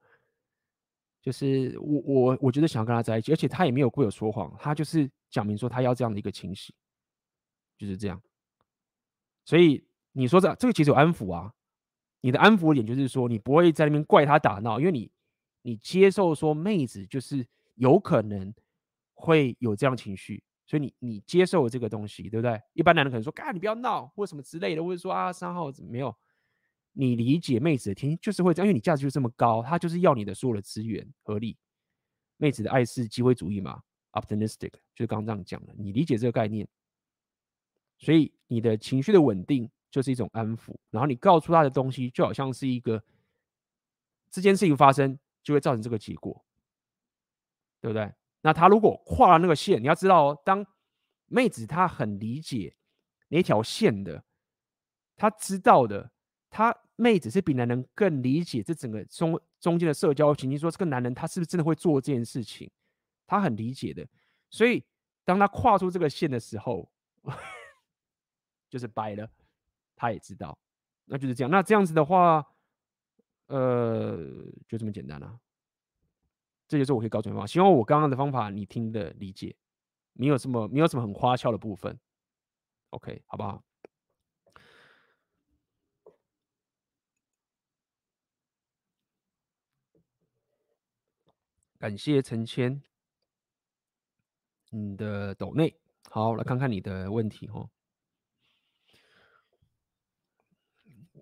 [1.22, 6.76] 就是我我我觉得想要跟他在一起，而且他也没有故意说谎，他就是讲明说他要这样的一个情形，
[7.77, 8.22] 就是这样。
[9.45, 9.81] 所以
[10.14, 11.53] 你说这这个其实有安抚啊，
[12.22, 15.11] 你的安抚点就是说，你不会在那边怪他打闹，因为你
[15.61, 17.45] 你接受说妹子就是
[17.76, 18.53] 有可能。
[19.15, 22.60] 会有这样情绪，所以你你接受这个东西，对不对？
[22.73, 26.14] 一般男人可能说：“嘎，你不要闹，或什么之类的，或者说啊，三号怎么没有。”
[26.91, 31.57] 你理解妹子的天性就是会这样，因为你价值就这么高，她就是要你的所有的资源合理。
[32.35, 33.81] 妹子的爱是机会主义嘛
[34.11, 35.73] ，optimistic，就是刚刚这样讲的。
[35.77, 36.68] 你理解这个概念，
[37.99, 43.03] 所以你的情绪的稳定就是一种安抚，然后你告诉他的东西就好像是一个
[44.32, 46.44] 这件事情发生就会造成这个结果，
[47.80, 48.11] 对不对？
[48.41, 50.65] 那他如果跨了那个线，你要知道哦，当
[51.28, 52.76] 妹子她很理解
[53.28, 54.24] 那条线的，
[55.15, 56.11] 她知道的，
[56.49, 62.72] 她妹子是比男人更理解这整个中中间的社交情境，说这个男人他是不是真的会做这件事情，
[63.28, 64.03] 他很理解的。
[64.49, 64.84] 所以
[65.24, 66.91] 当他跨出这个线的时候，
[68.68, 69.30] 就是掰了，
[70.04, 70.60] 他也知道，
[71.06, 71.50] 那就是这样。
[71.50, 72.46] 那这样子的话，
[73.48, 74.18] 呃，
[74.68, 75.40] 就这么简单了啊。
[76.68, 77.48] 这就是我可以告诉你方法。
[77.48, 79.56] 希望我刚刚的方法你听的理解，
[80.12, 81.98] 没有什么没有什么很花俏的部分。
[82.90, 83.64] OK，好不好？
[91.80, 92.84] 感谢陈谦，
[94.70, 95.80] 你的抖内。
[96.10, 97.70] 好，来看看你的问题哦。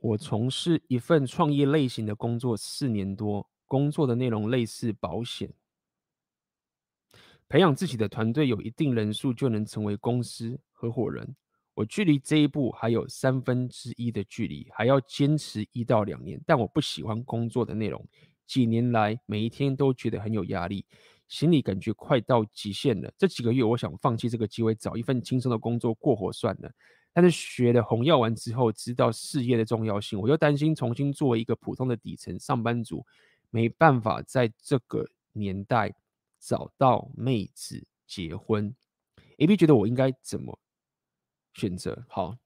[0.01, 3.47] 我从事一份创业类型的工作四年多。
[3.67, 5.49] 工作的内容类似保险，
[7.47, 11.33] 培养自己的团队有一定人数就能成为公司合伙人。
[11.73, 16.37] 我距离这一步还有三分之一的距离，还要坚持一到两年。
[16.45, 18.05] 但我不喜欢工作的内容，
[18.45, 20.85] 几年来每一天都觉得很有压力，
[21.29, 23.09] 心里感觉快到极限了。
[23.17, 26.69] 这几个月我想放弃这个机会，找一份轻松的工作过活算了。
[27.13, 33.05] 但是学了红药丸之后，知道事业的重要性，我又担心重新作为一个普通的底层上班族。
[33.53, 35.93] 没办法在这个年代
[36.39, 38.73] 找到妹子结婚
[39.39, 40.57] ，AB 觉得我应该怎么
[41.53, 42.05] 选择？
[42.07, 42.37] 好，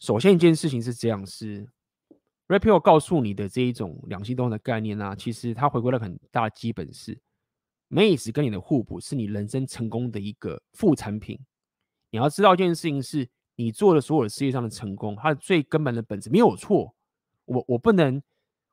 [0.00, 1.68] 首先一件事情是这样：是
[2.48, 7.16] Rapio 告诉你的这一种两性动的概念啊，其实它回归了很大基本是，
[7.86, 11.38] 妹子跟你的互补是你人生成功的一个副产品。
[12.10, 16.94] 你要知道一件事情是，你做的所有事业上的成功，它的最根本的本质没有错。
[17.44, 18.22] 我我不能。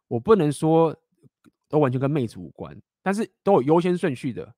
[0.10, 0.98] 我不能说
[1.68, 4.56] 都完全跟妹子无关，但是都有优先顺序的。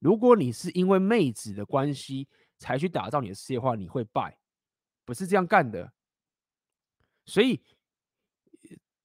[0.00, 2.26] 如果你是因为妹子的关系
[2.58, 4.36] 才去打造你的事业的话，你会败，
[5.04, 5.92] 不是这样干的。
[7.26, 7.62] 所以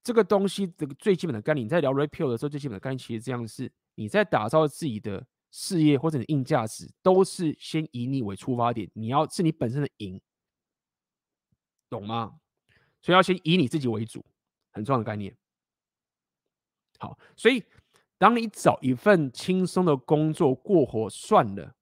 [0.02, 10.22] 这个东西的最基本的概念，你在聊 Rapio 的时候，最基本的概念其实这样是：你在打造自己的事业或者你硬价值，都是先以你为出发点，你要是你本身的赢，
[11.90, 12.40] 懂吗？
[13.02, 14.26] 所以要先以你自己为主，
[14.72, 15.36] 很重要的概念。
[17.00, 17.64] 好，所以
[18.18, 21.76] 当你找一份轻松的工作过活算了，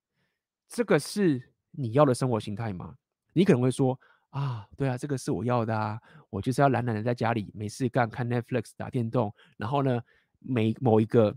[0.68, 2.96] 这个是你要的生活形态吗？
[3.34, 10.02] 你可能会说啊，对啊，这个是我要的啊，我就是要懒懒的在家里没事干，看 Netflix 打电动，然后呢，
[10.40, 11.36] 每某一个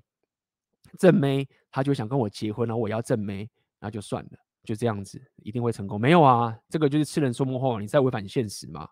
[0.98, 3.50] 正妹他就想跟我结婚，然后我要正妹，
[3.80, 6.00] 那就算了，就这样子一定会成功？
[6.00, 8.88] 没有啊，这个就是痴人说梦话，你在违反现实嘛。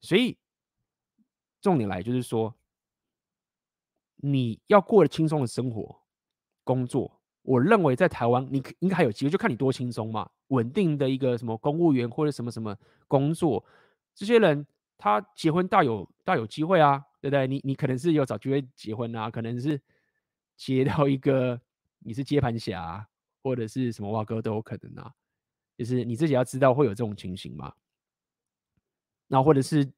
[0.00, 0.38] 所以
[1.60, 2.54] 重点来就是说。
[4.24, 6.00] 你要过得轻松的生活、
[6.62, 10.30] 工作，我认为在台湾你应该还有机会，就看你多轻松嘛。
[10.46, 12.76] 稳定的一个什么公务员或者什么什么
[13.08, 13.64] 工作，
[14.14, 14.64] 这些人
[14.96, 17.48] 他结婚大有大有机会啊，对不对？
[17.48, 19.80] 你你可能是有找机会结婚啊，可能是
[20.64, 21.60] 接到一个
[21.98, 23.04] 你是接盘侠，
[23.42, 25.12] 或者是什么挖哥都有可能啊。
[25.76, 27.74] 就是你自己要知道会有这种情形嘛。
[29.26, 29.90] 那或者是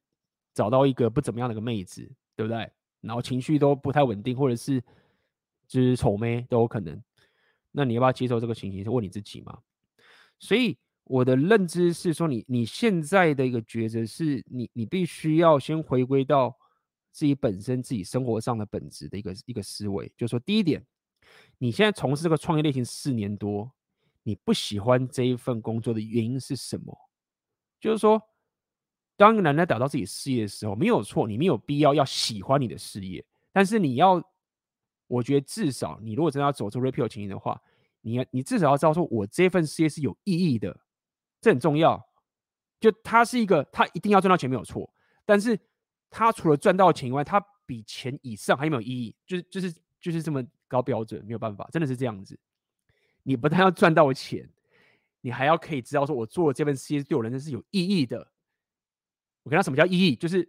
[0.55, 2.01] 找到一个不怎么样的一个妹子，
[2.35, 2.67] 对不对？
[3.01, 4.81] 然后情绪都不太稳定，或者是
[5.67, 6.99] 就是丑妹都有可能。
[7.71, 8.83] 那你要不要接受这个情形？
[8.83, 9.59] 是问你自己嘛。
[10.39, 16.57] 所以我的认知是说你，你你现在的一个抉择是你，你必须要先回归到
[17.15, 20.11] 自己本身自己生活上的本质的一个一个思维。
[20.17, 20.85] 就是说，第一点，
[21.57, 23.71] 你现在从事这个创业类型四年多，
[24.23, 26.95] 你不喜欢这一份工作的原因是什么？
[27.79, 28.21] 就是说。
[29.17, 34.21] 当一个男人找到自己事业的时候，没有错，你没有必要要喜欢你的事业，但是你要，
[35.07, 37.57] 我觉得至少你如果真的要走出 r e p e a l 情形的话，
[38.01, 40.77] 你要你至少要知道说，我这份事业是有意义的，
[41.39, 42.05] 这很重要。
[42.77, 44.93] 就他是一个，他一定要赚到钱没有错，
[45.25, 45.57] 但是
[46.09, 49.15] 他除了赚到钱以外，他比钱以上还有没有意义？
[49.25, 52.39] 就是就是就是这么高标准，没有办法，真的是这样子。
[53.23, 54.47] 你不但要赚到钱，
[55.21, 58.31] 你还要可以知道说，我做了这份事业对我人生是有意义的。
[59.43, 60.15] 我跟他什么叫意义？
[60.15, 60.47] 就是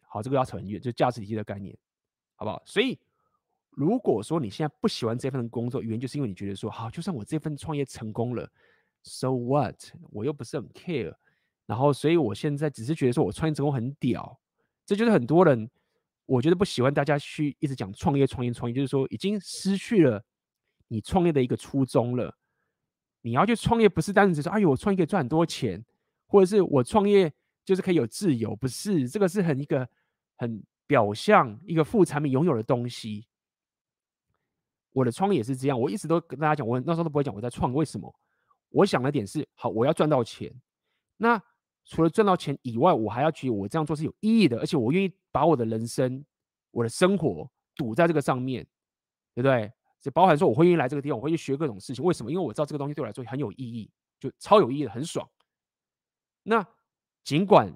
[0.00, 1.76] 好，这个要扯很远，就价值体系的概念，
[2.34, 2.62] 好不好？
[2.64, 2.98] 所以，
[3.70, 8.50] 如果说你现在不喜欢这份工作，原因就是因为你觉得说，好，就算我这份创业成功了
[9.02, 9.76] ，so what？
[10.10, 11.14] 我又不是很 care。
[11.66, 14.38] 然后，所以我现在只是觉得说我创业成功很屌，
[14.84, 15.68] 这就是很多人
[16.24, 20.24] 我觉得不喜欢大家去一直讲创业、创业、创业，就是说已经失去了
[20.88, 22.34] 你创业的一个初衷了。
[23.22, 25.84] 你要去创业，不是单纯只说，哎呦，我创业可以赚很多钱。
[26.28, 27.32] 或者是我创业
[27.64, 29.88] 就是可以有自由，不是这个是很一个
[30.36, 33.28] 很表象一个副产品拥有的东西。
[34.90, 38.12] 我的创业也是这样，我一直都跟大家讲，我那时候都不会讲我在创，为什么？
[38.70, 40.52] 我想的点是，好，我要赚到钱。
[41.16, 41.40] 那
[41.86, 46.22] 除了赚到钱以外，我还要觉得我这样做是有意义的，而且我愿意把我的人生、
[46.72, 48.66] 我的生活赌在这个上面，
[49.34, 49.72] 对不对？
[50.00, 52.04] 就包含说我会愿意来这个地方，我会去学各种事情。
[52.04, 52.30] 为什么？
[52.30, 53.90] 因为我知道这个东西对我来说很有意义，
[54.20, 55.28] 就超有意义的，很爽。
[56.42, 56.64] 那
[57.24, 57.72] 尽管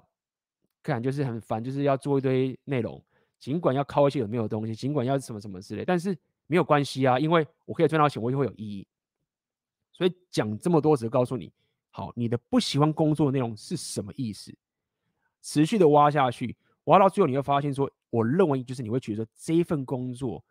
[0.83, 3.03] 看就是很烦，就是要做一堆内容，
[3.39, 6.17] 尽管要靠一些有没有东西，尽管要什么什么之类，但是
[6.47, 8.87] 没有关系啊，因为我可以赚到钱，我就会有意义。
[9.91, 11.51] 所以讲这么多，只是告诉你，
[11.91, 14.51] 好，你的不喜欢工作内容是什么意思？
[15.41, 20.43] 持续的挖下去，挖到最后你会发现说，我认为就是你会觉得说，这一份工作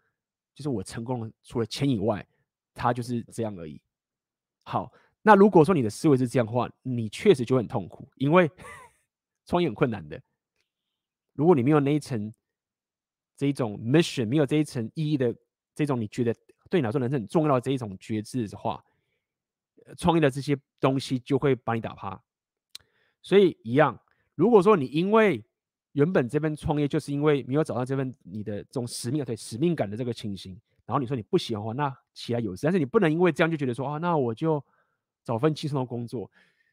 [0.55, 2.25] 就是我成功了，除了钱以外，
[2.73, 3.81] 它就是这样而已。
[4.63, 4.93] 好。
[5.23, 8.51] 那如果说你的思维是这样的话，你确实就很痛苦，因为
[9.45, 10.19] 创业很困难的。
[11.35, 12.33] 如果你没有那一层
[13.37, 15.37] 这一种 mission，没有这一层意义的
[15.75, 16.35] 这种你觉得
[16.71, 18.83] 对你来说人生很重要的这一种觉知的话，
[19.97, 22.21] 创业的这些东西就会把你打趴。
[23.23, 23.99] 所以一样，
[24.35, 25.45] 如果说你因为
[25.93, 32.63] 原本这份创业就是因为没有找到这份你的这种使命对使命感的这个情形，然后你说你不喜欢，那其来有事。
[32.65, 34.65] 但是你不能因为这样就觉得说啊，那我就。
[35.23, 36.29] 找份轻松的工作，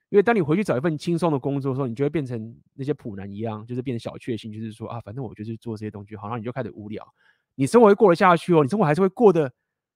[0.07, 7.05] 因为当你回去找一份轻松的工作的时候，你就会变成那些普男一样，就是变成小确幸，就是说啊，反正我就是做这些东西，好，然后你就开始无聊，
[7.55, 9.51] 你生活会过得下去哦，你生活还是会过得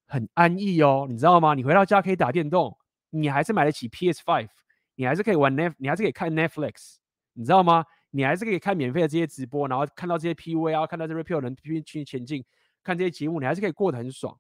[0.05, 1.53] 很安逸哦，你知道吗？
[1.53, 2.77] 你回到家可以打电动，
[3.11, 4.49] 你还是买得起 PS5，
[4.95, 6.95] 你还是可以玩 Net，你还是可以看 Netflix，
[7.33, 7.85] 你知道吗？
[8.09, 12.43] 你还是可以看免费的这些直播，然后看到这些 PUA 啊，看到这些 Rapio 人拼去前进，
[12.83, 14.37] 看这些节目，你还是可以过得很爽，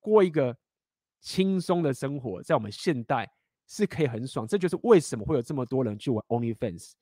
[0.00, 0.56] 过一个。
[1.26, 3.26] 轻松的生活在我们现代
[3.66, 6.92] 是可以很爽，这就是为什么会有这么多人去玩 OnlyFans，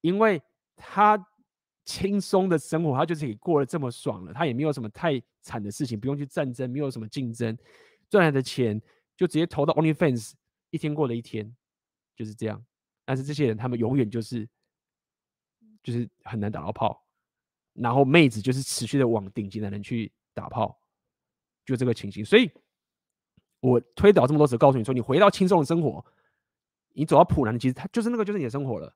[0.00, 0.40] 因为
[0.74, 1.22] 他
[1.84, 7.54] 轻松的生活，他就是可以过得这么爽了，他也没有什么太惨的事情，不用去战争，没有什么竞争，
[8.08, 8.80] 赚来的钱
[9.16, 10.32] 就直接投到 OnlyFans，
[10.70, 11.56] 一天过了一天，
[12.14, 12.64] 就是这样。
[13.04, 14.48] 但是这些人他们永远就是
[15.82, 17.06] 就是很难打到炮，
[17.72, 20.78] 然后妹子就是持续的往顶级的人去打炮，
[21.64, 22.50] 就这个情形，所以。
[23.60, 26.04] 我推导这么多次，告诉你说，你回到轻松的生活，
[26.92, 28.94] 你走到普男，其实他就是那个，就是你的生活了。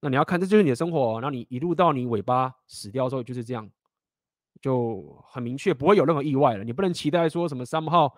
[0.00, 1.18] 那你要看，这就是你的生活。
[1.20, 3.68] 然后你一路到你尾巴死掉之后，就是这样，
[4.60, 6.62] 就很明确，不会有任何意外了。
[6.62, 8.16] 你不能期待说什么三号，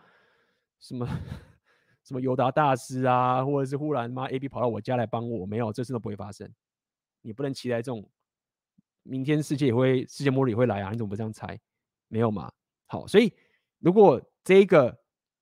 [0.80, 1.06] 什么
[2.04, 6.50] 什么尤达大师啊，或者是忽然妈 AB 跑到我家来帮我，没有，这事都不会发生。
[7.22, 8.08] 你不能期待这种
[9.02, 10.90] 明天世界也会世界末日也会来啊？
[10.90, 11.58] 你怎么不这样猜？
[12.08, 12.52] 没有嘛？
[12.86, 13.32] 好，所以
[13.78, 14.96] 如果这一个。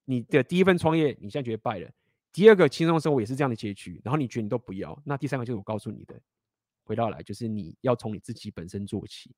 [0.07, 1.89] 你的第一份创业，你现在觉得败了；
[2.31, 4.95] 第二个轻松生活也是这样的结局，然后你觉得你都不要。
[5.03, 6.21] 那第三个就是我告诉你的，
[6.83, 9.35] 回到来就是你要从你自己本身做起，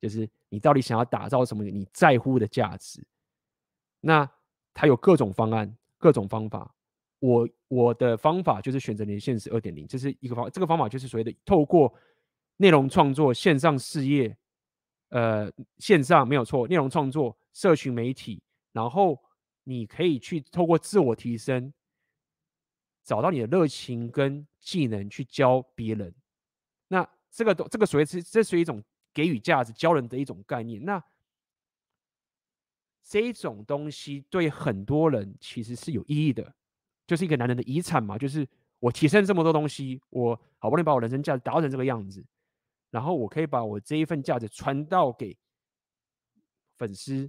[0.00, 3.04] 就是你到底想要打造什么你在乎的价值。
[3.98, 4.30] 那
[4.74, 6.74] 它有各种方案、各种方法。
[7.18, 10.50] 我我的方法就是选择你的现实二点零，这是一个方。
[10.50, 11.92] 这个方法就是所谓的透过
[12.56, 14.36] 内容创作、线上事业，
[15.08, 18.42] 呃，线上没有错，内容创作、社群媒体，
[18.72, 19.18] 然后。
[19.62, 21.72] 你可以去透过自我提升，
[23.04, 26.12] 找到你的热情跟技能去教别人。
[26.88, 28.82] 那这个这个所谓是这属于一种
[29.12, 30.82] 给予价值、教人的一种概念。
[30.82, 31.00] 那
[33.10, 36.54] 这种东西对很多人其实是有意义的，
[37.08, 38.16] 就是一个男人的遗产嘛。
[38.16, 38.46] 就是
[38.78, 42.24] 我提升这么多东西，我好不容易把我人生价值达成这个样子，
[42.88, 45.36] 然后我可以把我这一份价值传到给
[46.78, 47.28] 粉丝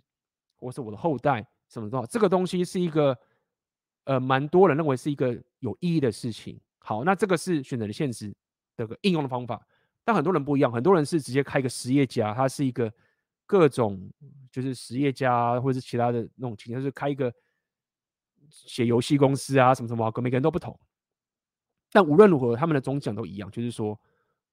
[0.56, 3.18] 或是我的后代，什么的，这个东西是一个
[4.04, 6.62] 呃，蛮多人认为是一个有意义的事情。
[6.78, 8.32] 好，那这个是选择的现实
[8.78, 9.60] 的个应用的方法，
[10.06, 12.94] 但很多人不一样，很多人是直接开一个实业家，他是一个。
[13.52, 14.10] 各种
[14.50, 17.30] 就是实业家或者是其他的那种情况，就是开一个
[18.50, 20.80] 写游戏公司啊，什么什么，跟每个人都不同。
[21.92, 24.00] 但无论如何，他们的总讲都一样，就是说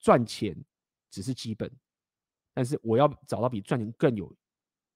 [0.01, 0.53] 赚钱
[1.11, 1.71] 只是基本，
[2.53, 4.35] 但是我要找到比赚钱更有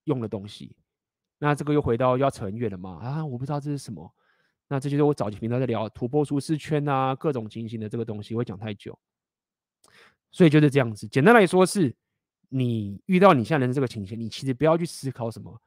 [0.03, 0.75] 用的东西。
[1.39, 2.99] 那这个又回到要扯很远了嘛？
[3.01, 4.13] 啊，我不知道这是什么。
[4.67, 8.99] 那这就是我早期频道在聊突破舒适圈啊，各种情形的这个东西，会讲太久。
[10.33, 11.95] 所以就是这样子，简单来说是。
[12.55, 15.59] 你遇到你现在的这个情形，你其实不要去思考什么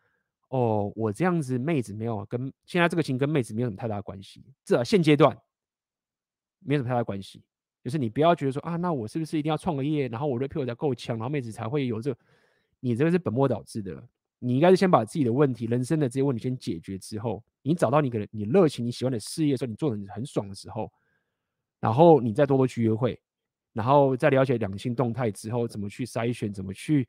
[0.49, 5.35] 哦，我这样子妹子没有跟现在这个情跟妹子没有什么太大关系，至少现阶段
[6.59, 7.43] 没有什么太大关系。
[7.83, 12.19] 就是你不要觉得说啊，那我是不是一定要创个业，然后我的 rapio 才够强，然后妹子才会有这个？
[12.79, 14.07] 你这个是本末倒置的。
[14.37, 20.91] 你应该是先把自己的问题、人生的这些问题先解决之后，你找到你个人你热情、你喜欢的事业的时候，你做的很爽的时候，
[21.79, 23.19] 然后你再多多去约会。
[23.75, 27.05] 然后在了解两性动态之后，怎么去筛选，怎么去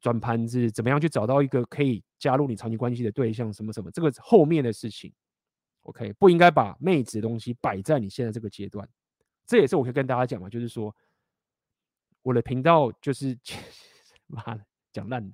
[0.00, 5.12] 转盘子，怎么样去找到一个可以加入你长期关系的对象，什么什么，这个后面的事情
[5.82, 8.88] ，OK，不应该把妹子的东西摆在你现在这个阶段。
[9.44, 10.96] 这也是我可以跟大家讲嘛，就是说
[12.22, 13.38] 我的频道就是
[14.28, 15.30] 妈的讲烂，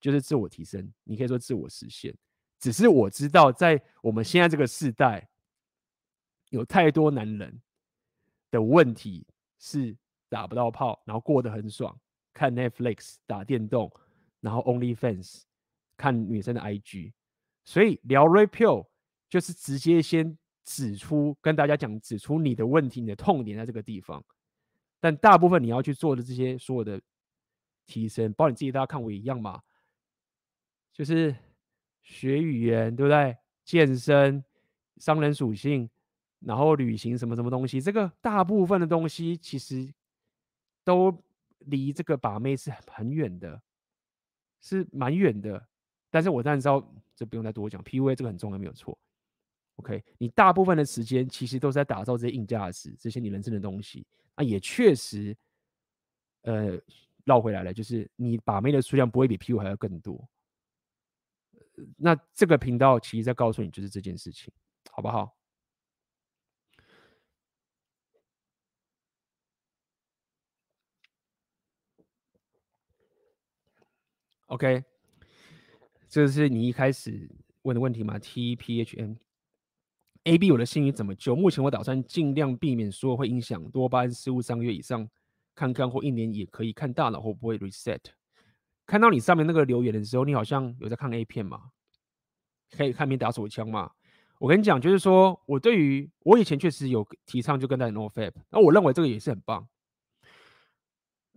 [0.00, 2.16] 就是自我提升，你可以说自我实现。
[2.58, 5.28] 只是我知道，在我们现在这个时代，
[6.48, 7.60] 有太多男人
[8.50, 9.26] 的问题。
[9.66, 9.96] 是
[10.28, 11.98] 打不到炮，然后过得很爽，
[12.34, 13.90] 看 Netflix 打电动，
[14.40, 15.44] 然后 OnlyFans
[15.96, 17.14] 看女生的 IG，
[17.64, 18.86] 所以聊 Rapio
[19.26, 24.22] 就是直接先指出，跟大家讲，指出你的问题，你的痛点在这个地方。
[25.00, 27.00] 但大部分你要去做的这些所有的
[27.86, 29.62] 提升，包括你自己，大家看我一样嘛，
[30.92, 31.34] 就是
[32.02, 33.34] 学语言，对不对？
[33.64, 34.44] 健身，
[34.98, 35.88] 商人属性。
[36.46, 39.92] 然后旅行什么什么东西，这个大部分的东西其实
[40.84, 41.16] 都
[41.60, 43.60] 离这个把妹是很远的，
[44.60, 45.66] 是蛮远的。
[46.10, 48.96] 但是我当然知道，这不用再多讲，PUA 这个很重要，没有错。
[49.76, 54.06] OK，你大部分的时间其实都是在打造这些硬价值，这些你人生的东西。
[54.36, 55.36] 那也确实，
[56.42, 56.78] 呃，
[57.24, 60.28] 绕回来了，就是你把妹的数量不会比 PUA 还要更多。
[61.96, 64.52] 那这个频道其实在告诉你，就是这件事情，
[64.92, 65.34] 好不好
[74.54, 74.84] ？OK，
[76.08, 77.28] 这是你一开始
[77.62, 79.14] 问的问题吗？T P H M
[80.22, 81.34] A B，我的幸运怎么救？
[81.34, 85.08] 目前我打算尽量避免说会影响多巴胺失误三个月以上，
[85.56, 87.98] 看看或一年也可以看大脑会不会 reset。
[88.86, 91.60] 看到你上面那个留言的时候，你好像有在看 A 片吗？
[92.70, 93.90] 可以看片打手枪吗？
[94.38, 99.66] 我跟你讲，就是说我对于我以前确实有提倡就跟大家 no fab，那我认为这个也是很棒。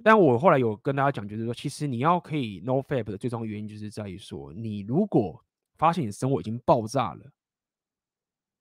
[0.03, 5.43] 但我后来有跟大家讲，就是说，其实你要可以 no fab 的最重要原因，就是在于说，你如果
[5.75, 7.31] 发现你的生活已经爆炸了，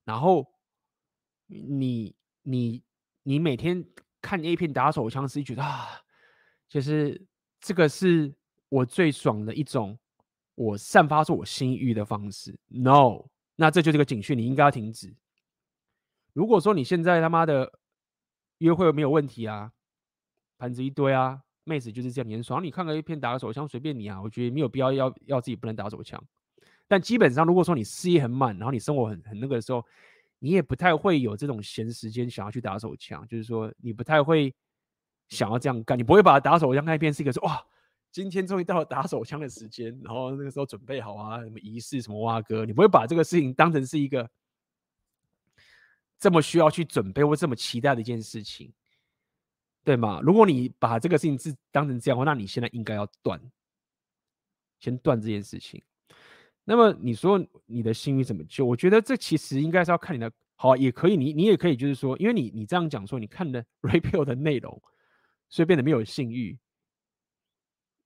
[0.04, 0.50] 然后
[1.46, 2.82] 你你
[3.22, 3.84] 你每天
[4.22, 6.00] 看 A 片打手枪，是觉得啊，
[6.68, 7.22] 就是
[7.60, 8.34] 这个是
[8.70, 9.98] 我最爽的一种，
[10.54, 12.58] 我散发出我性欲的方式。
[12.68, 13.26] No，
[13.56, 15.14] 那这就是个警讯，你应该要停止。
[16.32, 17.78] 如果说你现在他妈的
[18.58, 19.74] 约会没有问题啊。
[20.58, 22.62] 盘子一堆啊，妹子就是这样，很爽。
[22.62, 26.22] 你看个 A 片打个手枪随便你啊，我觉得没有必要要要自己不能打手枪。
[26.88, 29.84] 但基本上，如果说你事业很满，然后你生活很很那个的时候，
[30.38, 33.26] 你也不太会有这种闲时间想要去打手枪。
[33.26, 34.54] 就是说，你不太会
[35.28, 37.60] 想要这样干，你不会把打手枪那一片是一个说哇，
[38.12, 44.30] 今天终于到了打手枪的时间，然后那个时候准备好啊，什么仪式什么哇哥，你不会把这个事情当成是一个
[46.20, 48.72] 这么需要去准备或这么期待的一件事情。
[49.86, 50.20] 对吗？
[50.20, 53.40] 如果你把这个事情是当成这样的话，那你现在应该要断，
[54.80, 55.80] 先断这件事情。
[56.64, 58.66] 那么你说你的性欲怎么救？
[58.66, 64.82] 我觉得这其实应该是要看你的，好、也可以，你你也可以就是说，因为你你这样讲说，你看的 Rapio 的内容，
[65.48, 66.58] 所以变得没有性欲。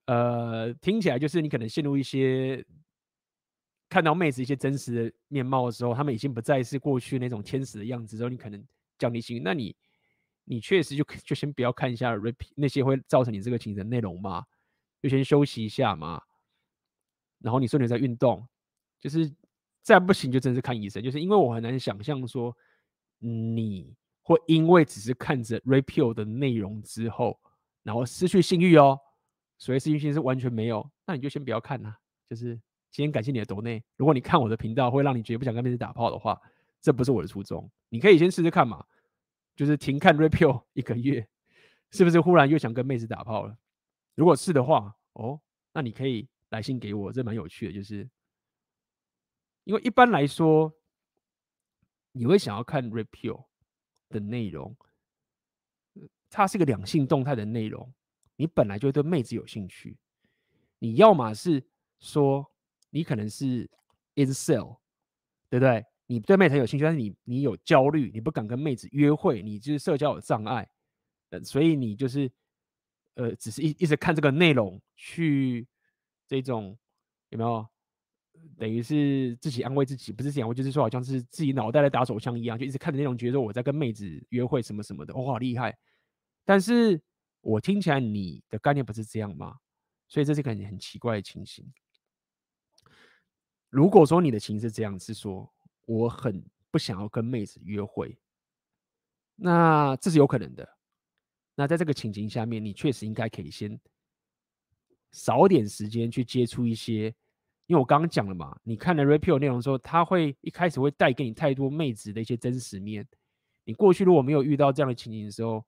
[0.05, 2.63] 呃，听起来就是你可能陷入一些
[3.89, 8.63] 看到妹子一些真实的面貌的时候，他们已经不再是过去那种天使的样子之后，你可能
[8.99, 9.75] 降低信誉，那你
[10.51, 14.45] 你确实就就先不要看一下 repeat 那些会造成你这个情绪的内容嘛，
[15.01, 16.21] 就先休息一下嘛。
[17.39, 18.45] 然后你说你在运动，
[18.99, 19.33] 就是
[19.81, 22.53] 再不行就真是看医生，就是因为我很难想象说
[23.21, 27.39] 你会因为只是看着 repeal 的内容之后，
[27.85, 28.99] 然后失去性欲哦，
[29.57, 31.97] 所以失去性是完全没有，那你就先不要看啦。
[32.29, 32.57] 就是
[32.91, 36.37] 今天感谢你的抖内，如果你看我的频道会让你觉得不想跟别人打炮的话，
[36.81, 37.71] 这不是我的初衷。
[37.89, 38.85] 你可以先试试看嘛，
[39.61, 41.29] 就是停看 repeal 一个月，
[41.91, 43.59] 是不是忽然又想跟妹子打炮了？
[44.15, 45.39] 如果是的话，哦，
[45.75, 46.27] 那你可以。
[46.49, 48.11] 来信给我，这蛮有趣的，就是
[49.63, 50.75] 因为一般来说，
[52.11, 53.45] 你会想要看 repeal
[54.09, 54.77] 的内容，
[56.29, 57.95] 它是个两性动态的内容，
[58.35, 59.97] 你本来就对妹子有兴趣，
[60.81, 61.65] 你要么是
[62.01, 62.51] 说
[62.91, 63.71] 你可能是
[64.17, 64.79] incel，
[65.49, 65.87] 对不对？
[66.11, 70.69] 你对妹子有兴趣，但是你你有焦虑，你不敢跟妹子约会，你就是社交有障碍，
[71.31, 72.31] 呃，所以你就是
[73.15, 75.67] 呃，只是一一直看这个内容去。
[76.31, 76.79] 这种
[77.31, 77.67] 有没有
[78.57, 80.13] 等于是自己安慰自己？
[80.13, 85.77] 不是这样，我就是说，好像是自己脑袋在打手枪一样，就一直看着那种，觉得我在跟妹子约会什么什么的，哇，好厉害！
[86.45, 87.03] 但是
[87.41, 89.57] 我听起来你的概念不是这样吗？
[90.07, 91.67] 所以这是一个很很奇怪的情形。
[93.69, 95.53] 如果说你的情是这样，是说
[95.91, 96.41] 我很
[96.71, 98.17] 不想要跟妹子约会，
[99.35, 100.69] 那这是有可能的。
[101.57, 103.77] 那在这个情形下面，你确实应该可以先。
[105.11, 107.13] 少点时间去接触一些，
[107.67, 113.05] 因为我刚刚讲了嘛，你看了 repeal 内容的时候，他会一开始会带给你太多妹子的一些真实面。
[113.65, 115.67] 你过去如果没有遇到这样的情形的时候，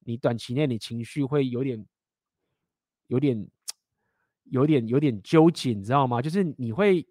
[0.00, 1.82] 你短期内你情绪会有点、
[3.06, 3.48] 有点、
[4.44, 6.20] 有点、有点纠结，你知道吗？
[6.20, 7.06] 就是你会，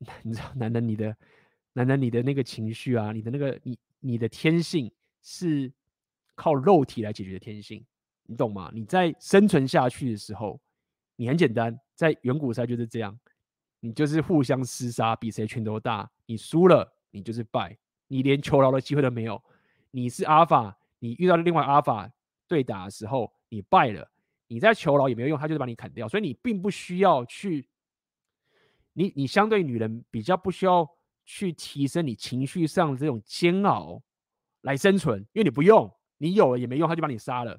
[0.22, 1.16] 你知道，男人你的、
[1.72, 4.90] 男人你的那个情绪啊，你的那个你、你的天性
[5.22, 5.72] 是
[6.34, 7.84] 靠肉体来解决的天性。
[8.30, 8.70] 你懂吗？
[8.74, 10.60] 你在生存下去的时候，
[11.16, 13.18] 你很简单，在远古赛就是这样，
[13.80, 16.08] 你就是互相厮杀，比谁拳头大。
[16.26, 17.74] 你输了，你就是败，
[18.06, 19.42] 你连求饶的机会都没有。
[19.90, 22.08] 你是阿法，你遇到另外阿法
[22.46, 24.06] 对打的时候，你败了，
[24.46, 26.06] 你在求饶也没有用，他就是把你砍掉。
[26.06, 27.66] 所以你并不需要去，
[28.98, 30.84] 你你相对女人比较不需要
[31.24, 34.02] 去提升你情绪上的这种煎熬
[34.62, 37.56] 来生存，因为你不用，你有了也没用，他就把你杀了。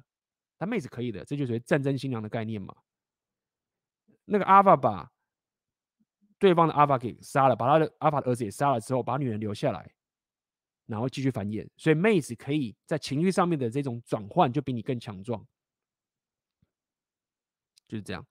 [0.58, 2.76] 但妹子可以的，这就是战争新娘的概念嘛。
[4.26, 5.10] 那个阿法把
[6.38, 9.90] 对方的阿法给杀了，把他的阿法的儿子也杀了之后，把女人留下来，
[10.84, 11.66] 然后继续繁衍。
[11.78, 15.42] 所以妹子可以在情绪上面的这种转换就比你更强壮，
[17.88, 18.26] 就是这样。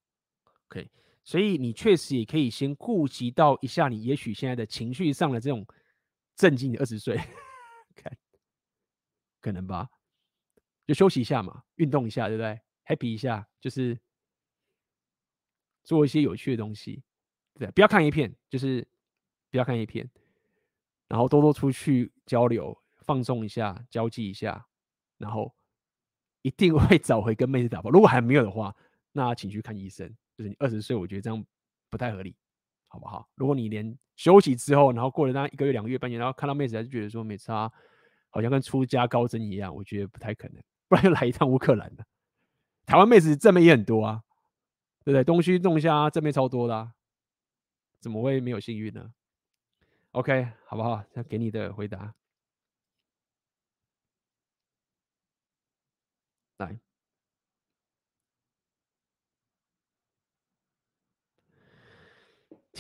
[0.68, 0.88] OK，
[1.30, 5.64] 所以你确实也可以先顾及到一下你也许现在的情绪上的这种
[6.36, 6.74] 震惊。
[6.74, 7.16] 你二十岁，
[7.96, 8.18] 看，
[9.40, 9.88] 可能吧。
[10.88, 14.00] 就休息一下嘛，运动一下，对不对？Happy 一下，就是
[15.84, 17.04] 做一些有趣的东西，
[17.60, 18.88] 对，不要看 A 片，就是
[19.52, 20.10] 不要看 A 片，
[21.10, 24.66] 然后多多出去交流，放松一下，交际一下，
[25.20, 25.56] 然后
[26.42, 27.92] 一定会找回跟妹子打炮。
[27.92, 28.76] 如果还没有的话，
[29.12, 30.12] 那请去看医生。
[30.40, 31.46] 就是你二十岁，我觉得这样
[31.90, 32.34] 不太合理，
[32.88, 33.30] 好不好？
[33.36, 37.70] 如果你连休息之后，然后过了那一个月、两个月、半年，然后看到妹子还是觉得说没差，
[38.30, 40.64] 好像跟出家高僧一样，我觉得不太可能。
[40.88, 42.06] 不然就来一趟乌克兰的，
[42.86, 44.24] 台湾妹子正妹也很多啊，
[45.04, 45.26] 对不对？
[45.26, 46.94] 东西弄一下，正妹超多的啊，
[48.00, 49.14] 怎么会没有幸运呢
[50.14, 51.04] ？OK，好不好？
[51.16, 52.16] 那给你的回答，
[56.60, 56.80] 来，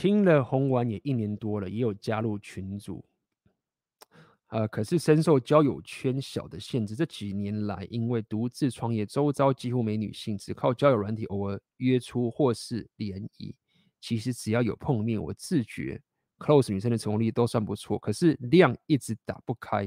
[0.01, 3.03] 听了红丸也一年多了，也有加入群组。
[4.47, 6.95] 呃，可是深受交友圈小的限制。
[6.95, 13.53] 这几年来，因为独自创业，周遭几乎没女性，只靠交友软体偶尔约出或是联谊。
[13.99, 16.01] 其实只要有碰面，我自觉
[16.37, 17.99] close 女生的成功率都算不错。
[17.99, 19.85] 可是量一直打不开，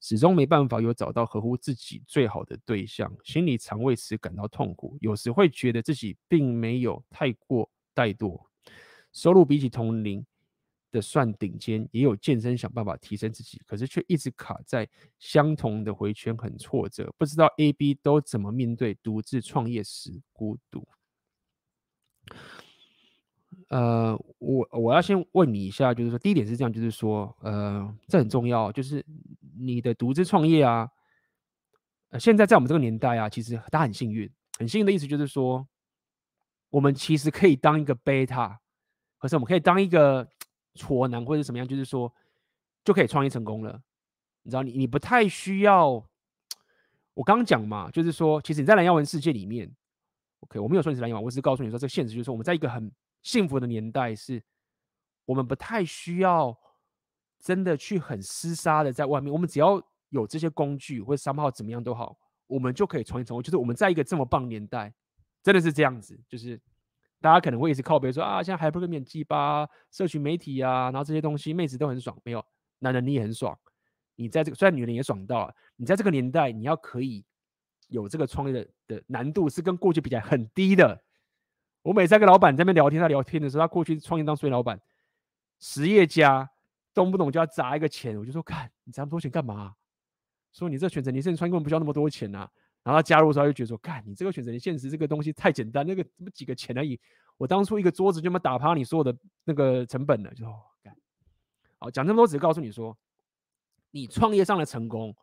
[0.00, 4.96] 始终没办法有找到合乎自己最好的对象，心里常为此感到痛苦。
[5.02, 8.42] 有时会觉得自己并没有太过怠惰，
[9.12, 10.24] 收入比起同龄。
[10.90, 14.86] 的算顶尖，也有健身想办法提升自己，可是却一直卡在
[15.18, 17.10] 相同的回圈，很挫折。
[17.16, 20.86] 不知道 A、B 都怎么面对独自创业时孤独。
[23.68, 29.02] 呃，我我要先问你一下，就是说，第一点是这样，就是说，呃，这很重要，就是
[29.58, 30.86] 你的独自创业啊，
[32.10, 35.66] 呃，现在在我们这个年代啊，其实他很幸运，很幸运的意思就是说，
[36.68, 38.60] 我们其实可以当一个贝塔。
[39.22, 40.28] 可是我们可以当一个
[40.74, 42.12] 挫男或者什么样，就是说
[42.84, 43.80] 就可以创业成功了。
[44.42, 46.04] 你知道你，你不太需要。
[47.14, 49.72] 我刚讲嘛，就是说，其实你在蓝耀文世界里面
[50.40, 52.90] ，OK，我没有说你是蓝耀文，我只是告诉你说，这个现实就是说，我们在一个很
[53.22, 54.42] 幸福的年代，是
[55.24, 56.58] 我们不太需要
[57.38, 62.18] 真的去很厮杀的在外面，我们只要有这些工具或者商号怎么样都好，
[62.48, 63.40] 我们就可以创业成功。
[63.40, 64.92] 就是我们在一个这么棒年代，
[65.44, 66.60] 真的是这样子，就是。
[67.22, 72.44] 大家可能会一直靠北说啊，现在还不是免鸡巴社群媒体啊，然后这些东西妹子都很爽，没有
[72.80, 73.58] 男人你也很爽。
[74.16, 77.24] 你在这个虽然女人也爽到了，你在这个年代你要可以
[77.88, 81.02] 有这个创业的的难度是跟过去比起来很低的。
[81.82, 84.80] 我每次跟老板在那边聊天，他聊天的时候，他过去创业当衰老板，
[85.60, 86.50] 实业家
[86.92, 89.74] 动不动就要砸一个钱，我就说看你砸那么多钱干嘛？
[90.52, 92.50] 说你这选择，你现在创业根本不需要那么多钱啊。
[92.84, 96.98] 然后他加入的时候，他就觉得说：“干，你这个选择，你现实这个东西太简单，那个怎么几个钱而已？
[97.36, 100.44] 我当初一个桌子就能打趴你所有的那个成本了。”就
[100.82, 100.92] 干。
[101.78, 102.98] 好，讲这么多，只是告诉你说，
[103.92, 105.14] 你创业上的成功，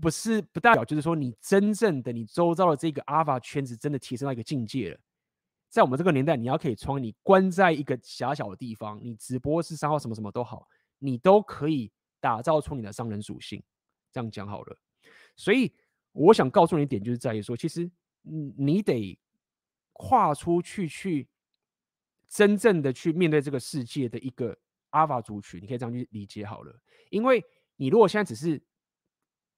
[0.00, 4.98] 不是不代表就是说你真正的你周遭的这个阿尔法圈子真的提升到一个境界了。
[5.68, 13.62] 在我们这个年代，你要可以创，你关在一个狭小的地方，你直播是商号什么什么都好，你都可以打造出你的商人属性。
[14.12, 14.76] 这样讲好了，
[15.36, 15.72] 所以。
[16.14, 17.90] 我想告诉你一点，就是在于说，其实
[18.22, 19.18] 你得
[19.92, 21.28] 跨出去，去
[22.28, 24.56] 真正的去面对这个世界的一个
[24.90, 26.80] 阿法族群，你可以这样去理解好了。
[27.10, 27.44] 因为
[27.76, 28.62] 你如果现在只是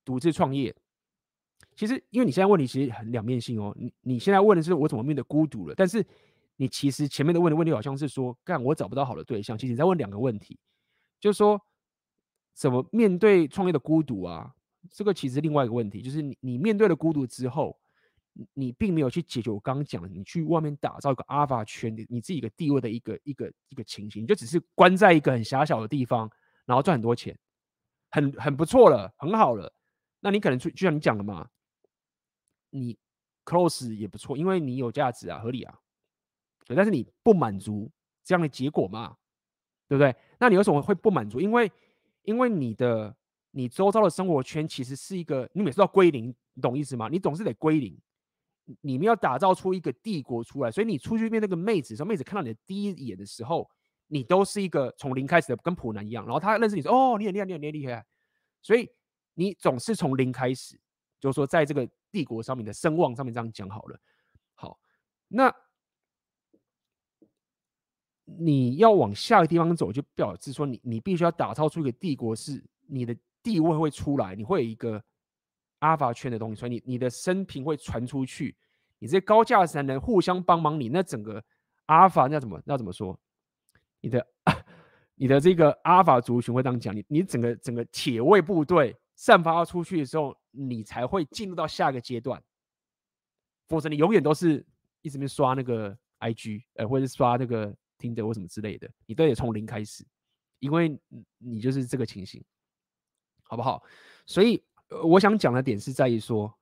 [0.04, 0.74] 独自创业，
[1.74, 3.74] 其实因为你现在问题其实很两面性哦。
[3.78, 6.04] 你你现在问的是我怎么面对孤独了，但是
[6.56, 9.56] 你其实前面的问的问题好像是说，干我找不到好的对象。
[9.58, 10.58] 其实你在问两个问题，
[11.20, 11.60] 就是说
[12.54, 14.54] 怎么面对创业的孤独啊？
[14.92, 17.78] 这个其实另外一个问题，就是你你面对了孤独之后，
[18.52, 26.30] 你并没有去解决我刚刚讲的，你去外面打造一个阿法圈的你自己一个地位的一个一个一个情形，你就只是关在一个很狭小的地方，
[26.64, 27.38] 然后赚很多钱，
[28.10, 29.72] 很很不错了，很好了。
[30.20, 31.48] 那你可能就就像你讲的嘛，
[32.70, 32.98] 你
[33.44, 35.78] close 也不错，因为你有价值啊，合理啊。
[36.66, 37.90] 对，但是你不满足
[38.24, 39.16] 这样的结果嘛，
[39.88, 40.14] 对不对？
[40.38, 41.40] 那你为什么会不满足？
[41.40, 41.70] 因为
[42.22, 43.16] 因为你的。
[43.56, 47.08] 你周遭的生活圈其实是一个，你每次要归零，你懂意思吗？
[47.08, 47.98] 你总是得归零，
[48.82, 53.66] 你们要打造出一个帝国出来，所以你出去面那个妹子，说妹子看到你的第一眼的时候，
[54.08, 56.22] 你都是一个从零开始的，跟普男一样。
[56.26, 58.04] 然后他认识你说，哦，你很厉害，你很厉害，
[58.60, 58.86] 所以
[59.32, 60.78] 你总是从零开始，
[61.18, 63.98] 就是说在这个帝国上面的声望上面这样讲好了。
[64.54, 64.78] 好，
[65.28, 65.50] 那
[68.26, 73.16] 你要往下个地方走，就表示说你你必须要打造出一个帝国，是你的。
[73.46, 75.00] 地位会出来，你会有一个
[75.78, 78.56] 阿尔法圈的东西，所以你你的生平会传出去，
[78.98, 81.40] 你这些高价值男人互相帮忙，你那整个
[81.84, 83.16] 阿尔法那怎么那怎么说？
[84.00, 84.26] 你的
[85.14, 92.42] 你的这个阿尔法族群会这样讲，你你整个整个铁卫部队散发出去的时候，你才会进入到下一个阶段，
[93.68, 94.66] 否则你永远都是
[95.02, 100.04] 一直没刷那个 IG，呃，或者是刷那个听着或什么之类的，你都得从零开始，
[100.58, 100.98] 因为
[101.38, 102.44] 你就是这个情形。
[103.48, 103.82] 好不好？
[104.26, 104.62] 所以，
[105.04, 106.52] 我想讲的点是在于说，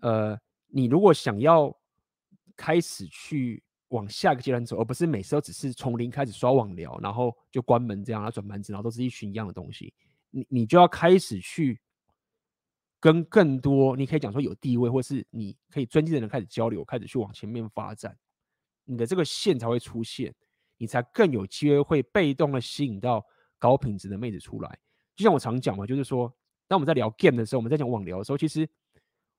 [0.00, 1.74] 呃，你如果想要
[2.56, 9.94] 开始去往下一个阶段走，而不是每次都只是从零开始刷网聊，然后就关门这样，然后转盘子，然后都是一群一样的东西，
[10.30, 11.80] 你你就要开始去
[13.00, 18.14] 跟更多你可以讲说有地位或是你可以尊敬的人开始交流，开始去往前面发展，
[18.84, 20.34] 你的这个线才会出现，
[20.76, 23.24] 你才更有机会会被动的吸引到
[23.58, 24.78] 高品质的妹子出来。
[25.18, 26.32] 就像我常讲嘛，就是说，
[26.68, 28.66] 当我们在聊 game 的时候，我们在讲网聊的时候，其实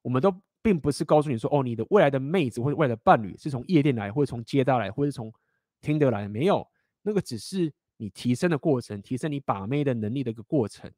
[0.01, 0.29] 我们都
[0.61, 5.33] 并不是告诉你说，哦，你的未来的妹子或者未来的伴侣是从夜店来，或者从街道来，或者从
[5.79, 6.67] 听得来，没有，
[7.01, 10.91] 那个只是你提升的过程，提升你把妹的能力的一个过程，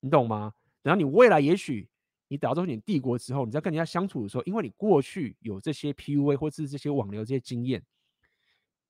[0.00, 0.52] 你懂吗？
[0.82, 1.88] 然后你未来也许
[2.26, 7.80] 你打造你帝国之后，你在跟人家相处的时候，因为你过去有这些 PUA 或是这些网聊这些经验，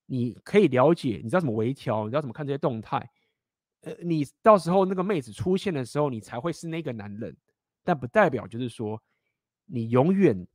[0.07, 3.11] 你可以了解，你知道怎么微调，你知道怎么看这些动态。
[3.83, 7.37] 呃，你到时候那个妹子出现的时候，你才会是那个男人，
[7.85, 9.01] 但不代表就是说，
[9.67, 10.47] 你永远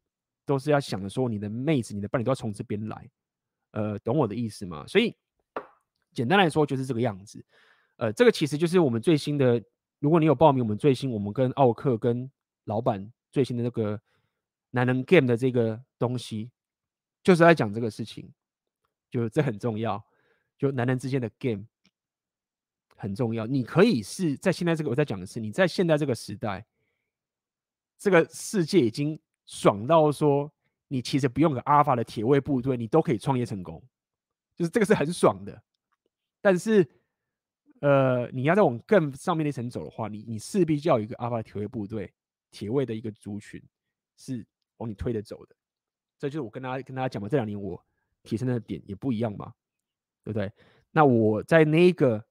[0.45, 3.10] 都是要想着说，你的妹子、你的伴侣都要从这边来，
[3.72, 4.86] 呃，懂我的意思吗？
[4.88, 5.16] 所以
[6.14, 7.44] 简单来说就是这个样子，
[7.95, 9.64] 呃，这个其实就是我们最新的，
[10.00, 12.30] 如果你有报名我们最新，我们跟奥克跟
[12.66, 14.02] 老板最新的那个
[14.72, 16.52] 男人 game 的这个东西，
[17.24, 18.34] 就是在讲这个事情，
[19.10, 20.04] 就这很重要，
[20.58, 21.66] 就男人之间的 game。
[23.03, 26.65] 很重要，你可以是在现在这个，我在讲的是你在现在这个时代，
[27.97, 30.49] 这个世界已经爽到说，
[30.88, 33.84] 你其实不用个阿尔法的铁卫部队，你都可以创业成功。
[34.55, 35.61] 就是这个是很爽的。
[36.39, 36.88] 但是，
[37.81, 42.09] 呃，你要再往更上面那层走的话，你你势必就要有一个阿尔法铁卫部队、
[42.51, 43.61] 铁卫的一个族群
[44.15, 44.45] 是
[44.77, 45.53] 往你推着走的。
[46.17, 47.85] 这就是我跟大家跟大家讲嘛，这两年我
[48.23, 49.53] 提升的点也不一样嘛，
[50.23, 50.49] 对不对？
[50.91, 52.23] 那我在那个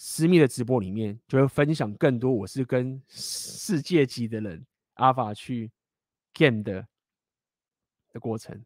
[0.00, 4.64] 私密的直播里面，就会分享更多我是跟世界级的人
[4.94, 5.68] 阿法去
[6.32, 6.86] game 的
[8.12, 8.64] 的过程。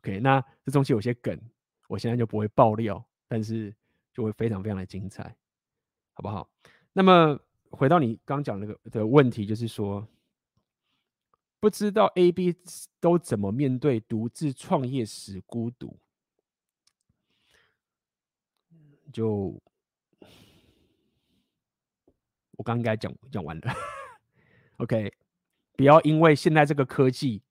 [0.00, 1.40] OK，那这东西有些梗，
[1.86, 3.72] 我现在就不会爆料，但是
[4.12, 5.36] 就会非常非常的精彩，
[6.14, 6.50] 好不好？
[6.92, 7.38] 那么
[7.70, 10.04] 回到你刚讲那个的问题，就是说，
[11.60, 12.56] 不知道 AB
[12.98, 15.96] 都怎么面对独自创业时孤独。
[19.12, 19.62] 就
[22.56, 23.74] 我刚刚讲讲完了
[24.78, 25.12] ，OK，
[25.76, 27.42] 不要因为现在这个科技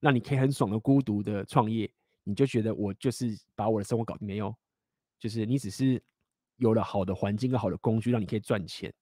[0.00, 1.90] 让你可以很爽的孤独的创业，
[2.24, 4.54] 你就觉得我就是把我的生活搞定没有？
[5.18, 6.02] 就是你只是
[6.56, 8.92] 有了好的环境跟好的工具让你可以赚钱，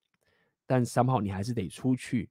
[0.66, 2.28] 但三号你还是得出去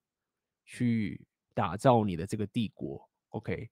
[0.65, 3.69] 去打造你的这个帝国，OK，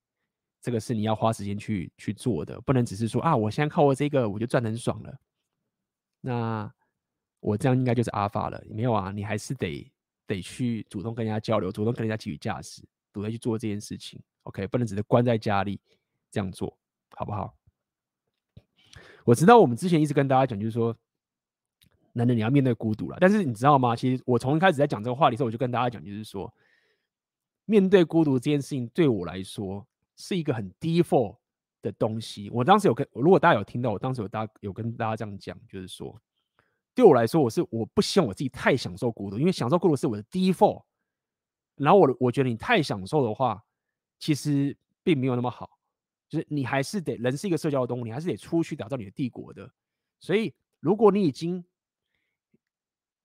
[0.62, 5.20] 这个是你要花时间去去做的，不能只是说啊，我现在靠我这个我就赚得很爽了。
[6.22, 6.74] 那
[7.46, 9.12] 我这样应该就是 Alpha 了，没有啊？
[9.12, 9.92] 你还是得
[10.26, 12.82] 得去主动跟人家交流，主动跟人家给予价值，
[13.14, 14.20] 主动去做这件事情。
[14.44, 15.80] OK，不能只是关在家里
[16.32, 16.76] 这样做，
[17.12, 17.56] 好不好？
[19.26, 20.98] 我知道我们之前一直跟大家讲，就是说，
[22.14, 23.18] 男人你要面对孤独了。
[23.22, 23.96] 但是你知道吗？
[23.96, 26.52] 其实我从一开始在讲这个话题的时候，我就跟大家讲，就是说，
[27.66, 29.86] 面对孤独这件事情对我来说
[30.16, 31.38] 是一个很 default。
[31.82, 36.20] 的东西，我当时有跟，如果大家有听到，我当时有大有跟大家这样讲，就是说，
[36.96, 40.84] 对我来说，我是我不希望我自己太享受孤独，因为享受孤独是我的 default。
[41.76, 43.62] 然后我我觉得你太享受的话，
[44.18, 45.78] 其实并没有那么好，
[46.30, 49.70] 就是你还是得人是一个社交的动物，你还是得出去打造你的帝国的。
[50.20, 51.64] 所以，如果你已经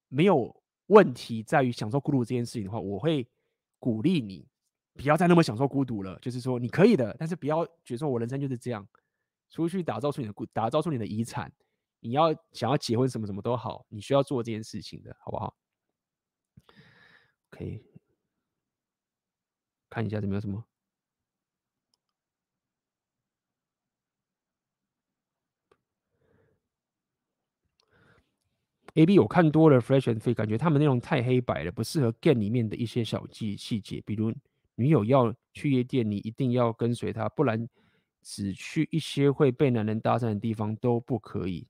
[0.09, 3.26] 没有问题在于享受孤独这件事情的话，我会
[3.78, 4.48] 鼓励你。
[4.94, 8.86] 不要再那么享受孤独了，就是说你可以的，但是不要觉得说我人生就是这样，
[9.48, 11.51] 出去打造出你的孤，打造出你的遗产。
[12.01, 15.56] 你要想要结婚什么什么都好，你需要做这件事情的，好不好
[17.52, 17.82] ？OK，
[19.89, 20.64] 看一下有没有什么。
[28.94, 34.35] AB 我看多了，Fresh and Fit，感觉他们内容太黑白了，不适合 Game 里面的一些小细细节，比如。
[34.77, 37.68] 女友要去夜店，你一定要跟随她，不然
[38.22, 41.68] 只去一些会被男人搭讪的地方都不可以。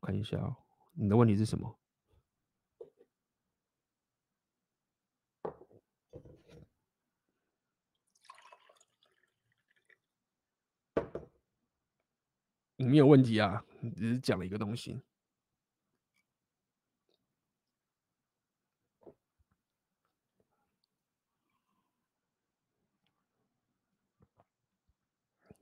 [0.00, 0.56] 看一下哦，
[0.94, 1.78] 你的问题是什么？
[12.76, 13.62] 你没有问题啊，
[13.94, 15.02] 只是讲了一个东西。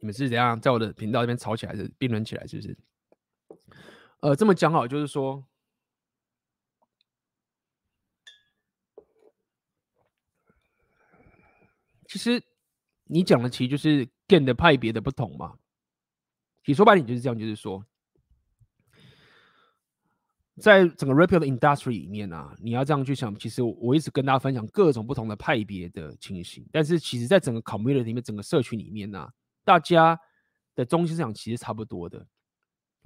[0.01, 2.88] 你们是怎样在我的频道这边吵起来，是辩论起来，是不是？
[4.21, 5.47] 呃，这么讲好，就是说，
[12.09, 12.43] 其实
[13.05, 15.59] 你讲的其实就是 game 的派别的不同嘛。
[16.65, 17.85] 其实说白点就是这样，就是说，
[20.61, 29.33] 在整个 rapper 的 industry 里面啊，你要这样去想，其实我一直跟大家分享各种不同的派别的情形，但是其实在整个 community 里面，整个社群里面呢、啊。
[29.65, 30.19] 大家
[30.75, 32.27] 的中心思想其实差不多的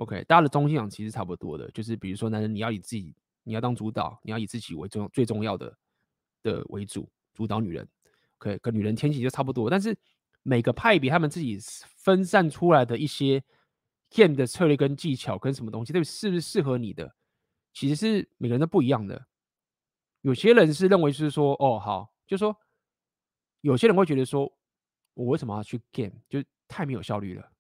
[0.03, 3.15] ，OK，大家的中心想其实差不多的，就是比如说，男人你要以自己，
[3.45, 5.77] 你要当主导，你要以自己为重最重要的
[6.43, 7.89] 的为主，主导女人
[8.39, 9.71] ，OK，跟女人天性就差不多。
[9.71, 9.97] 但是
[10.43, 11.59] 每个派别他们自己
[11.97, 13.43] 分散出来的一些
[14.11, 17.15] game 的策略跟技巧跟什么东西，对，是不是适合你的，
[17.73, 19.27] 其实是每个人都不一样的。
[20.21, 22.57] 有些人是认为是说，哦，好，就说
[23.61, 24.53] 有些人会觉得说。
[25.15, 26.15] 我为什么要去 game？
[26.27, 27.52] 就太没有效率了。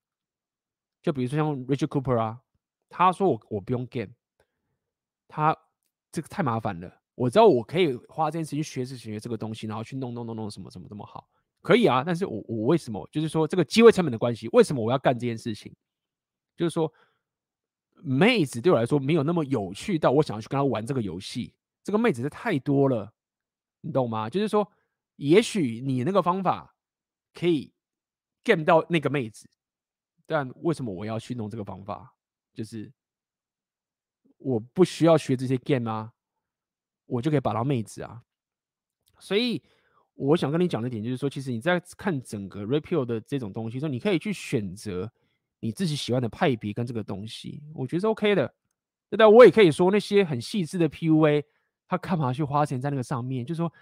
[1.02, 2.40] 就比如说像 Richard Cooper 啊，
[2.88, 4.12] 他说我我不用 game，
[5.28, 5.56] 他
[6.10, 7.00] 这个太麻烦了。
[7.14, 11.28] 我知道我可以花这件事情学习学这个东西，然后去弄弄弄弄什么什么这么好，
[11.60, 12.02] 可以啊。
[12.04, 13.08] 但是我我为什么？
[13.12, 15.74] 就是说这个机会成本的关系，为什么我要干这件事情？
[16.56, 16.92] 就是说
[17.94, 21.54] 妹子对我来说没有那么有趣到我想要去跟她玩这个游戏。
[21.82, 23.12] 这个妹子是太多了，
[23.80, 24.30] 你懂吗？
[24.30, 24.70] 就是说，
[25.16, 26.68] 也许你那个方法。
[27.34, 27.72] 可以
[28.44, 29.48] game 到那个妹子，
[30.26, 32.14] 但为什么我要去弄这个方法？
[32.52, 32.92] 就是
[34.38, 36.12] 我不需要学这些 game 啊，
[37.06, 38.22] 我就可以把到妹子啊。
[39.18, 39.62] 所以，
[40.14, 45.10] 我想跟你讲的点就是说，其实你在看整个 Rapio 的这种东西说，你可以去选择
[45.60, 48.54] 你自己喜欢的派别跟这个东西，我觉得是 OK 的。
[49.08, 51.44] 对的，我也可以说那些很细致的 PUA，
[51.86, 53.46] 他干嘛去花钱在那个上面？
[53.46, 53.72] 就是说，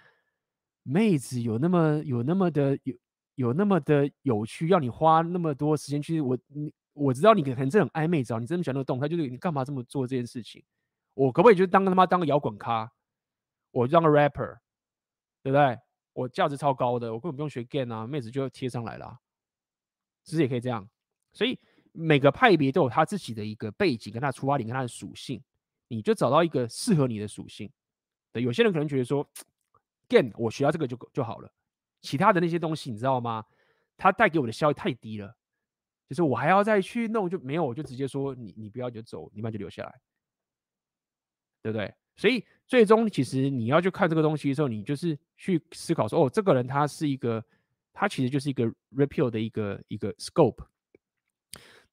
[0.83, 2.95] 妹子有那么有那么的有
[3.41, 10.63] 有那么的有趣，要你花那么多时间去我你我知道你可能这种暧昧，知道你真的喜欢那个动态，就是你干嘛这么做这件事情？
[11.13, 12.91] 我可不可以就当他妈当个摇滚咖？
[13.71, 14.59] 我就当个 rapper，
[15.43, 15.77] 对不对？
[16.13, 19.17] 我价值超高的，我根本不用学 g a n 啊，妹子就贴上来了，
[20.23, 20.87] 其实也可以这样。
[21.31, 21.57] 所以
[21.93, 25.41] 每个派别都有他自己的一个背景，跟他出发点，跟他的属性，
[25.87, 27.71] 你就找到一个适合你的属性。
[28.33, 29.25] 对，有些人可能觉得说
[30.09, 31.49] g a n 我学到这个就就好了，
[32.01, 33.45] 其他的那些东西你知道吗？
[33.97, 35.35] 它带给我的效益太低了，
[36.09, 40.01] 就是我还要再去弄，就没有，我就直接说你你不要就走，你们就留下来，
[41.61, 41.93] 对不对？
[42.15, 47.43] 所以最终，其实你要去看这个东西的时候，你就是去思考说，哦，这个人他是一个，
[47.93, 48.65] 他其实就是一个
[48.95, 50.65] repeal 的一个一个 scope。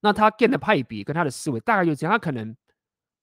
[0.01, 2.57] 那他 game 的派别跟他的思维大概就这样，他可能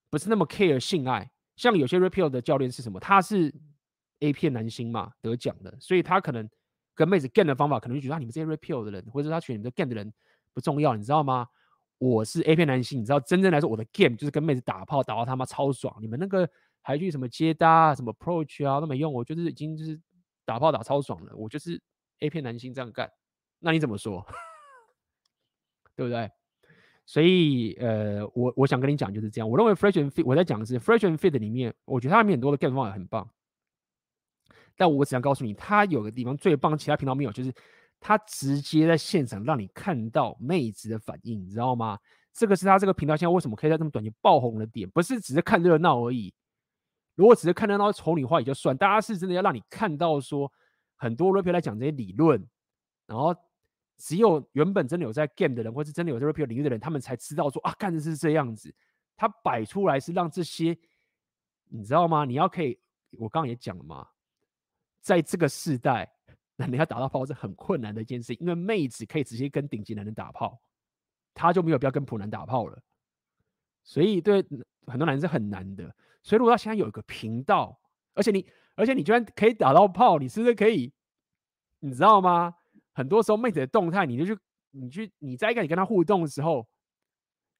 [0.10, 3.00] 不是那么 care 性爱，像有些 repeal 的教练是什么？
[3.00, 3.54] 他是
[4.20, 6.50] A 片男星嘛，得奖的，所以他可能
[6.96, 10.12] 跟妹子 game 的方法，可能就觉得，你们这些 repeal 的人，或者他选你们 game 的人
[10.54, 11.48] 不重要，你知道吗？
[12.00, 16.50] 我是 A 片男星，你知道，真正来说，我的 game 就是跟妹子打炮，打到他妈超爽，你们那个。
[16.88, 20.00] 还去什么接搭啊，什么 approach 啊都没用，我就是已经就是
[20.46, 21.82] 打炮打超爽了，我就是
[22.20, 23.10] A 片男星这样干，
[23.58, 24.24] 那你怎么说？
[25.98, 26.30] 对不对？
[27.04, 33.28] 所以呃，我我想跟你讲就是这样，我认为 Fresh and Fit 我在讲的是 Fresh and Fit 里面，我觉得它里面很多的 game 方法很棒，
[34.78, 37.54] 但我只想告诉你，它有个地方最棒，其他频道没有，就是
[38.00, 41.98] 它直接在现场让你看到妹子的反应，你知道吗？
[42.34, 46.34] 这个是他这个频道现在为什么可以在这么短期爆红的点，不是只是看热闹而已。
[47.16, 50.52] 如果只是看得到丑女话也就算，大家是真的要让你看到说
[50.98, 52.46] 很多 rapper 来讲这些理论，
[53.08, 53.34] 然后
[53.98, 58.76] 只有原本真的有在 game 的人，或是真的有在 rapper 领域的人，他们才知道说啊，干的是这样子。
[59.16, 60.78] 他摆出来是让这些，
[61.70, 62.26] 你知道吗？
[62.26, 62.78] 你要可以，
[63.18, 64.06] 我刚刚也讲了嘛，
[65.06, 66.12] 在这个世代，
[66.56, 70.60] 那你要打到炮是很困难的一件事，因为妹子可以直接跟顶级男人打炮，
[71.32, 72.82] 他就没有必要跟普男打炮了。
[73.84, 74.42] 所以对
[74.88, 75.96] 很多男人是很难的。
[76.24, 77.80] 所以，如果他现在有一个频道，
[78.16, 80.92] 而且你，而且你居然可以打到炮，你是不是可以？
[81.82, 82.56] 你知道吗？
[82.94, 84.42] 很多时候妹子的动态，你就去，
[84.72, 86.68] 你去，你在一个你跟他互动的时候，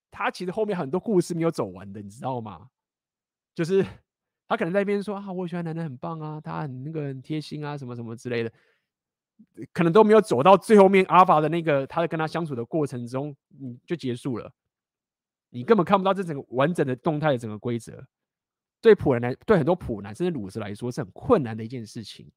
[0.10, 2.72] 他其实后面很多故事没有走完的，你知道吗？
[3.54, 3.86] 就是
[4.48, 8.52] 他可能在那边说啊，我喜欢男人很棒啊，他很那个很贴心啊，什么什么之类的，
[9.74, 14.52] 可能都没有走到最后面阿法的那个他在跟他相处的过程中，你就结束了，
[15.50, 18.06] 你根本看不到这整个完整的动态的整个规则。
[18.82, 22.32] 对普人来，对很多普男甚至鲁蛇来说是很困难的一件事情，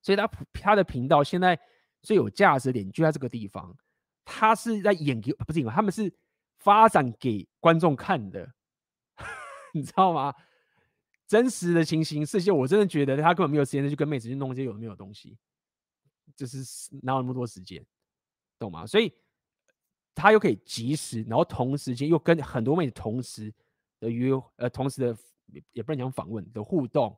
[0.00, 1.58] 所以他他的频道现在
[2.02, 3.76] 最有价值点就在这个地方，
[4.24, 6.14] 他是在演给不是演，他们是
[6.58, 8.48] 发展给观众看的，
[9.74, 10.32] 你知道吗？
[11.34, 15.36] 真实的情形这些，我真的觉得他根本没有时间去跟妹子去弄这些有没有东西，
[16.36, 16.58] 就是
[17.02, 17.84] 哪有那么多时间，
[18.58, 18.86] 懂吗？
[18.86, 19.12] 所以
[20.14, 23.52] 他又可以及时，然后同时间又跟很多妹子同时。
[24.00, 25.16] 的约呃，同时的
[25.72, 27.16] 也不能讲访问的互动，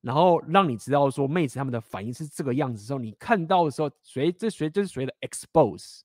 [0.00, 6.02] 然后让你知道说妹子他们的反应是这个样子之后，你看到的时候，谁这谁这是谁的 expose。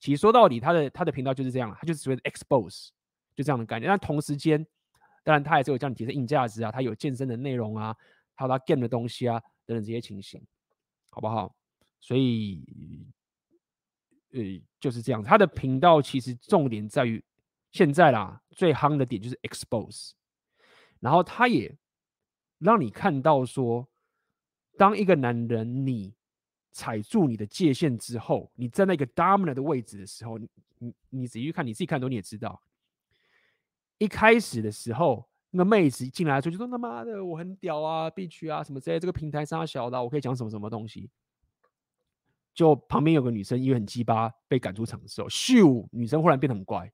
[0.00, 2.88] 其实说到底，他的他的频道就是这样，他就是所谓的 expose，
[3.36, 3.88] 就这样的概念。
[3.88, 4.66] 但同时间，
[5.26, 7.92] 当然他也是有这样提升硬价值啊，他有健身的内容啊，
[8.36, 10.40] 还有他 game 的东西啊等等这些情形，
[11.10, 11.52] 好不好？
[12.00, 12.64] 所以
[14.32, 14.40] 呃
[14.78, 17.20] 就是这样，他的频道其实重点在于。
[17.72, 20.12] 现在啦，最夯的点就是 expose，
[20.98, 21.76] 然后他也
[22.58, 23.86] 让你看到说，
[24.78, 26.14] 当一个男人你
[26.72, 30.48] 踩住你的界限之后，你在那个 dominant 的位置的时候，你
[30.78, 32.62] 你你仔细看，你自己看都你也知道，
[33.98, 41.10] 一开始的时候，那个妹子进来的时候就说他妈的我很屌啊，必须啊什么之类，这个平台上小的，我可以讲什么什么东西。
[42.54, 46.90] 就旁边有个女生因为很鸡巴被赶出场的时候，咻，女生忽然变得很乖。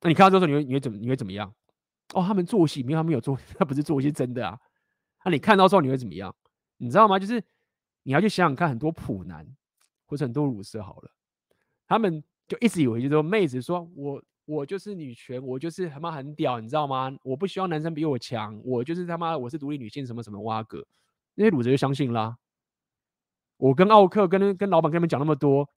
[0.00, 1.52] 那你看到之后，你会你会怎么你会怎么样？
[2.14, 4.60] 哦，他们做戏，没有他们有做，他不是做戏真的啊。
[5.24, 6.34] 那你看到之后你会怎么样？
[6.76, 7.18] 你知道吗？
[7.18, 7.42] 就是
[8.02, 9.46] 你要去想想看，很多普男
[10.06, 11.10] 或者很多鲁蛇好了，
[11.88, 17.16] 他们就一直以为就是说妹子说我我就是女权，我就是他妈很屌，你知道吗？
[17.22, 20.86] 我不希望男生比我强，我就是他妈我是独立女性，什么什么挖哥，
[21.34, 22.36] 那些鲁蛇就相信啦。
[23.56, 25.68] 我跟奥克跟跟老板跟他们讲那么多，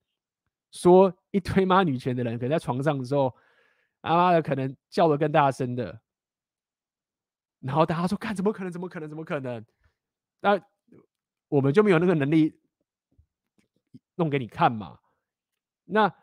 [0.71, 3.33] 说一堆妈女权的人，可能在床上的时候。
[3.99, 5.99] 他妈的，可能叫的更大声的，
[7.59, 8.71] 然后大家说：“看，怎么可能？
[8.71, 9.09] 怎么可能？
[9.09, 9.65] 怎么可能？”
[10.39, 10.57] 那
[11.49, 12.57] 我们就没有那个能力
[14.15, 14.99] 弄给你看嘛。
[15.83, 16.13] 那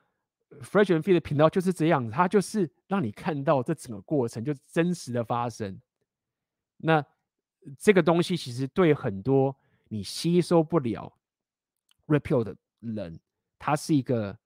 [0.63, 5.81] Fresh and Fit 的频道就是这样，它就是让你看到这整个过程就真实的发生。
[6.79, 7.05] 那
[7.79, 9.57] 这个东西其实对很多
[9.89, 11.17] 你吸收不了
[12.07, 13.19] repeal 的人，
[13.59, 14.37] 它是一个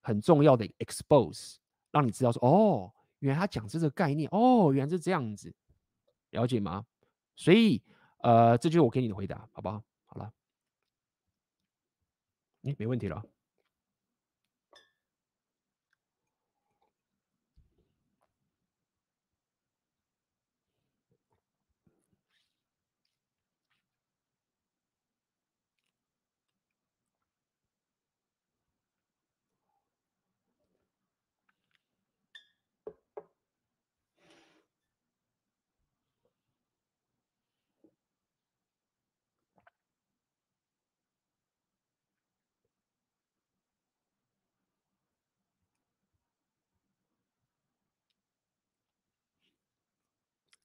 [0.00, 1.56] 很重要的 expose，
[1.90, 5.54] 让你知道说，哦，原来他讲这个概念，哦，原来是这样子，
[6.30, 6.84] 了解吗？
[7.34, 7.82] 所以，
[8.22, 9.82] 呃，这就是我给你的回答，好不好？
[10.06, 10.32] 好了，
[12.62, 13.24] 哎，没问题了。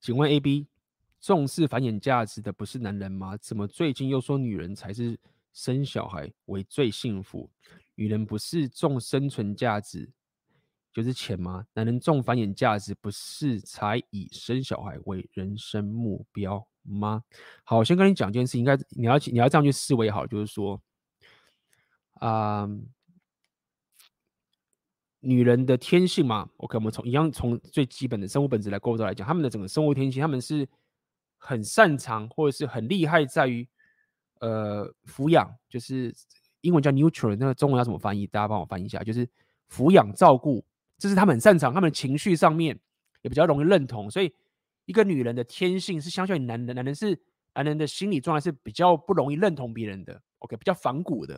[0.01, 0.65] 请问 AB
[1.19, 3.37] 重视繁衍价值的不是男人吗？
[3.37, 5.17] 怎么最近又说女人才是
[5.53, 7.47] 生小孩为最幸福？
[7.93, 10.09] 女人不是重生存价值
[10.91, 11.65] 就是钱吗？
[11.73, 17.23] 男人重繁衍价值不是才以生小孩为人生目标吗？
[17.63, 20.81] 好，我先跟你讲件事，应该你要你要这样去思维好，就是说，
[22.13, 22.67] 啊、
[25.21, 30.67] 女人的天性嘛，OK，我们从一样从最基本的生物本质来构造来讲，他们的整个生物天性，他们是
[31.37, 33.67] 很擅长或者是很厉害在于
[34.39, 36.13] 呃抚养，就是
[36.61, 38.25] 英文叫 nuture，那个中文要怎么翻译？
[38.25, 39.27] 大家帮我翻译一下，就是
[39.69, 40.65] 抚养照顾，
[40.97, 42.77] 这是他们很擅长，他们情绪上面
[43.21, 44.33] 也比较容易认同，所以
[44.85, 47.19] 一个女人的天性是相较于男人，男人是
[47.53, 51.35] 男人的心理状态是比较不容易认同别人的，OK，比较反骨的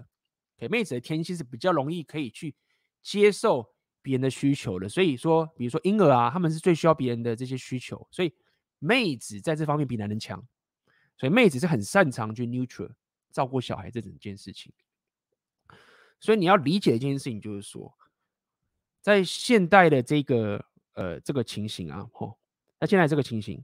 [0.58, 2.56] ，OK，妹子的天性是比较容易可以去
[3.04, 3.72] 接受。
[4.06, 8.36] 别人的需求的，所以说，比如说婴儿啊，他们是最需要别人的这些需求，所以
[8.80, 10.46] 妹子在这方面比男人强，
[11.18, 12.92] 所以妹子是很擅长去 nuture
[13.32, 14.74] 照顾小孩这整件事情。
[16.20, 17.98] 所以你要理解一件事情，就是说，
[19.00, 20.66] 在现代的这个
[20.96, 22.38] 呃这个情形啊，吼，
[22.82, 23.64] 那现在这个情形，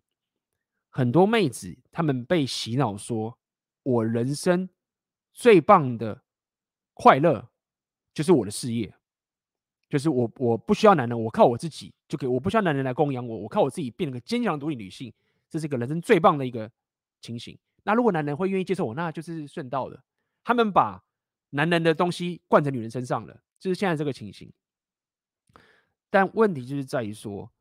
[0.88, 3.38] 很多妹子她们被洗脑说，
[3.84, 4.70] 我人生
[5.34, 6.24] 最棒的
[6.94, 7.52] 快乐
[8.14, 8.95] 就是我的事业。
[9.90, 12.30] 就是我，我不需要男人，我靠我自己就可以。
[12.30, 15.11] 我不需要男人来供养我，我靠我自己变成个坚强独立女性，
[15.49, 16.72] 这是一个人生最棒的一个
[17.22, 17.57] 情形。
[17.84, 19.99] 那如果男人会愿意接受我，那就是顺道的。
[20.44, 21.03] 他们把
[21.49, 24.53] 男人的东西灌在女人身上了，就是现在这个情形。
[26.11, 27.52] 但问题就是在于说，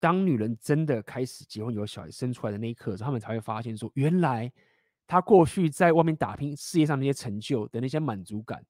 [0.00, 4.50] 当女人真的开始结婚有小孩生出来的那一刻，他们才会发现说，原来
[5.06, 8.64] 他过去在外面打拼事业上那些成就的那些满足感，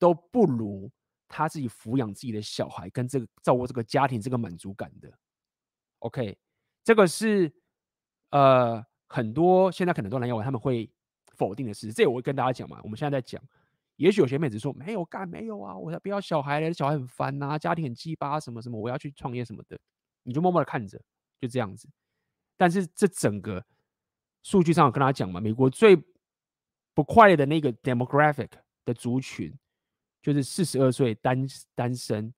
[0.00, 0.90] 都不如。
[1.34, 5.10] 他自己抚养自己的小孩，跟这个照顾这个家庭这个满足感的
[6.00, 6.36] ，OK，
[6.84, 7.50] 这个是
[8.32, 10.92] 呃很多现在可能都男友他们会
[11.34, 12.78] 否定的事，这我会跟大家讲嘛。
[12.82, 13.42] 我们现在在讲，
[13.96, 19.80] 也许有些妹子说没有干没有啊，我才不要小孩嘞，小孩很烦呐、啊，家庭很鸡巴什么什么，我要去创业什么的，
[20.24, 21.00] 你就默默的看着，
[21.40, 21.88] 就这样子。
[22.58, 23.64] 但是这整个
[24.42, 25.96] 数据上我跟大家讲嘛，美国最
[26.92, 28.50] 不快乐的那个 demographic
[28.84, 29.58] 的族群。
[30.22, 32.32] 就是四十二岁单单身，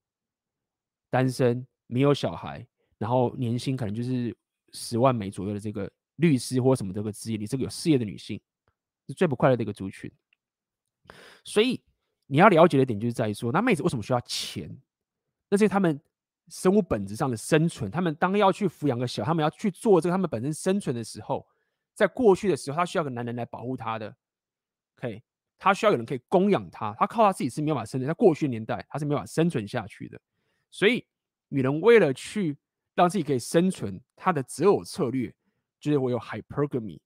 [1.10, 2.66] 单身没有小孩，
[2.96, 4.34] 然后年薪可能就是
[4.72, 8.40] 十万美左右的这个律师或什么这个职业你，这个有事业的女性
[9.06, 10.10] 是最不快乐的一个族群。
[11.44, 11.78] 所以
[12.26, 14.74] 你要了解的点就是在于说，那妹子为什么需要钱？
[15.50, 16.00] 那是他们
[16.48, 17.90] 生物本质上的生存。
[17.90, 21.46] 他们当要去抚养个小，他们要去做这个他们本身生存的时候，
[21.92, 24.16] 在过去的时候，他需要个男人来保护他的。
[24.96, 25.22] OK。
[25.58, 30.20] 他需要有人可以供养他，他靠他自己是没有办法生存，在过去年代他是没有办法生存下去的。
[30.70, 31.06] 所以，
[31.48, 32.56] 女人为了去
[32.94, 35.32] 让自己可以生存，她的择偶策略
[35.80, 37.00] 就是我有 hypergamy。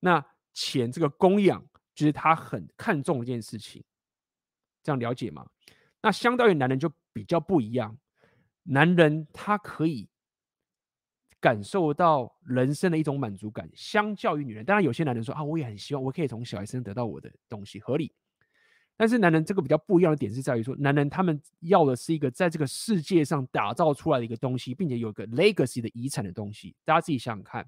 [0.00, 3.82] 那钱这个供养，就是她很看重一件事情。
[4.82, 5.46] 这样了解吗？
[6.02, 7.98] 那相对于男人就比较不一样，
[8.62, 10.08] 男人他可以。
[11.46, 18.12] 感受到人生的一种满足感，相较于女人，当然有些男人说啊，我也很希望我可以从小孩身上得到我的东西，合理。
[18.96, 26.74] 但是男人这个比较不一样的点是在于说，男人他们要的是一个在这个世界上打造出来的一个东西，并且有一个 legacy 的遗产的东西。
[26.84, 27.64] 大家自己想想看，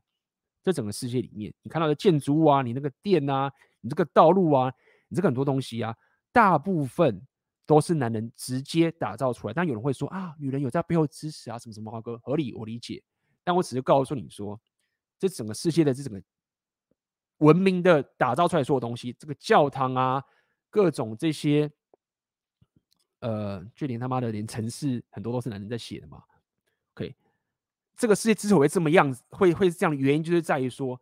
[0.65, 3.49] 这整个世界里面，你看到的建筑物啊，你那个店啊，
[3.81, 4.73] 你这个道路啊，
[5.09, 5.95] 你这个很多东西啊，
[6.33, 7.23] 大部分
[7.65, 9.55] 都是男人直接打造出来。
[9.55, 13.01] 但有人会说啊，女人有在背后支持啊，什么什么华哥，合理，我理解。
[13.49, 14.61] 但我只是告诉你说，
[15.19, 16.23] 这整个世界的这整个
[17.39, 20.23] 文明的打造出来所有东西，这个教堂啊，
[20.69, 21.73] 各种这些，
[23.21, 26.23] 呃，就连他妈的连城市很多都是男人在写的嘛。
[26.93, 27.17] OK，
[27.97, 31.01] 这个世界之所以这么样子，会会是这样的原因，就是在于说，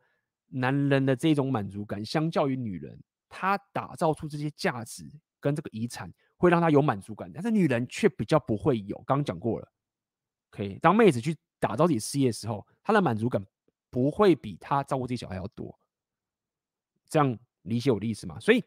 [0.50, 2.96] 男人的这种满足感，相较于女人，
[3.28, 5.04] 他打造出这些价值
[5.40, 8.96] 跟这个遗产，会让他有满足感，但是女人却比较不会有。
[8.98, 9.68] 刚刚讲过了
[10.52, 13.44] ，OK，当妹子去打造自己事业的时候，他的满足感
[13.90, 15.78] 不会比他照顾自己小孩要多。
[17.08, 18.38] 这样理解我的意思吗？
[18.40, 18.62] 所以，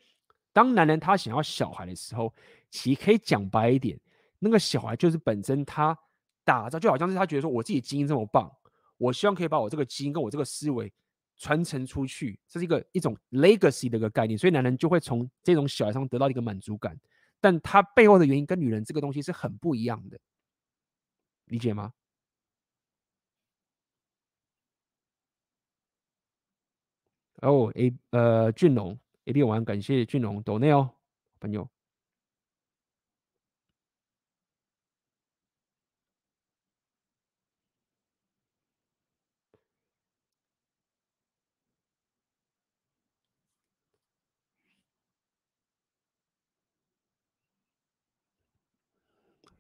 [0.54, 2.34] 当男人他想要小孩的时候，
[2.70, 4.00] 其实可以讲白一点，
[4.40, 5.98] 那个小孩就是本身他
[6.44, 8.52] 打造，就好像是他觉得说，我自己基因这么棒，
[8.98, 10.92] 我希望可以把我这个基因跟我这个思维
[11.36, 14.38] 传承出去，这是一个一种 legacy 的一个概念。
[14.38, 16.98] 所以，男人就会从这种小孩上得到一个满足感，
[17.42, 20.18] 但他背后的原因跟女人这个东西是很不一样的，
[21.46, 21.94] 理解吗？
[27.42, 30.90] 哦，A 呃，俊龙，A B 玩，感谢俊龙抖内哦，
[31.40, 31.70] 朋友。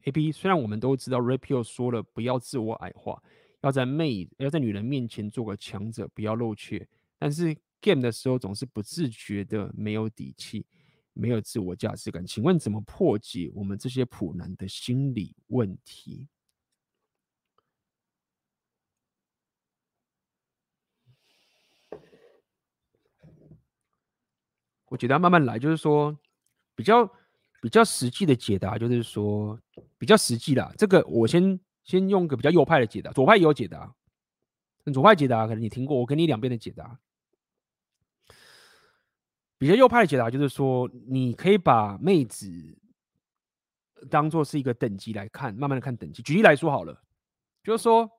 [0.03, 3.21] A B，虽然我们都知道 Rapio 说了不要自我矮化，
[3.61, 6.85] 要在妹要在女人面前做个强者，不要露怯，
[7.17, 7.55] 但是。
[7.81, 10.65] Game 的时候总是不自觉的没有底气，
[11.13, 12.25] 没有自我价值感。
[12.25, 16.27] 请问怎么破解我们这些普男的心理问题？
[24.85, 26.17] 我觉得要慢慢来，就是说
[26.75, 27.05] 比较
[27.61, 29.59] 比较实际的解答，就是说
[29.99, 30.73] 比较实际啦。
[30.77, 33.95] 这个我先先用个比较右派的解答，左派也有解答。
[34.91, 36.99] 左派解答可能你听过，我给你两边的解答。
[39.59, 42.49] 比较右派的解答就是说，你可以把妹子
[44.09, 46.23] 当做是一个等级来看，慢慢的看等级。
[46.23, 47.03] 举例来说好了，
[47.61, 48.09] 就是说，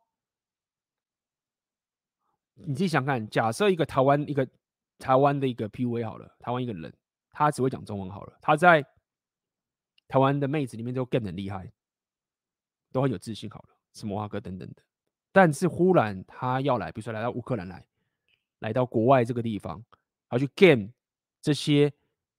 [2.56, 4.46] 你自己想看，假设一个台湾一个
[4.98, 6.92] 台湾的一个 PUA 好了，台湾一个人，
[7.30, 8.84] 他只会讲中文好了，他在
[10.08, 11.72] 台湾的妹子里面都 game 很厉害，
[12.92, 14.82] 都很有自信好了，什么华哥等等的。
[15.32, 17.86] 但是忽然他要来，比如说来到乌克兰来，
[18.58, 19.82] 来到国外这个地方，
[20.28, 20.90] 然后去 game。
[21.40, 21.92] 这些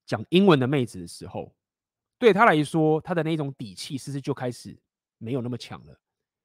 [0.05, 1.53] 讲英文的妹子的时候，
[2.19, 4.77] 对他来说，他的那种底气是不是就开始
[5.17, 5.99] 没有那么强了？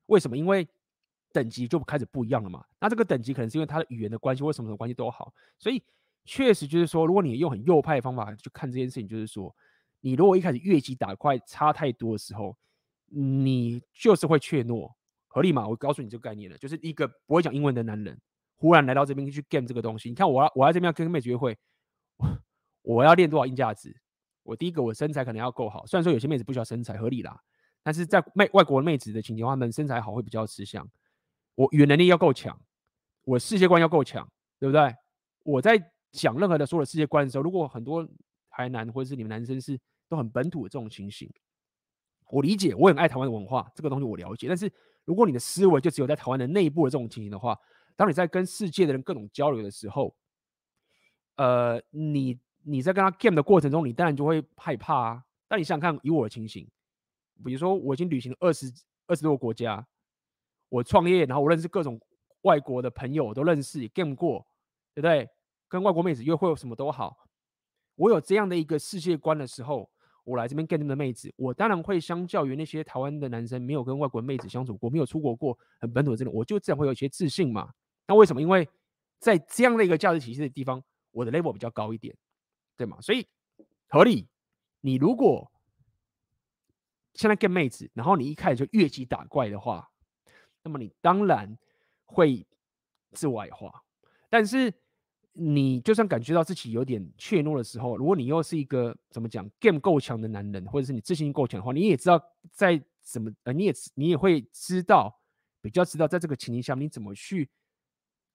[0.07, 0.37] 为什么？
[0.37, 0.67] 因为
[1.33, 2.65] 等级就开始不一样了嘛。
[2.81, 5.35] 那这个等级可能是因为他的语言的关系，或什么什么关系都好。
[5.59, 5.83] 所以
[6.25, 9.55] 确实就是说，如果你用很右派的方法去看这件事情，就是说，
[10.01, 12.57] 你如果一开始越级打怪差太多的时候，
[13.09, 14.93] 你就是会怯懦，
[15.27, 15.69] 合理吗？
[15.69, 18.19] 我告诉你这个概念了，就是一个不会讲英文的男人，
[18.55, 20.09] 忽然来到这边去 game 这个东西。
[20.09, 21.57] 你看我，我在这边要跟妹子约会。
[22.87, 23.95] 我要练多少硬价值？
[24.45, 25.85] 我第一个，我身材可能要够好。
[25.87, 27.37] 虽然说有些妹子不需要身材，合理啦。
[27.83, 30.89] 但是在妹外国妹子的情况下，她们身材好会比较吃香。
[31.57, 32.57] 我语言能力要够强，
[33.25, 34.31] 我世界观要够强，
[34.61, 34.95] 对不对？
[35.43, 35.77] 我在
[36.13, 38.09] 讲任何的所有的世界观的时候，如果很多
[38.49, 39.77] 台南或者是你们男生是
[40.09, 41.29] 都很本土的这种情形，
[42.31, 44.47] 我理解，我很爱台湾的文化，这个东西我了解。
[44.47, 44.73] 但是
[45.05, 47.59] 如果你的思维就只有在台湾的内部的这种情形的话，
[47.97, 50.15] 当你在跟世界的人各种交流的时候，
[51.35, 52.39] 呃，你。
[52.69, 55.25] 你在跟他 game 的过程中，你当然就会害怕啊。
[55.47, 56.69] 但你想想看，以我的情形，
[57.45, 58.67] 比如说我已经旅行二十
[59.07, 59.87] 二十多个国家，
[60.69, 62.01] 我创业，然后我认识各种
[62.43, 64.45] 外国的朋友，我都认识 game 过，
[64.95, 65.29] 对不对？
[65.69, 67.17] 跟外国妹子约会什么都好，
[67.95, 69.89] 我有这样的一个世界观的时候，
[70.25, 77.73] 我来这边 game 的妹子，我当然会相较于那些台湾的男生没有跟外国妹子相处过，没有出国过，很本土的这种，我就自然会有一些自信嘛。
[78.09, 78.43] 那为什么？
[78.43, 78.69] 因为
[79.21, 80.83] 在这样的一个价值体系的地方，
[81.13, 82.17] 我的 level 比较高一点。
[82.77, 83.01] 对吗？
[83.01, 83.27] 所以
[83.89, 84.29] 合理。
[84.83, 85.51] 你如果
[87.15, 89.91] 现在跟妹子，然后你一开始就越级打怪的话，
[90.63, 91.59] 那么你当然
[92.05, 92.47] 会
[93.11, 93.83] 自我矮化。
[94.31, 94.73] 但是
[95.33, 102.23] 你就算感觉到自己有点怯懦的时候，如果你又是一个怎么讲 game 够强的男人，或者是你自信够强的话，你也知道
[102.53, 105.21] 在怎么呃，你也你也会知道
[105.61, 107.51] 比较知道在这个情境下你怎么去。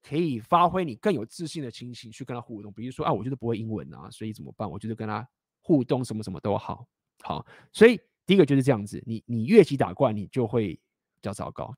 [0.03, 4.69] 可以发挥你更有自信的情形去跟他互动，比如说啊，我就是不会英文啊，所以怎么办？
[4.69, 5.27] 我就是跟他
[5.61, 6.87] 互动，什么什么都好，
[7.21, 7.45] 好。
[7.71, 10.81] 所以第一个就是这样子，你你越级打怪，你就会比
[11.21, 11.73] 较糟糕。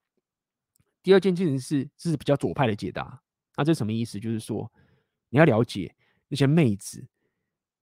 [1.02, 3.22] 第二件事情是，这是比较左派的解答。
[3.58, 4.20] 那这什么意思？
[4.20, 4.72] 就是说
[5.28, 5.94] 你要了解
[6.30, 7.06] 那些妹子，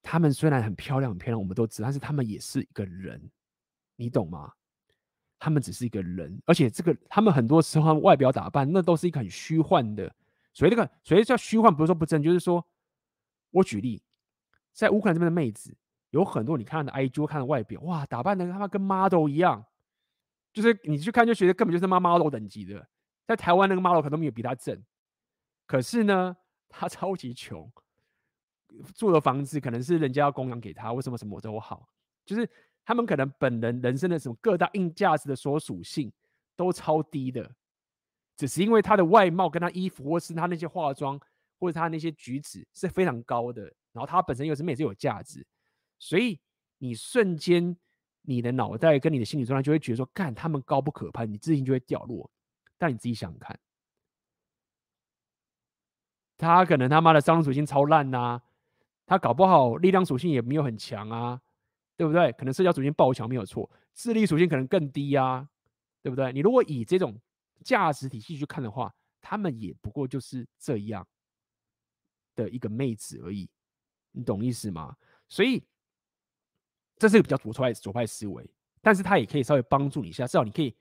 [0.02, 3.30] 她们虽然很漂亮很漂亮，我们都知道，但是她们也是一个人，
[3.96, 4.52] 你懂吗？
[5.38, 10.12] 她们只是一个人，而且这个她们很多时候外表打扮，那都是一个很虚幻的。
[10.54, 12.66] 所以那个，所以叫虚幻，不是说不真，就是说
[13.52, 14.02] 我举例，
[14.74, 15.76] 在乌克兰这边的妹子，
[16.10, 19.66] 有很多你看的 IG，看的外表，哇，打扮的他妈跟 model 一样，
[20.52, 22.88] 就是你去看就觉得根本就是妈 model 等级的。
[23.28, 24.84] 在台湾那个 model 可能没有比她正，
[25.66, 26.36] 可是呢，
[26.68, 27.72] 她 超级穷，
[28.94, 31.88] 住的房子可能是人家要供养给她，为什么什么都好，
[32.26, 32.50] 就是
[32.84, 36.12] 他们可能本人人生的什么各大硬价值的所属性
[36.58, 37.50] 都超低的，
[38.42, 41.20] 只是因为他的外貌跟他衣服或是他那些化妆。
[41.60, 43.62] 或者他那些举止是非常高的，
[43.94, 45.46] 然后他本身又是也是有价值，
[46.00, 46.40] 所以
[46.80, 47.78] 你瞬间
[48.24, 52.28] 你的脑袋跟你的心理状态就会觉得说，干他们高不可攀，你自信就会掉落。
[52.80, 53.60] 但你自己想想看，
[56.36, 58.42] 他可能他妈的商属性超烂呐、啊，
[59.06, 61.40] 他搞不好力量属性也没有很强啊，
[61.96, 62.32] 对不对？
[62.32, 65.48] 可能社交属性爆强没有错，智力属性可能更低啊，
[66.02, 66.34] 对不对？
[66.34, 67.16] 你如果以这种
[67.64, 71.08] 价值体系去看的话，他们也不过就是这样。
[72.34, 73.50] 的一个妹子而已，
[74.14, 74.96] 你懂意思吗？
[75.28, 75.62] 所以
[76.98, 78.50] 这是个比较左派左派思维，
[78.82, 80.74] 但是他也可以稍微帮助你一下，至少你可以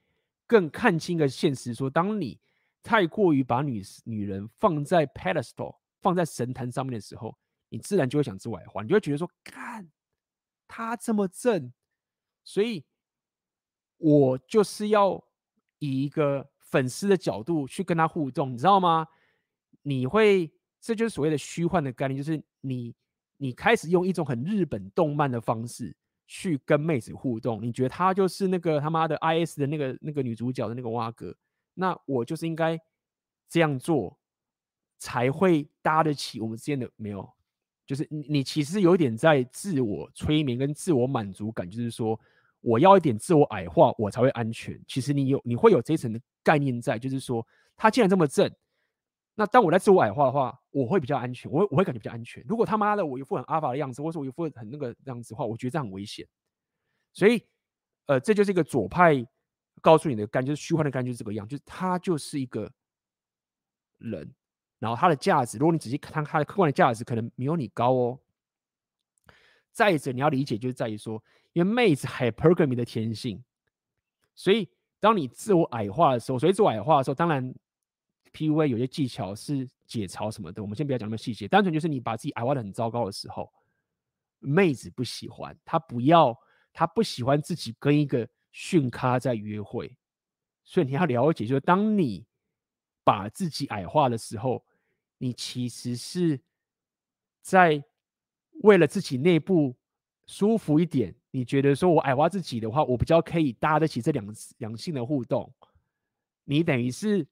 [0.47, 2.39] 更看清一个现实：说，当你
[2.81, 7.37] 太过于把女女人放在 pedestal 放在神坛上面的时候，
[7.67, 9.91] 你自然就会想自我矮化，你就会觉得说，看
[10.69, 11.73] 她这么正，
[12.45, 12.85] 所以
[13.97, 15.21] 我就是要
[15.79, 19.05] 以一个粉丝的角度去跟他互动，你知道吗？
[19.83, 20.51] 你会。
[20.83, 22.91] 这就是所谓的虚幻的概念，就是你
[23.37, 25.95] 你开始用一种很日本动漫的方式
[26.25, 31.37] 去跟妹子互动，你觉得她就是那个他妈的 IS 的那个那个女主角的那个蛙哥，
[31.75, 32.75] 那我就是应该
[33.47, 34.17] 这样做
[34.97, 37.31] 才会搭得起我们之间的没有，
[37.85, 42.19] 就是你你其实有点在自我催眠跟自我满足感，就是说
[42.59, 44.81] 我要一点自我矮化我才会安全。
[44.87, 47.45] 其实你有你会有这一层的概念在，就是说
[47.75, 48.51] 他既然这么正。
[49.33, 52.43] 那当我在自我矮化的话，我会比较安全，我会我会感觉比较安全。
[52.47, 56.27] 如果他妈的我一副很阿法的样子，或者我一副很那个样子的话，我觉得这很危险。
[57.13, 57.41] 所以，
[58.07, 59.25] 呃，这就是一个左派
[59.81, 62.71] 告诉你的感觉，就是虚幻的感觉，就是这个样，就是他就是一个
[63.99, 64.29] 人，
[64.79, 68.19] 然后他的价值，如果你仔细看他的客观的价值，可能没有你高哦。
[69.71, 71.23] 再者，你要理解，就是在于说，
[71.53, 73.41] 因为妹子 hypergamy 的天性，
[74.35, 74.69] 所以
[75.01, 77.53] 当你自我矮化的时候，所以自我矮化的时候，当然。
[78.33, 83.51] PUA 有些技巧是解嘲什么的，我们先不要讲那么细节，单纯就是你把自己矮化的很糟糕的时候，
[84.39, 86.33] 妹子不喜欢，她不要，
[86.71, 89.93] 她不喜欢自己跟一个逊咖在约会，
[90.63, 92.25] 所以你要了解，就是当你
[93.03, 94.65] 把自己矮化的时候，
[95.17, 96.39] 你其实是
[97.41, 97.83] 在
[98.63, 99.75] 为了自己内部
[100.25, 104.25] 舒服一点，你觉得说我矮化自己的话，我比较可以搭得起这两
[104.59, 105.51] 两性的互动，
[106.43, 107.27] 你等于是。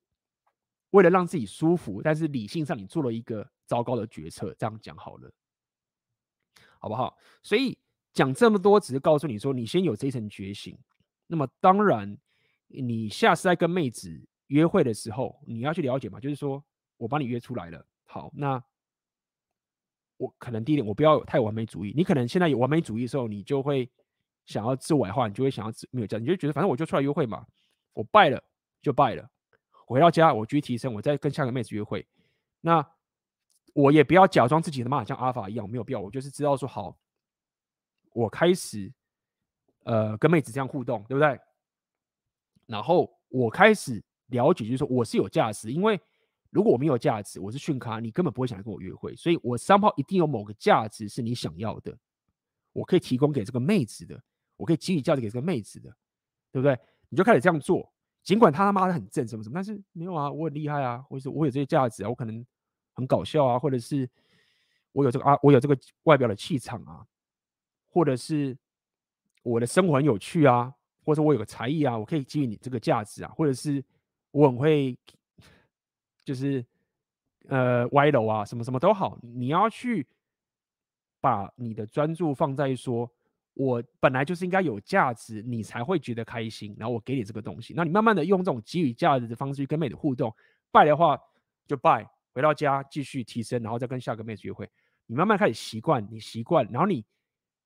[0.92, 5.32] 为了让自己舒服，但是理性上你做了一个糟糕的决策，这样讲好了，
[6.80, 7.16] 好不好？
[7.44, 7.78] 所以
[8.12, 10.76] 讲这么多，只是告诉你说，你先有这一层觉醒。
[11.28, 12.18] 那么当然，
[12.70, 16.66] 你下次在跟妹子约会的时候，你要去了解嘛，就是说
[16.98, 18.60] 我帮你约出来了，好，那
[20.20, 21.94] 我可能第一点，我不要有太完美主义。
[21.96, 23.90] 你可能现在有完美主义的时候，你就会
[24.46, 27.46] 想要自我矮化，你就会想要自没有这样，你就觉得反正我就出来约会嘛，
[27.94, 28.44] 我败了
[28.82, 29.26] 就败了。
[29.88, 32.06] 回到家，我继续提升，我再跟下个妹子约会。
[32.60, 32.86] 那
[33.74, 36.00] 我也不要假装自己他妈像阿法一样，没有必要。
[36.00, 36.98] 我就是知道说好，
[38.12, 38.92] 我开始
[39.86, 41.40] 呃跟妹子这样互动，对不对？
[42.66, 46.00] 然后我开始了解，就是说我是有价值，因为
[46.50, 49.16] 如果我没有价值，我是逊咖，你根本不会想来跟我约会。
[49.16, 51.96] 所以我三炮一定有某个价值是你想要的，
[52.74, 54.22] 我可以提供给这个妹子的，
[54.58, 55.90] 我可以给予价值给这个妹子的，
[56.52, 56.78] 对不对？
[57.10, 57.92] 你就开始这样做。
[58.22, 62.46] 尽管他他妈的很正什么什么，但是没有啊，我很厉害啊，或者我有这些价值啊，我可能
[62.94, 64.08] 很搞笑啊，或者是
[64.92, 67.06] 我有这个啊，我有这个外表的气场啊，
[67.88, 68.56] 或者是
[69.42, 70.72] 我的生活很有趣啊，
[71.06, 73.84] 或者我有个才艺啊，我可以给予你这个价值啊，或者是
[74.32, 74.98] 我很会
[76.30, 76.64] 就是
[77.48, 80.06] 呃歪楼啊，什么什么都好，你要去
[81.20, 83.12] 把你的专注放在说。
[83.56, 86.76] 我本来就是应该有价值，你才会觉得开心。
[86.78, 90.32] 然后我给你这个东西，那你慢慢的用这种给予价值的方式去跟妹子互动。
[90.72, 91.20] 败的话
[91.68, 94.70] 就败，回到家继续提升，然后再跟下个妹子约会。
[95.08, 97.04] 你慢慢开始习惯，你习惯，然后你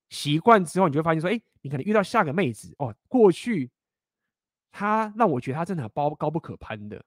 [0.08, 3.70] 习惯之后，你就会发现说，哎，你可能遇到下个妹子哦，过去
[4.72, 7.04] 她让我觉得她真的很高高不可攀的，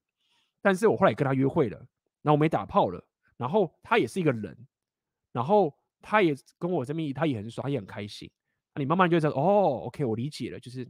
[0.62, 1.78] 但是我后来跟他约会了，
[2.22, 3.04] 然后我没打炮了，
[3.38, 4.58] 然后他也是一个人，
[5.32, 8.30] 然后他也跟我这边，他也很爽，他也很开心。
[8.76, 10.88] 那你慢慢就知道哦，OK，我理解了，就是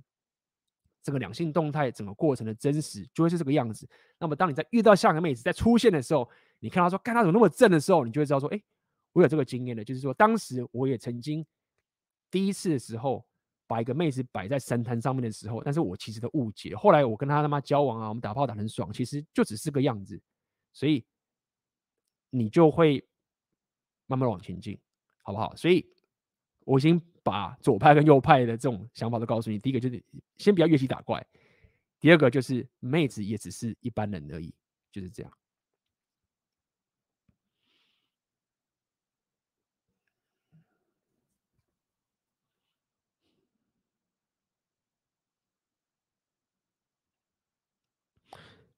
[1.01, 3.87] 这个两性动态整个过程的真实就会是这个样子。
[4.19, 6.29] 那么当你在遇到下一个妹子在出现的时候，
[6.59, 8.61] 你看到说，看他怎么那么正的时候，你就会知道说，哎，
[9.13, 11.45] 我有这个经验的，就是说当时我也曾经
[12.29, 13.25] 第一次的时候
[13.67, 16.75] 把一个妹子摆在神坛上面的时候，但是我其实都误解。
[16.75, 20.19] 后来我跟她他妈交往啊，我们打炮打很爽，其实就只是个样子，
[20.71, 21.05] 所以
[22.29, 23.05] 你就会
[24.05, 24.79] 慢慢往前进，
[25.21, 25.55] 好不好？
[25.55, 25.85] 所以
[26.65, 29.59] 我已经把左派跟右派的这种想法都告诉你。
[29.59, 30.01] 第一个就是
[30.37, 31.25] 先不要越级打怪，
[31.99, 34.53] 第二个就是妹子也只是一般人而已，
[34.91, 35.31] 就是这样。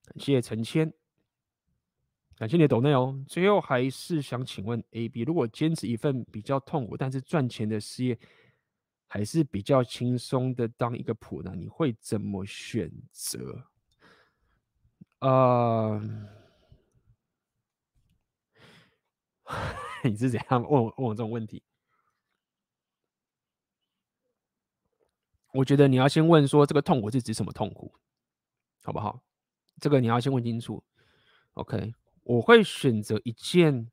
[0.06, 0.92] 感谢陈谦，
[2.36, 3.24] 感谢你的抖内哦。
[3.28, 8.20] 最后还是想请问 AB，如果坚持一份比较痛苦但是赚钱的事业，
[9.08, 13.70] 还是比较轻松的当一个普男，你会怎么选择？
[15.20, 16.00] 啊、
[20.04, 21.62] 你是怎样问我问我这种问题？
[25.52, 27.92] 我觉得你要先问说这个痛苦是指什么痛苦，
[28.84, 29.22] 好不好？
[29.80, 30.84] 这个你要先问清楚。
[31.54, 31.94] OK，
[32.24, 33.90] 我会选择一件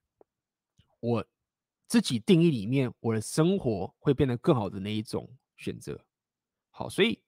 [1.01, 1.27] 我
[1.89, 6.05] 自己定义里面我的生活会变得更好的那一种选择。
[6.71, 7.21] 好，所以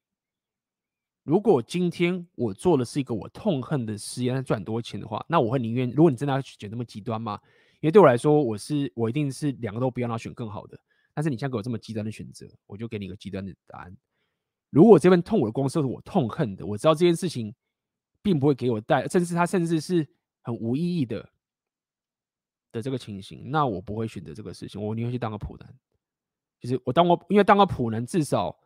[1.22, 5.90] 如果今天我做的是一个我痛恨的事业，但赚很多钱的话，那我会宁愿。
[5.90, 7.40] 如果你真的要选那么极端吗？
[7.80, 10.78] 因为对我来说，我是我一定是两个都不要，然后选更好的。
[11.14, 13.97] 但是你现在给我这么极端的选择，我就给你一个极端的答案。
[14.70, 17.55] 如果这份痛苦的公司是我痛恨的，我知道这件事情。
[18.23, 20.07] 并不会给我带，甚至他甚至是
[20.43, 21.28] 很无意义的
[22.73, 25.78] 的这个情形，那我不会选择这个事情，我宁愿去当个普男。
[26.61, 28.59] 就是我当我因为当个普男，至少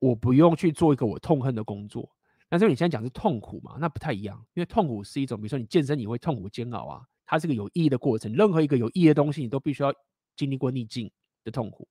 [0.00, 2.10] 我不用去做一个我痛恨的工作。
[2.48, 8.32] 但是你现在讲是痛苦嘛，那不太一样，因为痛苦是一种，比如说你健身你会痛苦煎熬啊，它是个有意义的过程。
[8.32, 9.94] 任何一个有意义的东西，你都必须要
[10.34, 11.10] 经历过逆境
[11.44, 11.86] 的痛苦，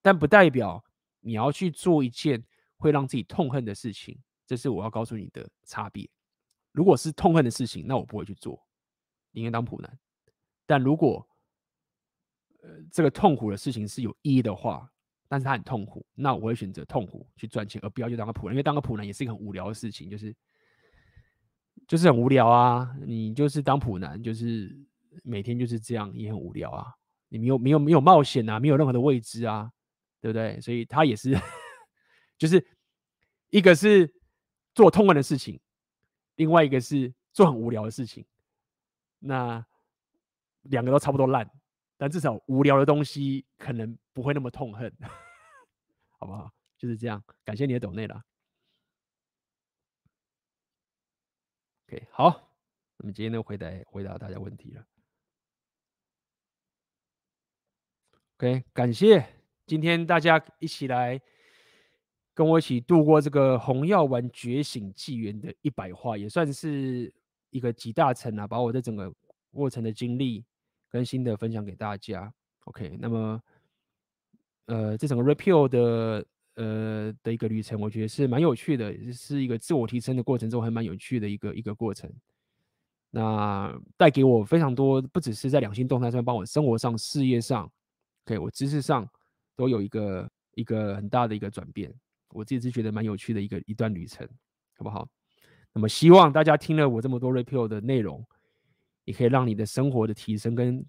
[0.00, 0.82] 但不代表
[1.20, 2.42] 你要去做一件
[2.78, 4.18] 会让自己痛恨的事情。
[4.52, 6.06] 这是我要告诉你的差别。
[6.72, 8.62] 如果是痛恨的事情，那我不会去做，
[9.30, 9.98] 宁愿当普男。
[10.66, 11.26] 但如果
[12.62, 14.92] 呃这个痛苦的事情是有意义的话，
[15.26, 18.52] 但是他很痛苦，那我会选择痛苦去赚钱，而不要去当个普男。
[18.52, 20.36] 因为当个普男也是一个很无聊的事情，就是
[21.88, 22.94] 就是很无聊啊。
[23.06, 24.78] 你就是当普男，就是
[25.24, 26.92] 每天就是这样，也很无聊啊。
[27.30, 29.72] 你没有没有没有冒险啊，没有任何的未知啊，
[30.20, 30.60] 对不对？
[30.60, 31.34] 所以他也是，
[32.36, 32.62] 就是
[33.48, 34.21] 一个是。
[34.74, 35.60] 做痛恨的事情，
[36.36, 38.24] 另外一个是做很无聊的事情，
[39.18, 39.64] 那
[40.62, 41.50] 两个都差不多烂，
[41.96, 44.90] 但至少无聊的东西可能不会那么痛恨，
[46.18, 46.50] 好不好？
[46.78, 48.24] 就是这样，感谢你的抖内啦。
[51.86, 52.54] OK，好，
[52.96, 54.86] 那么今天就，回答回答大家问题了。
[58.36, 61.20] OK，感谢今天大家一起来。
[62.34, 67.12] 跟我一起度过这个红药丸觉醒纪元的一百话，也算是
[67.50, 69.12] 一个集大成啊，把我的整个
[69.52, 70.44] 过程的经历
[70.88, 72.32] 跟心得分享给大家。
[72.64, 73.42] OK，那么
[74.66, 82.10] 呃，这整个 Repeal 的呃的一个旅程，我觉得是蛮有趣的，是一个自我提升的过程中还蛮有趣的一个一个过程。
[83.10, 87.70] 那带给我非常多，不只是在两性动态上，帮我生活上、事业上
[88.24, 89.06] ，OK，我知识上
[89.54, 91.92] 都有一个一个很大的一个转变。
[92.32, 94.28] 我自己是觉得蛮有趣的一个一段旅程，
[94.76, 95.08] 好不好？
[95.72, 98.24] 那么希望大家听了我这么多 Rapio 的内容，
[99.04, 100.84] 也可以让你的生活的提升跟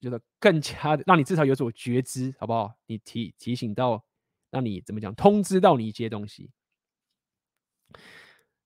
[0.00, 2.74] 觉得更加的，让你至少有所觉知，好不好？
[2.86, 4.04] 你提提醒到，
[4.50, 6.50] 让你怎么讲，通知到你一些东西。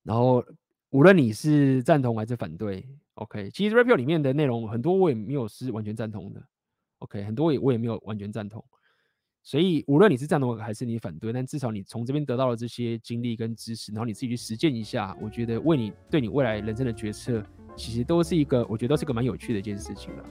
[0.02, 0.42] 然后
[0.88, 6.42] 无论你是赞同还是反对，OK，其实 Rapio 里面的内容很多我也没有是完全赞同的
[7.00, 8.64] ，OK，很多也我也没有完全赞同。
[9.42, 17.42] 所以，无论你是赞同还是你反对，但至少你从这边得到了这些经历跟知识，然后你自己去实践一下，我觉得为你对你未来人生的决策，
[17.74, 20.24] 其实都是一个，我觉得都是个蛮有趣的一件事情了。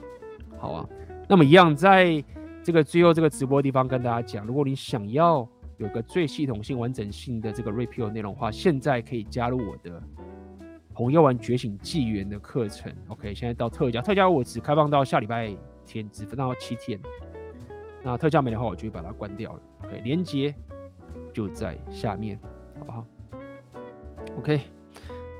[0.58, 0.88] 好啊，
[1.28, 2.22] 那么一样，在
[2.62, 5.46] 这个最后这个直播的地方跟大家讲，如果你想要
[5.78, 10.00] 有个最系统性、完整性的这个 Repeal 内容的话，现在可以加入我的
[10.94, 12.94] 红药丸觉醒纪元的课程。
[13.08, 15.52] OK，现在到特价，特价我只开放到下礼拜
[15.84, 17.00] 天，只分到七天。
[18.02, 19.60] 那特价没的话，我就会把它关掉了。
[19.84, 20.54] OK，连接
[21.32, 22.38] 就在下面，
[22.78, 23.06] 好不好
[24.38, 24.60] ？OK，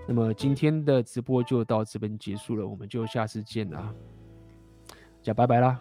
[0.07, 3.95] 那么今天的直播就到这边结束了，我们就下次见了，
[5.23, 5.81] 讲拜拜啦。